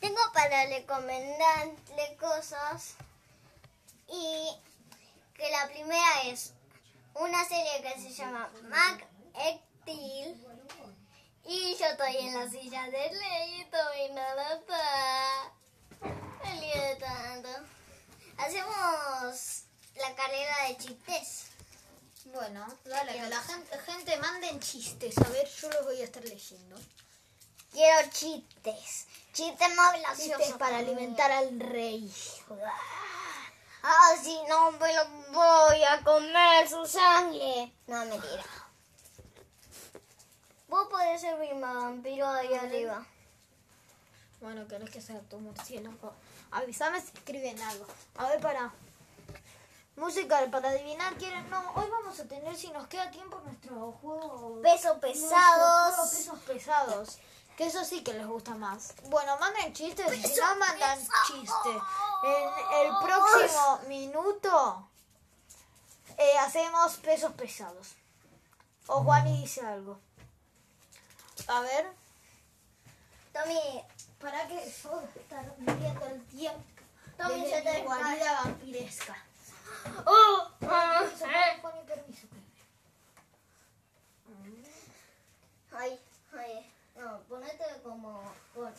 tengo 0.00 0.20
para 0.32 0.66
recomendarle 0.66 2.16
cosas 2.20 2.94
y 4.08 4.48
que 5.34 5.50
la 5.50 5.68
primera 5.68 6.22
es 6.26 6.52
una 7.14 7.44
serie 7.44 7.82
que 7.82 8.00
se 8.00 8.10
llama 8.10 8.50
Mac 8.68 9.06
Steel 9.82 10.47
y 11.48 11.74
yo 11.76 11.86
estoy 11.86 12.16
en 12.18 12.34
la 12.34 12.50
silla 12.50 12.84
de 12.90 13.10
ley 13.14 13.66
y 14.06 14.12
nada 14.12 14.54
está. 14.54 15.52
Me 16.44 16.60
lío 16.60 16.82
de 16.82 16.96
tanto. 16.96 17.48
Hacemos 18.36 19.62
la 19.96 20.14
carrera 20.14 20.54
de 20.68 20.76
chistes. 20.76 21.46
Bueno, 22.26 22.66
dale, 22.84 23.12
que 23.14 23.28
la 23.30 23.40
gente, 23.40 23.78
gente 23.78 24.16
manden 24.18 24.60
chistes. 24.60 25.16
A 25.16 25.28
ver, 25.30 25.48
yo 25.48 25.70
los 25.70 25.84
voy 25.84 26.02
a 26.02 26.04
estar 26.04 26.22
leyendo. 26.22 26.76
Quiero 27.72 28.10
chistes. 28.10 29.06
Chistes 29.32 29.74
más 29.74 29.98
graciosos. 30.00 30.36
Chistes 30.38 30.58
para 30.58 30.78
alimentar 30.78 31.30
al 31.30 31.58
rey. 31.58 32.12
Ah, 33.82 34.14
si 34.22 34.38
no 34.48 34.72
me 34.72 34.92
lo 34.92 35.08
voy 35.32 35.82
a 35.82 36.02
comer 36.04 36.68
su 36.68 36.84
sangre. 36.84 37.72
No, 37.86 38.04
mentira. 38.04 38.44
Vos 40.68 40.86
podés 40.88 41.20
ser 41.20 41.38
mi 41.38 41.52
vampiro 41.58 42.28
ahí 42.28 42.54
arriba. 42.54 43.06
Bueno, 44.40 44.68
querés 44.68 44.90
que 44.90 45.00
sea 45.00 45.20
tu 45.22 45.38
murciélago. 45.38 46.12
Avísame 46.50 47.00
si 47.00 47.08
escriben 47.08 47.60
algo. 47.62 47.86
A 48.16 48.28
ver, 48.28 48.40
para. 48.40 48.72
Música 49.96 50.40
para 50.50 50.68
adivinar 50.68 51.14
quieren. 51.16 51.48
No, 51.50 51.58
hoy 51.74 51.88
vamos 51.90 52.20
a 52.20 52.24
tener, 52.24 52.54
si 52.56 52.70
nos 52.70 52.86
queda 52.86 53.10
tiempo, 53.10 53.40
nuestro 53.44 53.92
juego. 53.92 54.60
Peso 54.62 54.88
nuestro 54.88 55.00
pesados. 55.00 55.96
juego 55.96 56.10
pesos 56.10 56.38
pesados. 56.40 57.18
Que 57.56 57.66
eso 57.66 57.84
sí 57.84 58.04
que 58.04 58.12
les 58.12 58.26
gusta 58.26 58.54
más. 58.54 58.94
Bueno, 59.08 59.36
manden 59.38 59.72
chistes. 59.72 60.06
si 60.12 60.40
no 60.40 60.54
mandan 60.56 60.98
chistes, 61.26 61.82
en 62.22 62.86
el 62.86 62.92
próximo 63.02 63.80
minuto 63.88 64.88
eh, 66.16 66.38
hacemos 66.38 66.96
pesos 66.98 67.32
pesados. 67.32 67.96
O 68.86 69.02
Juani 69.02 69.40
dice 69.40 69.62
algo. 69.62 69.98
A 71.48 71.60
ver. 71.60 71.86
Tommy, 73.32 73.84
Para 74.20 74.46
que 74.48 74.54
yo 74.82 75.02
estar 75.14 75.44
midiendo 75.58 76.06
el 76.06 76.24
tiempo 76.26 76.64
Tommy, 77.16 77.48
se 77.50 77.62
te 77.62 77.82
guarida 77.82 78.40
vampiresca. 78.44 79.16
¡Oh! 80.04 80.48
Permiso, 80.60 81.26
Juani, 81.60 81.82
permiso. 81.86 82.26
Ay, 85.72 86.00
ay. 86.36 86.72
No, 86.96 87.20
ponete 87.28 87.64
como. 87.82 88.22
pon- 88.54 88.74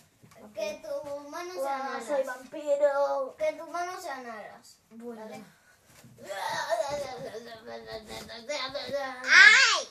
Que 0.53 0.81
tus 0.83 1.29
manos 1.29 1.53
sean 1.53 1.81
Hola, 1.81 1.95
alas. 1.95 2.05
soy 2.05 2.23
vampiro. 2.23 3.35
Que 3.37 3.53
tus 3.53 3.69
manos 3.69 4.01
sean 4.03 4.25
alas. 4.25 4.77
Bueno. 4.91 5.45
¡Ay! 9.25 9.89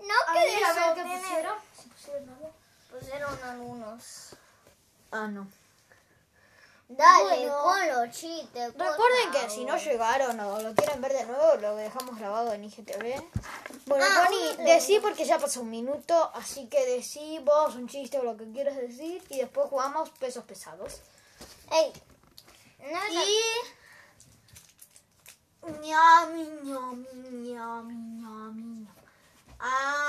No 0.00 0.14
A 0.26 0.32
que 0.32 0.38
ver, 0.38 0.64
a 0.64 0.72
ver 0.72 0.94
qué 0.94 1.02
pusieron. 1.18 1.58
¿Sí 2.02 2.10
pusieron 2.10 2.28
algo? 2.30 2.52
Pusieron 2.90 3.44
algunos. 3.44 4.36
Ah, 5.12 5.26
no. 5.28 5.46
Dale, 6.88 7.46
Bueno. 7.48 7.62
con 7.62 7.88
los 7.88 8.10
chistes. 8.16 8.72
Recuerden 8.74 9.30
que 9.32 9.48
si 9.50 9.64
no 9.64 9.76
llegaron 9.76 10.40
o 10.40 10.60
lo 10.60 10.74
quieren 10.74 11.00
ver 11.00 11.12
de 11.12 11.24
nuevo, 11.24 11.54
lo 11.60 11.76
dejamos 11.76 12.18
grabado 12.18 12.52
en 12.52 12.64
IGTV. 12.64 13.22
Bueno, 13.86 14.04
Ah, 14.08 14.24
Connie, 14.26 14.56
decí 14.66 14.98
porque 14.98 15.24
ya 15.24 15.38
pasó 15.38 15.60
un 15.60 15.70
minuto, 15.70 16.30
así 16.34 16.68
que 16.68 16.84
decí 16.86 17.38
vos 17.44 17.76
un 17.76 17.86
chiste 17.88 18.18
o 18.18 18.24
lo 18.24 18.36
que 18.36 18.50
quieras 18.50 18.76
decir 18.76 19.22
y 19.28 19.38
después 19.38 19.68
jugamos 19.68 20.10
pesos 20.10 20.42
pesados. 20.44 21.00
Ey, 21.70 21.92
no 22.80 22.98
Y... 23.12 23.36
ñami, 25.86 26.42
ñami, 26.64 27.06
ñami, 27.52 27.94
ñami, 27.94 27.94
ñami. 28.74 28.88
Ah. 29.60 30.00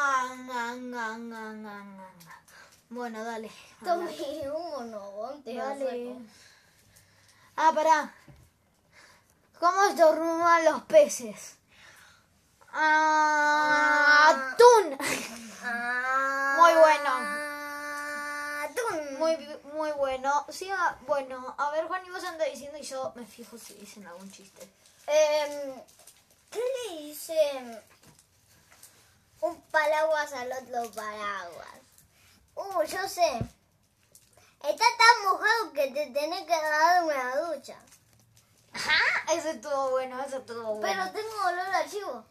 Bueno, 2.89 3.23
dale. 3.23 3.49
Tomé 3.83 4.51
un 4.51 4.69
monobonte. 4.69 5.55
Dale. 5.55 6.15
Ah, 7.55 7.71
pará. 7.73 8.13
¿Cómo 9.59 9.83
estornudan 9.85 10.65
los 10.65 10.83
peces? 10.83 11.55
Ah, 12.73 14.29
atún. 14.29 14.97
Muy 16.57 16.73
bueno. 16.73 17.11
Atún. 18.63 19.19
Muy, 19.19 19.37
muy 19.73 19.91
bueno. 19.91 20.45
Sí, 20.49 20.69
ah, 20.71 20.97
bueno. 21.07 21.55
A 21.57 21.71
ver, 21.71 21.87
Juan, 21.87 22.05
y 22.05 22.09
vos 22.09 22.23
andas 22.23 22.49
diciendo 22.51 22.77
y 22.77 22.83
yo 22.83 23.13
me 23.15 23.25
fijo 23.25 23.57
si 23.57 23.73
dicen 23.75 24.05
algún 24.05 24.29
chiste. 24.31 24.63
Em, 25.07 25.73
¿Qué 26.49 26.59
le 26.59 27.01
dice 27.03 27.81
un 29.41 29.61
paraguas 29.71 30.31
al 30.33 30.51
otro 30.51 30.91
paraguas? 30.91 31.67
Uh, 32.55 32.83
yo 32.83 33.07
sé. 33.09 33.39
Está 34.63 34.85
tan 34.97 35.23
mojado 35.23 35.73
que 35.73 35.87
te 35.91 36.07
tenés 36.07 36.41
que 36.43 36.49
dar 36.61 37.03
una 37.03 37.35
ducha. 37.37 37.77
Ajá, 38.73 39.33
ese 39.33 39.51
estuvo 39.51 39.89
bueno, 39.91 40.21
ese 40.23 40.37
estuvo 40.37 40.75
bueno. 40.75 40.81
Pero 40.81 41.11
tengo 41.11 41.45
olor 41.47 41.75
a 41.75 41.89
chivo. 41.89 42.23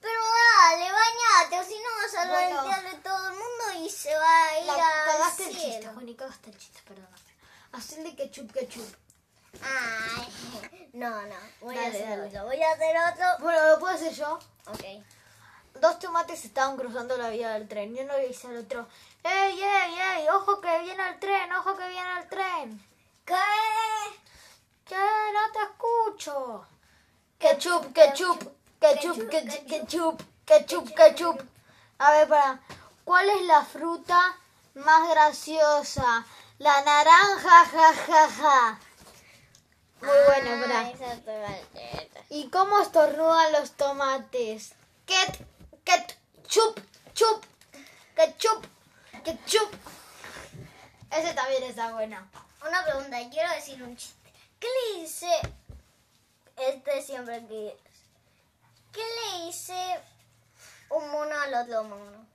Pero 0.00 0.20
dale, 0.22 0.90
bañate, 0.90 1.60
o 1.60 1.64
si 1.64 1.78
no 1.78 1.90
vas 2.02 2.14
a 2.14 2.28
Bueno. 2.32 2.62
limpiarle 2.62 2.98
todo 3.00 3.28
el 3.28 3.34
mundo 3.34 3.84
y 3.84 3.90
se 3.90 4.14
va 4.16 4.44
a 4.46 4.58
ir 4.58 4.64
La- 4.66 4.72
al 4.74 5.04
cagaste 5.04 5.44
el 5.50 5.56
chiste, 5.56 5.90
y 6.06 6.14
cagaste 6.14 6.50
el 6.50 6.58
chiste, 6.58 6.80
perdóname. 6.86 7.16
Hacerle 7.72 8.16
ketchup, 8.16 8.50
ketchup. 8.52 8.96
Ay, 9.62 10.90
no, 10.94 11.10
no. 11.22 11.36
Voy 11.60 11.76
a 11.76 11.88
hacer 11.88 12.08
dale. 12.08 12.28
otro. 12.28 12.44
Voy 12.46 12.62
a 12.62 12.72
hacer 12.72 12.96
otro. 13.12 13.26
Bueno, 13.40 13.66
¿lo 13.66 13.78
puedo 13.78 13.94
hacer 13.94 14.12
yo? 14.14 14.38
Ok. 14.66 14.84
Dos 15.80 15.98
tomates 15.98 16.44
estaban 16.44 16.76
cruzando 16.76 17.16
la 17.16 17.30
vía 17.30 17.50
del 17.50 17.68
tren 17.68 17.96
y 17.96 18.00
uno 18.00 18.16
le 18.16 18.28
dice 18.28 18.48
al 18.48 18.58
otro, 18.58 18.86
¡Ey, 19.24 19.60
ey, 19.62 19.94
ey! 19.98 20.28
¡Ojo 20.28 20.60
que 20.60 20.78
viene 20.80 21.08
el 21.08 21.18
tren! 21.18 21.50
¡Ojo 21.52 21.76
que 21.76 21.88
viene 21.88 22.20
el 22.20 22.28
tren! 22.28 22.86
¿Qué? 23.24 23.34
¿Qué? 24.86 24.96
No 24.96 25.52
te 25.52 25.58
escucho. 25.62 26.66
Ketchup, 27.38 27.94
ketchup, 27.94 28.38
ketchup, 28.80 29.30
Ketchup, 29.30 30.22
ketchup, 30.46 30.94
ketchup. 30.94 31.40
A 31.98 32.12
ver, 32.12 32.28
para. 32.28 32.60
¿Cuál 33.04 33.28
es 33.30 33.42
la 33.42 33.64
fruta 33.64 34.36
más 34.74 35.08
graciosa? 35.10 36.26
La 36.58 36.82
naranja, 36.82 37.64
ja, 37.72 37.94
ja, 37.94 38.28
ja. 38.28 38.80
Muy 40.00 40.16
bueno, 40.26 40.62
para. 40.62 40.80
Ah. 40.80 42.02
¿Y 42.30 42.48
cómo 42.48 42.80
estornudan 42.80 43.52
los 43.52 43.72
tomates? 43.72 44.74
Ket, 45.06 45.46
ket, 45.90 46.16
chup, 46.46 46.80
chup, 47.14 47.44
ketchup, 48.14 48.66
ketchup. 49.24 49.70
Ese 51.10 51.34
también 51.34 51.64
está 51.64 51.92
bueno. 51.92 52.16
Una 52.66 52.84
pregunta, 52.84 53.16
quiero 53.30 53.52
decir 53.54 53.82
un 53.82 53.96
chiste. 53.96 54.32
¿Qué 54.60 54.68
le 54.68 55.00
dice 55.00 55.30
este 56.56 57.02
siempre 57.02 57.46
que 57.46 57.76
¿Qué 58.92 59.00
le 59.00 59.46
dice 59.46 60.00
un 60.90 61.10
mono 61.10 61.40
al 61.40 61.54
otro 61.54 61.84
mono? 61.84 62.26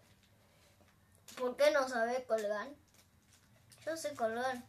¿Por 1.37 1.55
qué 1.57 1.71
no 1.71 1.87
sabe 1.87 2.23
colgar? 2.25 2.67
Yo 3.85 3.97
sé 3.97 4.15
colgar. 4.15 4.63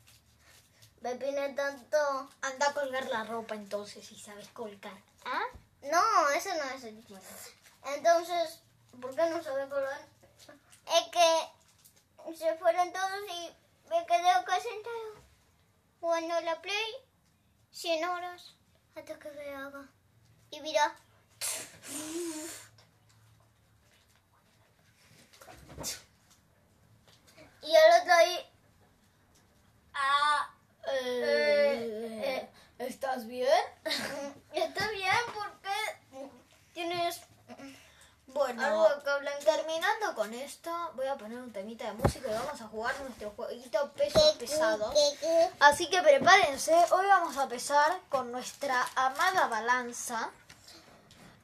Me 1.00 1.14
pine 1.14 1.54
tanto. 1.54 1.96
Anda 2.42 2.68
a 2.68 2.74
colgar 2.74 3.06
la 3.06 3.24
ropa 3.24 3.54
entonces 3.54 4.04
si 4.04 4.18
sabes 4.18 4.48
colgar. 4.48 5.00
¿Ah? 5.24 5.44
No, 5.82 6.30
ese 6.30 6.56
no 6.56 6.64
es 6.76 6.84
el 6.84 7.06
chiste. 7.06 7.52
Entonces, 7.84 8.60
¿por 9.00 9.14
qué 9.14 9.30
no 9.30 9.42
sabe 9.42 9.68
colgar? 9.68 10.00
Es 10.86 11.08
que 11.08 12.36
se 12.36 12.54
fueron 12.56 12.92
todos 12.92 13.20
y 13.28 13.56
me 13.88 14.06
quedé 14.06 14.30
acá 14.30 14.60
sentado 14.60 15.14
jugando 16.00 16.40
la 16.40 16.60
play 16.60 16.94
100 17.72 18.04
horas 18.08 18.54
hasta 18.94 19.18
que 19.18 19.30
se 19.30 19.54
haga. 19.54 19.88
Y 20.50 20.60
mira, 20.60 20.94
y 27.62 27.74
el 27.74 28.00
otro 28.00 28.12
ahí, 28.12 28.52
ah, 29.94 30.54
eh, 30.88 32.22
eh, 32.24 32.50
¿Estás 32.78 33.26
bien? 33.26 33.48
está 34.52 34.90
bien 34.90 35.12
porque 35.34 36.36
tienes 36.74 37.20
Bueno, 38.26 38.62
algo 38.62 39.02
que 39.02 39.10
hablan 39.10 39.44
terminando 39.44 40.14
con 40.26 40.34
esto, 40.34 40.70
voy 40.94 41.06
a 41.06 41.14
poner 41.14 41.38
un 41.38 41.52
temita 41.52 41.84
de 41.84 41.92
música 41.92 42.28
y 42.28 42.34
vamos 42.34 42.60
a 42.60 42.66
jugar 42.66 42.92
nuestro 43.00 43.30
jueguito 43.36 43.92
pesos 43.92 44.34
pesados. 44.36 44.92
Así 45.60 45.88
que 45.88 46.02
prepárense, 46.02 46.74
hoy 46.90 47.06
vamos 47.06 47.36
a 47.36 47.46
pesar 47.46 48.00
con 48.08 48.32
nuestra 48.32 48.84
amada 48.96 49.46
balanza. 49.46 50.30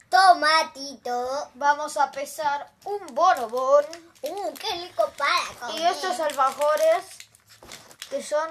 Tomatito. 0.08 1.50
Vamos 1.54 1.96
a 1.96 2.10
pesar 2.10 2.70
un 2.84 3.06
bonobón 3.14 3.84
Uh, 4.24 4.54
qué 4.54 4.72
rico 4.74 5.10
para 5.18 5.58
comer. 5.58 5.80
y 5.80 5.84
estos 5.84 6.20
alfajores 6.20 7.04
que 8.08 8.22
son 8.22 8.48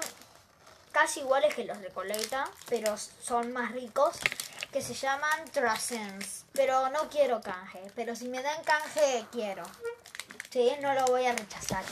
casi 0.92 1.20
iguales 1.20 1.54
que 1.54 1.64
los 1.64 1.80
de 1.80 1.88
Coleta, 1.88 2.46
pero 2.68 2.94
son 2.98 3.54
más 3.54 3.72
ricos, 3.72 4.18
que 4.70 4.82
se 4.82 4.92
llaman 4.92 5.50
Trasens. 5.50 6.44
Pero 6.52 6.90
no 6.90 7.08
quiero 7.08 7.40
canje, 7.40 7.90
pero 7.94 8.14
si 8.14 8.28
me 8.28 8.42
dan 8.42 8.62
canje, 8.64 9.24
quiero. 9.32 9.62
Sí, 10.52 10.70
no 10.82 10.92
lo 10.92 11.06
voy 11.06 11.24
a 11.24 11.32
rechazar. 11.32 11.82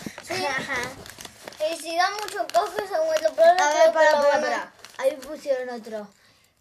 Y 1.71 1.77
si 1.77 1.97
da 1.97 2.11
mucho 2.11 2.47
coge, 2.53 2.87
se 2.87 2.99
vuelve 2.99 3.31
problema. 3.31 3.71
A 3.71 3.75
ver, 3.75 3.93
para, 3.93 4.13
para, 4.21 4.41
para. 4.41 4.73
Ahí 4.99 5.17
pusieron 5.17 5.71
otro. 5.71 6.07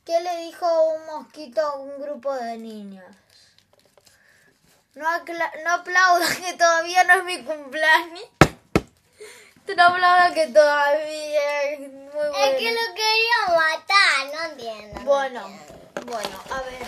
¿Qué 0.05 0.19
le 0.21 0.37
dijo 0.37 0.83
un 0.93 1.05
mosquito 1.07 1.61
a 1.61 1.75
un 1.75 2.01
grupo 2.01 2.33
de 2.33 2.57
niños? 2.57 3.05
No, 4.95 5.05
no 5.19 5.23
que 6.43 6.53
todavía 6.57 7.03
no 7.03 7.13
es 7.15 7.23
mi 7.25 7.43
cumpleaños. 7.43 8.25
No 9.75 9.83
aplaudan 9.83 10.33
que 10.33 10.47
todavía 10.47 11.63
es 11.63 11.79
muy 11.79 11.89
bueno. 11.89 12.33
Es 12.37 12.57
que 12.57 12.71
lo 12.71 12.95
quería 12.95 13.55
matar, 13.55 14.33
no 14.33 14.51
entiendo. 14.51 14.99
no 15.01 15.05
Bueno, 15.05 15.47
entiendo. 15.47 16.11
bueno, 16.11 16.43
a 16.49 16.61
ver. 16.61 16.87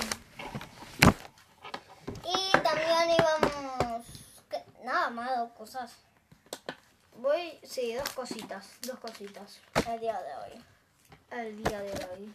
Y 2.24 2.52
también 2.52 3.18
íbamos... 3.20 3.91
Nada 4.84 5.10
más 5.10 5.38
dos 5.38 5.52
cosas 5.52 5.92
Voy, 7.22 7.60
sí, 7.64 7.94
dos 7.94 8.10
cositas, 8.10 8.68
dos 8.82 8.98
cositas. 8.98 9.60
el 9.88 10.00
día 10.00 10.20
de 10.20 10.36
hoy. 10.36 10.64
El 11.30 11.64
día 11.64 11.80
de 11.80 11.92
hoy. 12.06 12.34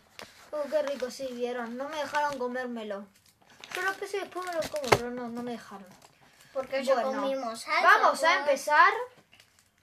Oh, 0.52 0.62
qué 0.70 0.82
rico, 0.82 1.10
sí, 1.10 1.28
vieron. 1.32 1.76
No 1.76 1.88
me 1.88 1.96
dejaron 1.96 2.38
comérmelo. 2.38 3.04
Yo 3.74 3.82
lo 3.82 3.92
y 3.92 4.20
después 4.20 4.46
me 4.46 4.52
lo 4.52 4.60
como, 4.60 4.88
pero 4.90 5.10
no, 5.10 5.28
no 5.28 5.42
me 5.42 5.52
dejaron. 5.52 5.86
Porque 6.52 6.82
Bueno, 6.82 7.02
comimos 7.02 7.66
algo. 7.66 7.82
Vamos 7.82 8.22
a 8.22 8.38
empezar 8.38 8.92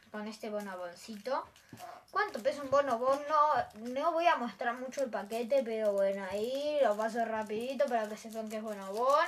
con 0.10 0.28
este 0.28 0.50
bonoboncito. 0.50 1.46
¿Cuánto 2.10 2.42
pesa 2.42 2.62
un 2.62 2.70
bonobón? 2.70 3.20
No, 3.28 3.90
no 3.92 4.12
voy 4.14 4.28
a 4.28 4.38
mostrar 4.38 4.76
mucho 4.76 5.04
el 5.04 5.10
paquete, 5.10 5.64
pero 5.66 5.92
bueno, 5.92 6.26
ahí 6.32 6.80
lo 6.82 6.96
paso 6.96 7.26
rapidito 7.26 7.86
para 7.86 8.08
que 8.08 8.16
sepan 8.16 8.48
que 8.48 8.58
es 8.58 8.64
bonobón. 8.64 9.26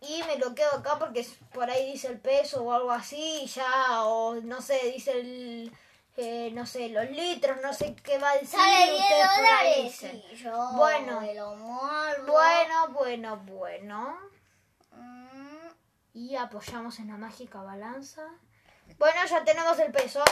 Y 0.00 0.22
me 0.24 0.36
lo 0.36 0.54
quedo 0.54 0.72
acá 0.72 0.98
porque 0.98 1.26
por 1.52 1.70
ahí 1.70 1.92
dice 1.92 2.08
el 2.08 2.18
peso 2.18 2.62
o 2.62 2.72
algo 2.72 2.90
así, 2.92 3.42
y 3.42 3.46
ya, 3.46 4.04
o 4.04 4.34
no 4.36 4.60
sé, 4.60 4.78
dice 4.92 5.12
el, 5.12 5.72
eh, 6.16 6.50
no 6.52 6.64
sé, 6.66 6.88
los 6.88 7.10
litros, 7.10 7.58
no 7.62 7.72
sé 7.72 7.94
qué 7.96 8.18
va 8.18 8.30
a 8.30 8.34
decir. 8.34 8.58
Sale 8.58 8.90
10 8.90 9.00
ustedes 9.02 9.26
por 9.36 9.44
ahí 9.44 9.82
dólares. 9.82 10.40
yo 10.42 10.70
Bueno. 10.72 11.20
Bueno, 12.26 12.88
bueno, 12.90 13.36
bueno. 13.38 14.18
Mm, 14.92 15.68
Y 16.14 16.36
apoyamos 16.36 16.98
en 17.00 17.08
la 17.08 17.16
mágica 17.16 17.60
balanza. 17.62 18.22
Bueno, 18.98 19.24
ya 19.26 19.44
tenemos 19.44 19.78
el 19.78 19.92
peso. 19.92 20.24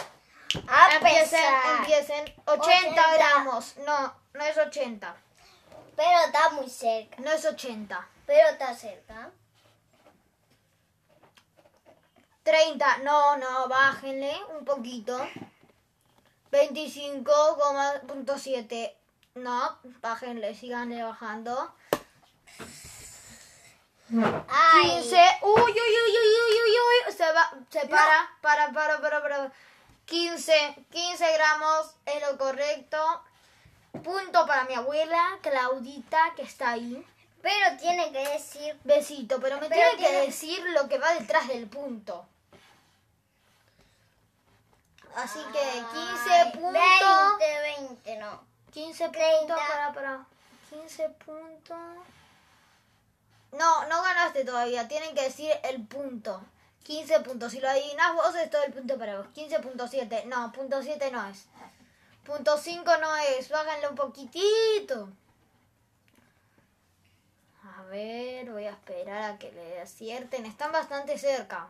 A 0.68 0.94
empiecen, 0.94 1.40
pesar. 1.40 1.78
empiecen. 1.78 2.34
80, 2.46 2.62
80. 2.62 3.14
gramos. 3.14 3.76
No, 3.78 4.14
no 4.32 4.44
es 4.44 4.56
80. 4.56 5.16
Pero 5.96 6.18
está 6.26 6.50
muy 6.50 6.70
cerca. 6.70 7.16
No 7.18 7.30
es 7.30 7.44
80. 7.44 8.08
Pero 8.26 8.48
está 8.48 8.74
cerca. 8.74 9.30
30, 12.44 12.98
no, 12.98 13.36
no, 13.38 13.66
bájenle 13.68 14.36
un 14.56 14.64
poquito. 14.64 15.18
25,7. 16.52 18.94
No, 19.34 19.76
bájenle, 20.00 20.54
síganle 20.54 21.02
bajando. 21.02 21.74
Ay. 24.48 25.00
15. 25.00 25.16
Uy, 25.42 25.62
uy, 25.62 25.72
uy, 25.72 25.72
uy, 25.72 26.12
uy, 26.12 26.54
uy, 26.64 26.78
uy. 26.78 26.98
Se 27.12 27.32
va, 27.32 27.52
se 27.70 27.88
para, 27.88 28.30
para, 28.40 28.72
para, 28.72 29.00
para, 29.00 29.20
para. 29.22 29.52
15, 30.04 30.76
15 30.90 31.32
gramos 31.32 31.96
es 32.04 32.20
lo 32.20 32.36
correcto. 32.36 33.22
Punto 34.04 34.46
para 34.46 34.64
mi 34.64 34.74
abuela, 34.74 35.38
Claudita, 35.40 36.34
que 36.36 36.42
está 36.42 36.72
ahí. 36.72 37.02
Pero 37.40 37.78
tiene 37.78 38.12
que 38.12 38.28
decir. 38.28 38.78
Besito, 38.84 39.40
pero 39.40 39.58
me 39.58 39.68
Pero 39.68 39.96
tiene 39.96 40.06
que 40.06 40.12
decir 40.26 40.62
lo 40.70 40.86
que 40.88 40.98
va 40.98 41.14
detrás 41.14 41.48
del 41.48 41.66
punto. 41.68 42.26
Así 45.14 45.38
que 45.52 45.60
15 45.60 46.30
Ay, 46.30 46.52
puntos. 46.52 47.38
20, 47.38 47.60
20, 47.78 48.16
no. 48.16 48.44
15 48.72 49.08
30. 49.08 49.38
puntos 49.38 49.58
para, 49.68 49.92
para. 49.92 50.26
15 50.70 51.08
puntos. 51.10 51.78
No, 53.52 53.86
no 53.86 54.02
ganaste 54.02 54.44
todavía. 54.44 54.88
Tienen 54.88 55.14
que 55.14 55.22
decir 55.22 55.52
el 55.62 55.86
punto. 55.86 56.42
15 56.82 57.20
puntos. 57.20 57.52
Si 57.52 57.60
lo 57.60 57.68
adivinas 57.68 58.14
vos, 58.14 58.34
es 58.34 58.50
todo 58.50 58.64
el 58.64 58.72
punto 58.72 58.98
para 58.98 59.18
vos. 59.18 59.28
15.7. 59.34 60.24
No, 60.24 60.50
punto 60.52 60.82
7 60.82 61.10
no 61.12 61.26
es. 61.28 61.46
Punto 62.24 62.58
5 62.58 62.96
no 62.98 63.16
es. 63.16 63.48
Bájenle 63.48 63.88
un 63.88 63.94
poquitito. 63.94 65.08
A 67.62 67.82
ver, 67.84 68.50
voy 68.50 68.64
a 68.64 68.70
esperar 68.70 69.22
a 69.22 69.38
que 69.38 69.52
le 69.52 69.80
acierten. 69.80 70.44
Están 70.44 70.72
bastante 70.72 71.16
cerca. 71.18 71.68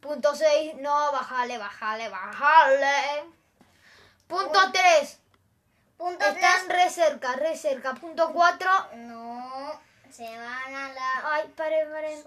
Punto 0.00 0.34
6, 0.34 0.76
no, 0.76 1.12
bajale, 1.12 1.58
bajale, 1.58 2.08
bajale. 2.08 3.24
Punto 4.28 4.72
3. 4.72 5.18
Punto 5.96 6.24
Están 6.26 6.68
tres. 6.68 6.68
re 6.68 6.90
cerca, 6.90 7.36
re 7.36 7.56
cerca. 7.56 7.94
Punto 7.94 8.32
4. 8.32 8.70
No. 8.96 9.80
Se 10.10 10.24
van 10.24 10.74
a 10.74 10.92
la. 10.92 11.32
Ay, 11.32 11.48
paren, 11.56 11.90
paren. 11.90 12.22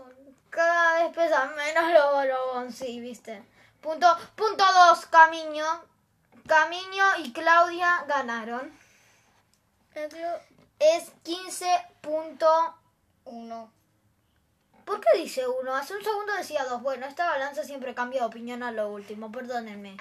Cada 0.49 1.03
vez 1.03 1.13
pesan 1.15 1.55
menos 1.55 1.91
los 1.91 2.11
bolobón, 2.13 2.73
sí, 2.73 2.99
viste. 2.99 3.43
Punto, 3.81 4.17
punto 4.35 4.63
2, 4.89 5.05
Camiño. 5.05 5.65
Camiño 6.47 7.05
y 7.19 7.31
Claudia 7.31 8.03
ganaron. 8.07 8.75
Es 10.79 11.11
15.1. 11.23 13.69
Uno. 14.89 14.95
¿Por 14.95 15.01
qué 15.01 15.17
dice 15.19 15.47
1? 15.47 15.75
Hace 15.75 15.95
un 15.95 16.03
segundo 16.03 16.33
decía 16.33 16.65
2. 16.65 16.81
Bueno, 16.81 17.05
esta 17.05 17.25
balanza 17.25 17.63
siempre 17.63 17.93
cambia 17.95 18.21
de 18.21 18.27
opinión 18.27 18.63
a 18.63 18.71
lo 18.71 18.89
último, 18.89 19.31
perdónenme. 19.31 19.97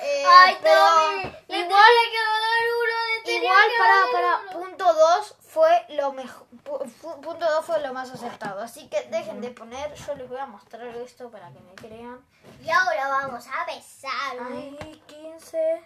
Eh, 0.00 0.24
Ay, 0.26 0.56
pero 0.62 0.80
Tommy. 0.80 1.22
Le 1.48 1.58
igual, 1.58 1.68
tenía 1.68 2.10
que 2.10 2.18
dar 2.18 2.64
uno. 2.82 3.24
Le 3.26 3.32
igual 3.34 3.68
que 3.68 3.78
para, 3.78 4.12
para 4.12 4.40
uno. 4.40 4.66
punto 4.66 4.94
2 4.94 5.36
fue 5.40 5.86
lo 5.90 6.12
mejor. 6.12 6.46
pu- 6.64 7.20
Punto 7.20 7.46
2 7.50 7.64
fue 7.64 7.80
lo 7.80 7.92
más 7.92 8.10
acertado. 8.10 8.60
Así 8.62 8.88
que 8.88 9.02
dejen 9.10 9.40
de 9.42 9.50
poner. 9.50 9.94
Yo 9.94 10.14
les 10.14 10.28
voy 10.28 10.38
a 10.38 10.46
mostrar 10.46 10.86
esto 10.88 11.30
para 11.30 11.50
que 11.52 11.60
me 11.60 11.74
crean. 11.74 12.24
Y 12.62 12.70
ahora 12.70 13.08
vamos 13.08 13.44
a 13.46 13.66
besar. 13.66 14.36
Ay, 14.50 15.02
15 15.06 15.82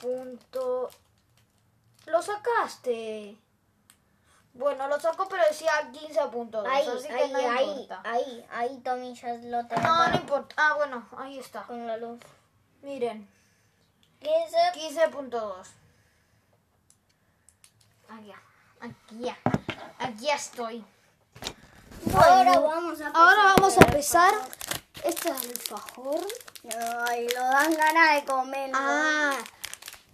punto. 0.00 0.90
Lo 2.06 2.22
sacaste. 2.22 3.36
Bueno, 4.58 4.88
lo 4.88 4.98
sacó, 4.98 5.28
pero 5.28 5.42
decía 5.48 5.70
15.2. 5.92 6.66
Ahí, 6.66 6.88
así 6.88 7.08
que 7.08 7.14
ahí, 7.14 7.32
no 7.32 7.38
ahí, 7.38 7.68
importa. 7.70 8.00
ahí, 8.04 8.46
ahí, 8.50 8.78
Tommy 8.78 9.14
ya 9.14 9.34
lo 9.34 9.66
tengo 9.66 9.82
No, 9.82 10.08
no 10.08 10.14
importa. 10.16 10.54
Ah, 10.58 10.74
bueno, 10.76 11.06
ahí 11.18 11.38
está. 11.38 11.62
con 11.64 11.86
la 11.86 11.96
luz. 11.98 12.20
Miren, 12.82 13.28
15. 14.20 14.56
15.2. 14.74 15.54
Aquí, 18.08 18.32
aquí, 18.80 19.18
ya. 19.20 19.36
aquí 19.98 20.30
estoy. 20.30 20.84
ahora 22.14 22.58
vamos 22.60 23.00
a 23.00 23.08
Ahora 23.08 23.42
vamos 23.54 23.76
a 23.78 23.86
pesar. 23.86 24.32
Este 25.04 25.28
es 25.28 25.44
el 25.44 25.50
alfajor. 25.50 26.26
Ay, 27.08 27.28
lo 27.28 27.40
dan 27.42 27.74
ganas 27.74 28.14
de 28.14 28.24
comerlo. 28.24 28.76
Ah, 28.78 29.32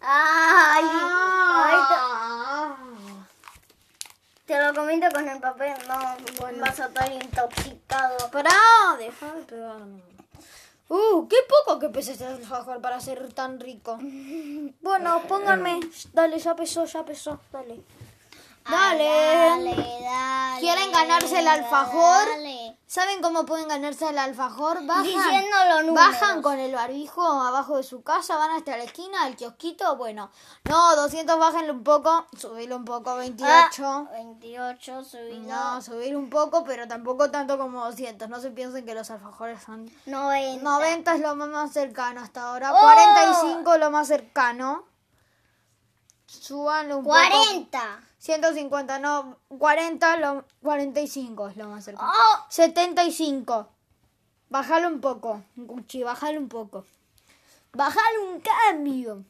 Ay, 0.05 0.85
ay, 0.85 1.79
ah. 1.91 2.77
Te, 4.47 4.61
lo 4.61 4.75
comento 4.75 5.07
con 5.13 5.29
el 5.29 5.41
papel, 5.41 5.75
no, 5.89 6.61
vas 6.61 6.81
a 6.81 6.87
estar 6.87 7.13
intoxicado. 7.13 8.31
Pará, 8.31 8.51
deja 8.99 9.33
de 9.35 9.43
pegarme. 9.43 10.03
Uh, 10.89 11.27
qué 11.27 11.37
poco 11.49 11.79
que 11.79 11.89
pesa 11.89 12.13
este 12.13 12.27
alfajor 12.27 12.81
para 12.81 13.01
ser 13.01 13.33
tan 13.33 13.59
rico. 13.61 13.99
Bueno, 14.83 15.23
pónganme. 15.29 15.81
Dale, 16.13 16.39
ya 16.39 16.55
pesó, 16.55 16.85
ya 16.85 17.05
pesó. 17.05 17.41
Dale. 17.53 17.81
Dale. 18.69 19.05
Dale, 19.05 19.75
dale. 20.03 20.61
¿Quieren 20.61 20.93
ganarse 20.93 21.39
el 21.39 21.49
alfajor? 21.49 22.29
Dale. 22.29 22.77
¿Saben 22.93 23.23
cómo 23.23 23.47
pueden 23.47 23.69
ganarse 23.69 24.07
el 24.07 24.19
alfajor? 24.19 24.85
Bajan, 24.85 25.87
los 25.87 25.95
bajan 25.95 26.43
con 26.43 26.59
el 26.59 26.75
barbijo 26.75 27.23
abajo 27.23 27.79
de 27.79 27.85
su 27.85 28.03
casa, 28.03 28.37
van 28.37 28.51
hasta 28.51 28.77
la 28.77 28.85
esquina 28.85 29.25
del 29.25 29.35
kiosquito. 29.35 29.97
Bueno, 29.97 30.31
no, 30.69 30.97
200 30.97 31.39
bájenle 31.39 31.73
un 31.73 31.85
poco, 31.85 32.27
subirlo 32.37 32.77
un 32.77 32.85
poco, 32.85 33.17
28. 33.17 33.83
Ah, 33.83 34.09
28 34.13 35.05
subido. 35.05 35.41
No, 35.41 35.81
subir 35.81 36.15
un 36.15 36.29
poco, 36.29 36.65
pero 36.65 36.87
tampoco 36.87 37.31
tanto 37.31 37.57
como 37.57 37.83
200. 37.83 38.29
No 38.29 38.41
se 38.41 38.51
piensen 38.51 38.85
que 38.85 38.95
los 38.95 39.11
alfajores 39.11 39.63
son 39.63 39.91
90. 40.05 40.63
90 40.63 41.15
es 41.15 41.21
lo 41.23 41.35
más 41.35 41.73
cercano 41.73 42.21
hasta 42.21 42.43
ahora. 42.43 42.75
¡Oh! 42.75 42.79
45 42.79 43.79
lo 43.79 43.91
más 43.91 44.07
cercano. 44.07 44.85
Súbanlo 46.41 46.99
un 46.99 47.05
poco. 47.05 47.17
40. 47.17 48.01
150, 48.19 48.99
no. 48.99 49.37
40, 49.59 50.17
lo, 50.19 50.45
45 50.63 51.49
es 51.49 51.57
lo 51.57 51.69
más 51.69 51.85
cercano. 51.85 52.11
Oh, 52.11 52.45
75. 52.49 53.69
Bájalo 54.49 54.89
un 54.89 55.01
poco. 55.01 55.43
Gucci, 55.57 56.03
bájalo 56.03 56.39
un 56.41 56.49
poco. 56.49 56.85
Bájalo 57.73 58.31
un 58.33 58.41
cambio. 58.41 59.25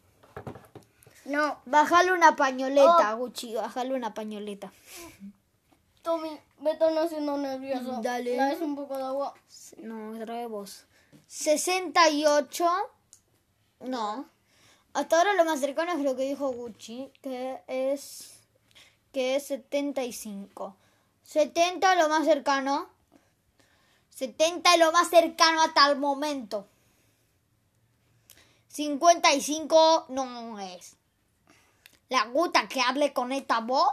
no, 1.26 1.58
Bájalo 1.64 2.14
una 2.14 2.36
pañoleta, 2.36 3.14
Oh. 3.14 3.18
Gucci. 3.18 3.54
Bájalo 3.54 3.94
una 3.94 4.14
pañoleta. 4.14 4.72
Tommy, 6.02 6.38
me 6.60 6.72
están 6.72 6.98
haciendo 6.98 7.36
nervioso. 7.38 8.00
Dale. 8.02 8.34
¿Traes 8.34 8.60
un 8.60 8.74
poco 8.74 8.96
de 8.96 9.04
agua? 9.04 9.34
No, 9.78 10.18
trae 10.24 10.46
vos. 10.46 10.86
68. 11.28 12.66
No. 13.80 14.26
Hasta 14.94 15.18
ahora 15.18 15.34
lo 15.34 15.44
más 15.44 15.60
cercano 15.60 15.92
es 15.92 16.00
lo 16.00 16.14
que 16.16 16.24
dijo 16.24 16.52
Gucci, 16.52 17.10
que 17.22 17.62
es 17.66 18.42
que 19.12 19.36
es 19.36 19.46
75. 19.46 20.76
70 21.22 21.94
lo 21.96 22.08
más 22.08 22.24
cercano. 22.24 22.88
70 24.10 24.74
es 24.74 24.80
lo 24.80 24.92
más 24.92 25.08
cercano 25.08 25.62
hasta 25.62 25.90
el 25.90 25.98
momento. 25.98 26.66
55 28.68 30.06
no 30.08 30.58
es. 30.58 30.96
La 32.08 32.24
guta 32.26 32.68
que 32.68 32.80
hable 32.80 33.12
con 33.12 33.32
esta 33.32 33.60
voz. 33.60 33.92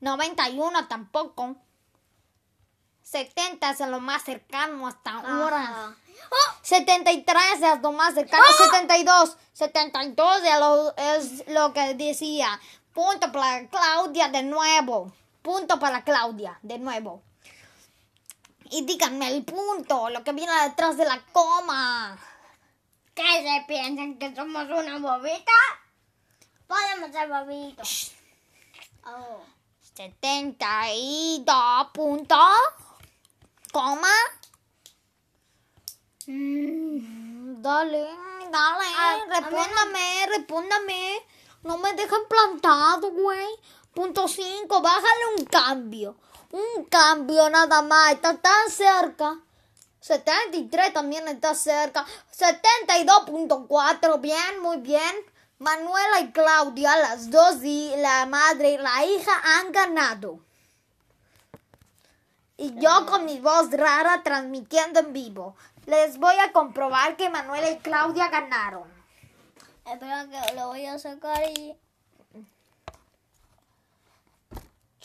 91 0.00 0.88
tampoco. 0.88 1.56
70 3.02 3.70
es 3.70 3.80
lo 3.80 4.00
más 4.00 4.24
cercano 4.24 4.86
hasta 4.86 5.10
ahora. 5.10 5.96
Ajá. 6.30 6.58
73 6.62 7.42
es 7.62 7.82
lo 7.82 7.92
más 7.92 8.14
cercano. 8.14 8.44
72. 8.58 9.36
72 9.52 10.42
es 10.42 10.58
lo, 10.58 10.96
es 10.96 11.48
lo 11.48 11.72
que 11.72 11.94
decía. 11.94 12.60
Punto 12.92 13.30
para 13.32 13.66
Claudia 13.68 14.28
de 14.28 14.42
nuevo. 14.42 15.12
Punto 15.42 15.78
para 15.78 16.04
Claudia 16.04 16.58
de 16.62 16.78
nuevo. 16.78 17.22
Y 18.70 18.82
díganme 18.82 19.28
el 19.28 19.44
punto, 19.44 20.08
lo 20.10 20.24
que 20.24 20.32
viene 20.32 20.52
detrás 20.64 20.96
de 20.96 21.04
la 21.04 21.20
coma. 21.32 22.18
¿Qué 23.14 23.22
se 23.22 23.64
piensan 23.68 24.18
que 24.18 24.34
somos 24.34 24.64
una 24.64 24.98
bobita? 24.98 25.52
Podemos 26.66 27.12
ser 27.12 27.28
bobitos. 27.28 28.12
Oh. 29.04 29.40
72 29.94 31.86
puntos. 31.92 32.38
Coma. 33.70 34.08
Mm, 36.26 37.60
dale, 37.60 38.08
dale, 38.50 38.86
a 38.98 39.40
respóndame, 39.40 40.26
respóndame. 40.28 41.26
No 41.62 41.76
me 41.78 41.92
dejen 41.92 42.20
plantado, 42.28 43.10
güey. 43.10 43.48
Punto 43.92 44.26
5, 44.26 44.80
bájale 44.80 45.26
un 45.38 45.44
cambio. 45.44 46.16
Un 46.50 46.84
cambio 46.86 47.50
nada 47.50 47.82
más, 47.82 48.12
está 48.12 48.36
tan 48.36 48.70
cerca. 48.70 49.38
73 50.00 50.92
también 50.92 51.28
está 51.28 51.54
cerca. 51.54 52.06
72.4, 52.36 54.20
bien, 54.20 54.60
muy 54.60 54.78
bien. 54.78 55.14
Manuela 55.58 56.20
y 56.20 56.32
Claudia, 56.32 56.96
las 56.96 57.30
dos 57.30 57.62
y 57.62 57.92
la 57.96 58.26
madre 58.26 58.72
y 58.72 58.78
la 58.78 59.04
hija 59.04 59.32
han 59.42 59.72
ganado. 59.72 60.43
Y 62.56 62.74
yo 62.80 63.06
con 63.06 63.24
mi 63.24 63.40
voz 63.40 63.70
rara 63.72 64.22
transmitiendo 64.22 65.00
en 65.00 65.12
vivo. 65.12 65.56
Les 65.86 66.18
voy 66.18 66.36
a 66.36 66.52
comprobar 66.52 67.16
que 67.16 67.28
Manuela 67.28 67.70
y 67.70 67.78
Claudia 67.78 68.28
ganaron. 68.28 68.84
Espera 69.84 70.26
que 70.28 70.54
lo 70.54 70.68
voy 70.68 70.86
a 70.86 70.98
sacar 70.98 71.42
y... 71.50 71.76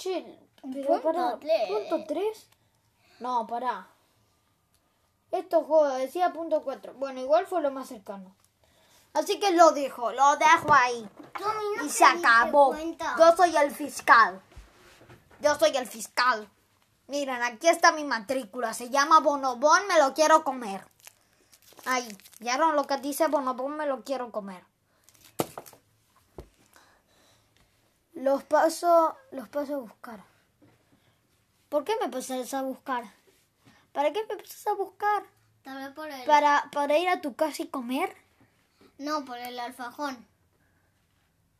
Pero 0.01 0.87
Punto 0.87 1.01
pará, 1.01 1.37
tres. 1.39 1.67
¿punto 1.67 2.05
3? 2.07 2.49
No, 3.19 3.47
pará. 3.47 3.87
Esto 5.31 5.63
juego 5.63 5.89
decía 5.95 6.31
punto 6.31 6.63
4. 6.63 6.93
Bueno, 6.93 7.19
igual 7.19 7.45
fue 7.45 7.61
lo 7.61 7.71
más 7.71 7.87
cercano. 7.87 8.35
Así 9.13 9.39
que 9.39 9.51
lo 9.51 9.71
dejo, 9.71 10.11
lo 10.11 10.37
dejo 10.37 10.73
ahí. 10.73 11.07
Tommy, 11.37 11.77
¿no 11.77 11.85
Y 11.85 11.89
se 11.89 12.05
acabó. 12.05 12.75
Yo 13.17 13.35
soy 13.35 13.55
el 13.55 13.71
fiscal. 13.71 14.41
Yo 15.41 15.55
soy 15.55 15.75
el 15.75 15.87
fiscal. 15.87 16.49
Miren, 17.09 17.41
aquí 17.41 17.67
está 17.67 17.91
mi 17.91 18.03
matrícula. 18.03 18.75
Se 18.75 18.91
llama 18.91 19.19
Bonobón, 19.19 19.87
me 19.87 19.97
lo 19.97 20.13
quiero 20.13 20.43
comer. 20.43 20.85
Ahí. 21.85 22.07
¿Vieron 22.39 22.75
lo 22.75 22.85
que 22.85 22.97
dice 22.97 23.25
Bonobón? 23.25 23.77
Me 23.77 23.87
lo 23.87 24.03
quiero 24.03 24.31
comer. 24.31 24.63
Los 28.13 28.43
paso, 28.43 29.17
los 29.31 29.49
paso 29.49 29.75
a 29.75 29.79
buscar. 29.79 30.23
¿Por 31.69 31.83
qué 31.83 31.95
me 31.99 32.09
pasas 32.09 32.53
a 32.53 32.61
buscar? 32.61 33.11
¿Para 33.91 34.13
qué 34.13 34.23
me 34.29 34.37
pasas 34.37 34.67
a 34.67 34.73
buscar? 34.73 35.23
Por 35.95 36.09
el... 36.11 36.25
¿Para, 36.25 36.69
para 36.71 36.95
ir 36.99 37.09
a 37.09 37.21
tu 37.21 37.35
casa 37.35 37.63
y 37.63 37.69
comer? 37.69 38.15
No, 38.99 39.25
por 39.25 39.39
el 39.39 39.59
alfajón. 39.59 40.27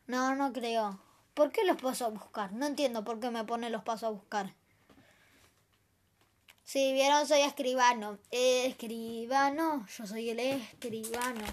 No, 0.06 0.36
no 0.36 0.52
creo. 0.52 1.00
¿Por 1.34 1.50
qué 1.50 1.64
los 1.64 1.80
paso 1.82 2.06
a 2.06 2.10
buscar? 2.10 2.52
No 2.52 2.66
entiendo 2.66 3.02
por 3.02 3.18
qué 3.18 3.30
me 3.30 3.42
pone 3.42 3.68
los 3.68 3.82
paso 3.82 4.06
a 4.06 4.10
buscar. 4.10 4.54
Si 6.70 6.92
vieron, 6.92 7.26
soy 7.26 7.40
escribano. 7.40 8.16
Escribano, 8.30 9.84
yo 9.88 10.06
soy 10.06 10.30
el 10.30 10.38
escribano. 10.38 11.44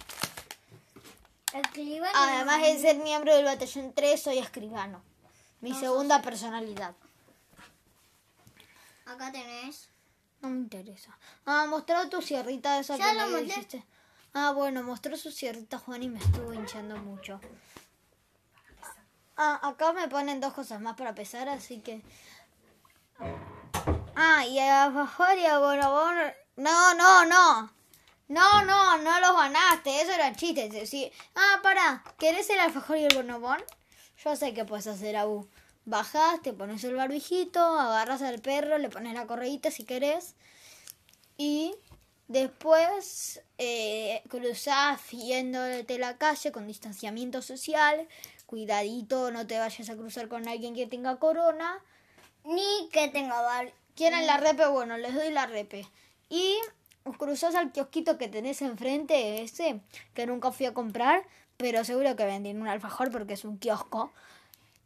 Clima 1.74 2.08
Además 2.14 2.62
de 2.62 2.78
ser 2.78 2.98
miembro 2.98 3.36
del 3.36 3.46
batallón 3.46 3.94
3, 3.96 4.22
soy 4.22 4.38
escribano. 4.38 5.02
Mi 5.60 5.74
segunda 5.74 6.22
personalidad. 6.22 6.94
Acá 9.08 9.32
tenés. 9.32 9.90
No 10.42 10.50
me 10.50 10.60
interesa. 10.60 11.18
Ah, 11.48 11.66
mostró 11.68 12.08
tu 12.10 12.22
sierrita 12.22 12.78
esa 12.78 12.96
Ya 12.96 13.14
que 13.14 13.18
lo 13.18 13.28
me 13.30 13.42
dijiste. 13.42 13.84
Ah, 14.36 14.52
bueno, 14.52 14.84
mostró 14.84 15.18
su 15.18 15.32
sierrita 15.32 15.80
Juan 15.80 16.04
y 16.04 16.10
me 16.10 16.20
estuvo 16.20 16.54
hinchando 16.54 16.96
mucho. 16.98 17.42
Ah, 19.36 19.68
acá 19.68 19.94
me 19.94 20.08
ponen 20.10 20.40
dos 20.40 20.54
cosas 20.54 20.80
más 20.80 20.96
para 20.96 21.16
pesar, 21.16 21.50
así 21.50 21.80
que... 21.80 22.04
Ah, 24.16 24.46
y 24.46 24.60
a 24.60 24.86
alfajor 24.86 25.38
y 25.38 25.46
a 25.46 25.60
bonobón... 25.60 26.16
No, 26.56 26.94
no, 26.96 27.26
no. 27.26 27.72
No, 28.30 28.66
no, 28.66 28.98
no 28.98 29.20
los 29.20 29.36
ganaste. 29.36 30.02
Eso 30.02 30.12
era 30.12 30.36
chiste. 30.36 30.86
sí. 30.86 31.12
Ah, 31.36 31.60
pará. 31.62 32.04
¿Querés 32.18 32.50
el 32.50 32.60
alfajor 32.60 32.98
y 32.98 33.06
el 33.06 33.16
bonobón? 33.16 33.64
Yo 34.24 34.36
sé 34.36 34.54
que 34.54 34.66
puedes 34.66 34.88
hacer, 34.88 35.16
Abu. 35.16 35.48
Bajás, 35.86 36.42
te 36.42 36.52
pones 36.52 36.84
el 36.84 36.96
barbijito, 36.96 37.62
agarras 37.62 38.22
al 38.22 38.40
perro, 38.42 38.78
le 38.78 38.90
pones 38.90 39.14
la 39.14 39.26
correíta 39.26 39.72
si 39.72 39.86
querés. 39.86 40.36
Y 41.38 41.76
después 42.28 43.42
eh, 43.58 44.22
cruzás 44.28 45.00
yéndote 45.12 45.98
la 45.98 46.18
calle 46.18 46.52
con 46.52 46.68
distanciamiento 46.68 47.42
social. 47.42 48.08
Cuidadito, 48.46 49.32
no 49.32 49.48
te 49.48 49.60
vayas 49.60 49.90
a 49.90 49.96
cruzar 49.96 50.28
con 50.28 50.48
alguien 50.48 50.76
que 50.76 50.88
tenga 50.88 51.20
corona. 51.20 51.82
Ni 52.48 52.88
que 52.94 53.10
tenga 53.10 53.42
bar... 53.42 53.74
¿Quieren 53.94 54.26
la 54.26 54.38
repe? 54.38 54.66
Bueno, 54.68 54.98
les 54.98 55.14
doy 55.14 55.32
la 55.32 55.48
repe. 55.48 55.86
Y 56.30 56.56
cruzás 57.18 57.56
al 57.56 57.74
kiosquito 57.74 58.18
que 58.18 58.30
tenés 58.30 58.62
enfrente, 58.62 59.42
ese, 59.42 59.82
que 60.14 60.26
nunca 60.26 60.54
fui 60.54 60.66
a 60.66 60.74
comprar, 60.74 61.24
pero 61.58 61.84
seguro 61.84 62.16
que 62.16 62.26
venden 62.26 62.62
un 62.62 62.70
alfajor 62.70 63.12
porque 63.12 63.34
es 63.34 63.44
un 63.44 63.58
kiosco. 63.58 64.14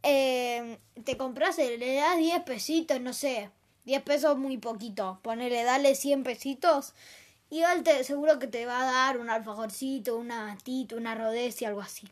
Eh, 0.02 0.78
te 1.04 1.16
compras, 1.16 1.58
le 1.58 1.94
das 1.94 2.16
10 2.16 2.42
pesitos, 2.42 3.00
no 3.00 3.12
sé, 3.12 3.50
10 3.84 4.02
pesos 4.02 4.36
muy 4.36 4.58
poquito. 4.58 5.20
Ponele, 5.22 5.62
dale 5.62 5.94
100 5.94 6.24
pesitos. 6.24 6.94
Y 7.48 7.62
él 7.62 7.84
te, 7.84 8.02
seguro 8.02 8.40
que 8.40 8.48
te 8.48 8.66
va 8.66 8.80
a 8.80 8.92
dar 8.92 9.18
un 9.18 9.30
alfajorcito, 9.30 10.16
una 10.16 10.58
tito, 10.64 10.96
una 10.96 11.14
rodecia, 11.14 11.68
algo 11.68 11.82
así. 11.82 12.08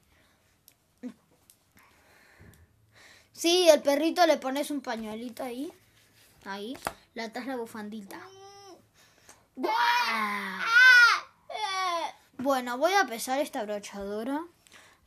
Sí, 3.40 3.70
el 3.70 3.80
perrito 3.80 4.26
le 4.26 4.36
pones 4.36 4.70
un 4.70 4.82
pañuelito 4.82 5.42
ahí. 5.42 5.72
Ahí. 6.44 6.76
Le 7.14 7.22
atas 7.22 7.46
la 7.46 7.56
bufandita. 7.56 8.20
¡Buah! 9.56 10.60
Bueno, 12.36 12.76
voy 12.76 12.92
a 12.92 13.06
pesar 13.06 13.40
esta 13.40 13.62
brochadora. 13.62 14.42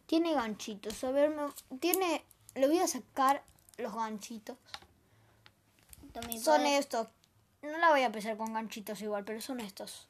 Tiene 0.08 0.34
ganchitos. 0.34 1.04
A 1.04 1.12
ver, 1.12 1.30
me- 1.30 1.78
tiene... 1.78 2.26
Le 2.56 2.66
voy 2.68 2.80
a 2.80 2.88
sacar 2.88 3.44
los 3.78 3.94
ganchitos. 3.94 4.58
Son 6.42 6.62
¿puedes? 6.62 6.80
estos. 6.80 7.10
No 7.62 7.78
la 7.78 7.92
voy 7.92 8.02
a 8.02 8.12
pesar 8.12 8.36
con 8.36 8.52
ganchitos 8.54 9.00
igual, 9.04 9.26
pero 9.26 9.42
son 9.42 9.60
estos. 9.60 10.08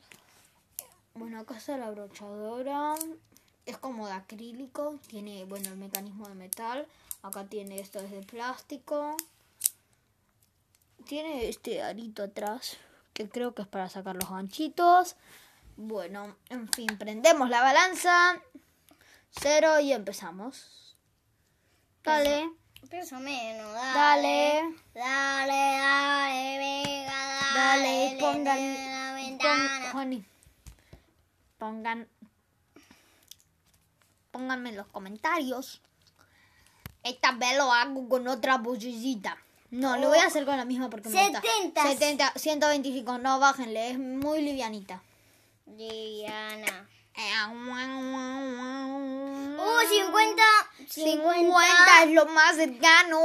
Bueno, 1.13 1.41
acá 1.41 1.57
está 1.57 1.75
la 1.77 1.91
brochadora. 1.91 2.95
Es 3.65 3.77
como 3.77 4.07
de 4.07 4.13
acrílico. 4.13 4.97
Tiene, 5.07 5.43
bueno, 5.43 5.71
el 5.71 5.75
mecanismo 5.77 6.29
de 6.29 6.35
metal. 6.35 6.87
Acá 7.23 7.45
tiene 7.45 7.79
esto 7.79 7.99
es 7.99 8.11
de 8.11 8.21
plástico. 8.21 9.15
Tiene 11.07 11.47
este 11.49 11.81
arito 11.81 12.23
atrás. 12.23 12.77
Que 13.13 13.29
creo 13.29 13.53
que 13.53 13.61
es 13.63 13.67
para 13.67 13.89
sacar 13.89 14.15
los 14.15 14.29
ganchitos. 14.29 15.15
Bueno, 15.77 16.35
en 16.49 16.67
fin, 16.71 16.87
prendemos 16.97 17.49
la 17.49 17.61
balanza. 17.61 18.39
Cero 19.31 19.79
y 19.79 19.93
empezamos. 19.93 20.95
Dale. 22.03 22.49
Peso 22.89 23.17
menos, 23.19 23.73
Dale. 23.73 24.75
Dale, 24.93 25.53
dale, 25.53 26.57
venga, 26.59 27.13
dale. 27.53 28.17
Dale, 28.17 28.17
pongan, 28.19 28.73
la 28.73 29.07
pon- 29.07 29.15
ventana. 29.15 29.91
Juani, 29.93 30.25
pongan, 31.57 32.07
pónganme 34.31 34.69
en 34.69 34.75
los 34.75 34.87
comentarios. 34.87 35.81
Esta 37.03 37.31
vez 37.33 37.57
lo 37.57 37.71
hago 37.71 38.07
con 38.07 38.27
otra 38.27 38.57
vocecita. 38.57 39.37
No, 39.71 39.97
lo 39.97 40.09
voy 40.09 40.19
a 40.19 40.27
hacer 40.27 40.45
con 40.45 40.55
la 40.55 40.65
misma 40.65 40.89
porque 40.89 41.09
me 41.09 41.23
gusta. 41.23 41.41
70. 41.41 41.83
70, 41.83 42.33
125, 42.35 43.17
no, 43.17 43.39
bájenle, 43.39 43.89
es 43.91 43.99
muy 43.99 44.41
livianita. 44.41 45.01
Diana. 45.65 46.87
Uh, 47.15 47.63
Uh, 49.55 49.87
50. 49.87 50.43
50 50.87 52.03
es 52.03 52.11
lo 52.11 52.25
más 52.27 52.55
cercano, 52.55 53.19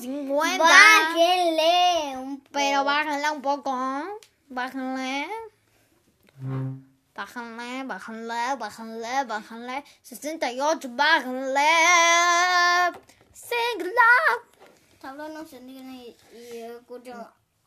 50. 0.00 0.58
Bájenle 0.58 2.16
un 2.18 2.38
poco. 2.38 2.50
Pero 2.52 2.84
bájenla 2.84 3.32
un 3.32 3.42
poco, 3.42 3.70
¿eh? 3.76 4.04
Bájenle. 4.48 5.28
Bájenle, 7.14 7.84
bájenle, 7.84 8.56
bájenle, 8.58 9.24
bájenle. 9.24 9.84
68, 10.02 10.88
bájenle. 10.92 11.60
Síguela. 13.34 14.10
Pablo 15.00 15.28
no 15.28 15.44
se 15.44 15.58
y, 15.58 16.16
y 16.32 16.62
escucho. 16.62 17.12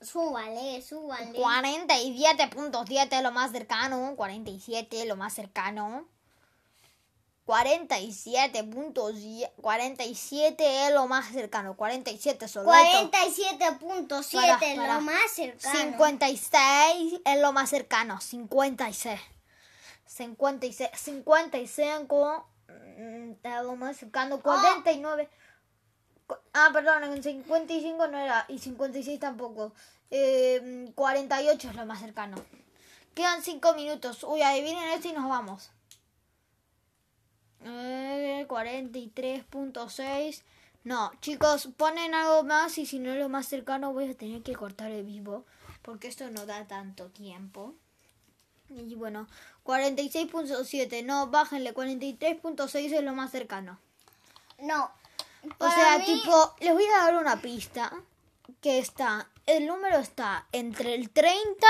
Súbale, 0.02 0.82
súbale. 0.82 1.38
47.7 1.38 3.22
lo 3.22 3.32
más 3.32 3.52
cercano. 3.52 4.16
47 4.16 5.06
lo 5.06 5.16
más 5.16 5.34
cercano. 5.34 6.08
47.7 7.46 9.52
47 9.62 10.88
es 10.88 10.94
lo 10.94 11.08
más 11.08 11.28
cercano. 11.28 11.76
47 11.76 12.48
solo. 12.48 12.72
47.7 12.72 14.34
Para, 14.34 14.58
es 14.60 14.78
lo 14.78 15.02
más 15.02 15.32
cercano. 15.32 15.80
56 15.80 17.22
es 17.24 17.42
lo 17.42 17.54
más 17.54 17.70
cercano. 17.70 18.20
56. 18.20 19.22
56. 20.16 20.90
55 20.94 22.48
mm, 22.70 23.32
es 23.44 23.64
lo 23.64 23.76
más 23.76 23.98
cercano. 23.98 24.42
49. 24.42 25.30
Cu- 26.28 26.36
Ah, 26.54 26.70
perdón, 26.72 27.04
en 27.04 27.22
55 27.22 28.08
no 28.08 28.18
era. 28.18 28.46
Y 28.48 28.60
56 28.60 29.20
tampoco. 29.20 29.74
Eh, 30.12 30.92
48 30.96 31.70
es 31.70 31.76
lo 31.76 31.86
más 31.86 32.00
cercano. 32.00 32.38
Quedan 33.14 33.42
5 33.44 33.74
minutos. 33.74 34.24
Uy, 34.24 34.42
adivinen 34.42 34.90
esto 34.90 35.10
y 35.10 35.14
nos 35.14 35.28
vamos. 35.30 35.72
Eh, 37.66 38.46
43.6. 38.48 40.44
No, 40.84 41.12
chicos, 41.20 41.68
ponen 41.78 42.14
algo 42.14 42.44
más 42.44 42.78
y 42.78 42.86
si 42.86 43.00
no 43.00 43.12
es 43.12 43.18
lo 43.20 43.28
más 43.28 43.48
cercano 43.48 43.92
voy 43.92 44.10
a 44.12 44.14
tener 44.16 44.44
que 44.44 44.56
cortar 44.56 44.92
el 44.92 45.04
vivo 45.04 45.44
porque 45.82 46.08
esto 46.08 46.30
no 46.30 46.46
da 46.46 46.68
tanto 46.68 47.10
tiempo. 47.10 47.74
Y 48.70 48.94
bueno, 48.96 49.28
46.7. 49.66 51.04
No, 51.04 51.28
bájenle. 51.28 51.74
43.6 51.74 52.94
es 52.94 53.04
lo 53.04 53.14
más 53.14 53.32
cercano. 53.32 53.80
No. 54.60 54.92
O 55.44 55.50
para 55.58 55.72
sea, 55.76 55.98
mí- 56.00 56.06
tipo, 56.06 56.54
les 56.60 56.74
voy 56.74 56.86
a 56.86 57.04
dar 57.06 57.16
una 57.18 57.42
pista. 57.42 57.92
Que 58.62 58.78
está, 58.80 59.28
el 59.48 59.66
número 59.66 59.98
está 59.98 60.48
entre 60.52 60.94
el 60.96 61.10
30 61.10 61.68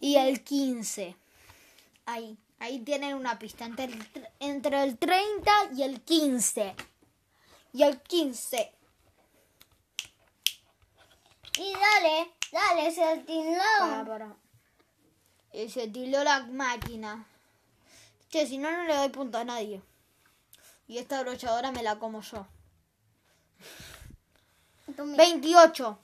y 0.00 0.16
el 0.16 0.42
15. 0.42 1.14
Ahí, 2.06 2.36
ahí 2.58 2.78
tienen 2.80 3.14
una 3.14 3.38
pista. 3.38 3.64
Entre 3.66 3.84
el, 3.84 4.12
tr- 4.12 4.28
entre 4.40 4.82
el 4.82 4.98
30 4.98 5.52
y 5.76 5.82
el 5.82 6.00
15. 6.00 6.74
Y 7.74 7.82
el 7.82 8.00
15. 8.00 8.72
Y 11.58 11.72
dale, 11.74 12.30
dale, 12.50 12.90
se 12.90 13.00
Para, 13.02 13.12
atinó. 13.20 14.06
para. 14.06 14.36
Y 15.52 15.68
se 15.68 15.88
tildó 15.88 16.24
la 16.24 16.40
máquina. 16.44 17.26
Che, 18.30 18.46
si 18.46 18.58
no, 18.58 18.70
no 18.70 18.84
le 18.84 18.94
doy 18.96 19.08
punto 19.10 19.38
a 19.38 19.44
nadie. 19.44 19.82
Y 20.88 20.98
esta 20.98 21.20
brochadora 21.22 21.70
me 21.72 21.82
la 21.82 21.98
como 21.98 22.22
yo. 22.22 22.46
Tú 24.96 25.04
mira. 25.04 25.22
28. 25.24 25.98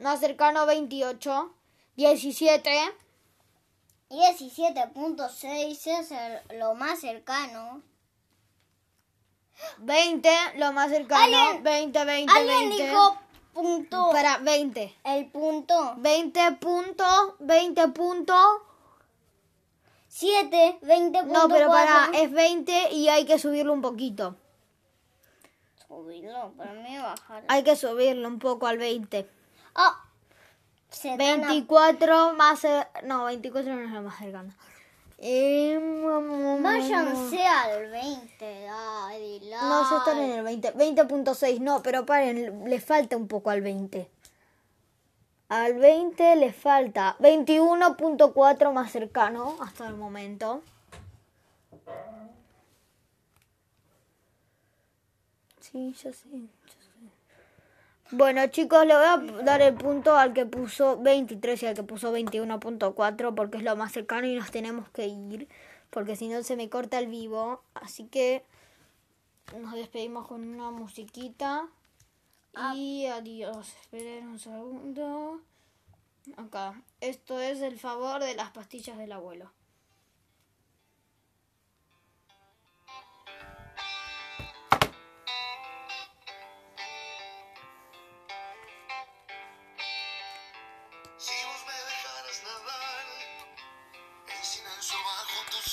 Más 0.00 0.20
cercano 0.20 0.66
28. 0.66 1.54
17. 1.96 2.70
17.6 4.08 5.86
es 5.86 6.10
el- 6.10 6.58
lo 6.58 6.74
más 6.74 7.00
cercano. 7.00 7.82
20. 9.78 10.30
Lo 10.56 10.72
más 10.72 10.90
cercano. 10.90 11.22
Alguien- 11.22 11.62
20, 11.62 12.04
20, 12.04 12.32
Alguien 12.32 12.68
20. 12.70 12.86
dijo 12.88 13.18
punto. 13.52 14.10
Para 14.12 14.38
20. 14.38 14.94
El 15.04 15.26
punto. 15.30 15.94
20 15.98 16.52
puntos. 16.60 17.34
20 17.40 17.88
puntos. 17.88 18.36
7, 20.08 20.78
20.4. 20.82 21.24
No, 21.26 21.48
pero 21.48 21.68
para, 21.68 22.10
es 22.14 22.30
20 22.32 22.92
y 22.92 23.08
hay 23.08 23.24
que 23.26 23.38
subirlo 23.38 23.72
un 23.72 23.80
poquito. 23.80 24.36
Subirlo, 25.86 26.52
para 26.56 26.72
mí 26.72 26.98
bajar. 26.98 27.44
Hay 27.48 27.62
que 27.62 27.76
subirlo 27.76 28.26
un 28.28 28.38
poco 28.38 28.66
al 28.66 28.78
20. 28.78 29.28
Ah, 29.74 30.04
se 30.88 31.16
dan 31.16 31.44
a- 31.44 31.48
24 31.48 32.34
más... 32.34 32.64
cer- 32.64 32.88
No, 33.04 33.24
24 33.26 33.72
no 33.74 33.82
es 33.82 33.90
lo 33.90 34.02
más 34.02 34.18
cercano. 34.18 34.52
Eh, 35.22 35.78
Váyanse 36.62 37.46
al 37.46 37.90
20, 37.90 38.62
dale, 38.62 39.40
No, 39.50 39.90
ya 39.90 39.98
están 39.98 40.18
en 40.18 40.30
el 40.30 40.42
20. 40.42 40.74
20.6, 40.74 41.60
no, 41.60 41.82
pero 41.82 42.06
paren, 42.06 42.64
le 42.68 42.80
falta 42.80 43.16
un 43.18 43.28
poco 43.28 43.50
al 43.50 43.60
20. 43.60 44.10
Al 45.50 45.74
20 45.74 46.36
le 46.36 46.52
falta 46.52 47.16
21.4 47.18 48.72
más 48.72 48.90
cercano 48.92 49.56
hasta 49.60 49.88
el 49.88 49.96
momento. 49.96 50.62
Sí, 55.60 55.92
ya 55.92 56.12
sé, 56.12 56.28
ya 56.30 56.38
sé. 56.38 56.59
Bueno, 58.12 58.44
chicos, 58.48 58.84
le 58.86 58.94
voy 58.94 59.04
a 59.04 59.42
dar 59.44 59.62
el 59.62 59.74
punto 59.74 60.16
al 60.16 60.32
que 60.32 60.44
puso 60.44 61.00
23 61.00 61.62
y 61.62 61.66
al 61.66 61.74
que 61.74 61.84
puso 61.84 62.12
21.4 62.12 63.34
porque 63.36 63.58
es 63.58 63.62
lo 63.62 63.76
más 63.76 63.92
cercano 63.92 64.26
y 64.26 64.34
nos 64.34 64.50
tenemos 64.50 64.88
que 64.90 65.06
ir 65.06 65.46
porque 65.90 66.16
si 66.16 66.28
no 66.28 66.42
se 66.42 66.56
me 66.56 66.68
corta 66.68 66.98
el 66.98 67.08
vivo. 67.08 67.62
Así 67.74 68.06
que 68.06 68.44
nos 69.58 69.74
despedimos 69.74 70.26
con 70.26 70.42
una 70.42 70.70
musiquita. 70.70 71.68
Y 72.74 73.06
adiós. 73.06 73.74
Esperen 73.80 74.28
un 74.28 74.38
segundo. 74.38 75.40
Acá. 76.36 76.82
Esto 77.00 77.40
es 77.40 77.60
el 77.60 77.78
favor 77.78 78.22
de 78.22 78.34
las 78.34 78.50
pastillas 78.50 78.98
del 78.98 79.12
abuelo. 79.12 79.52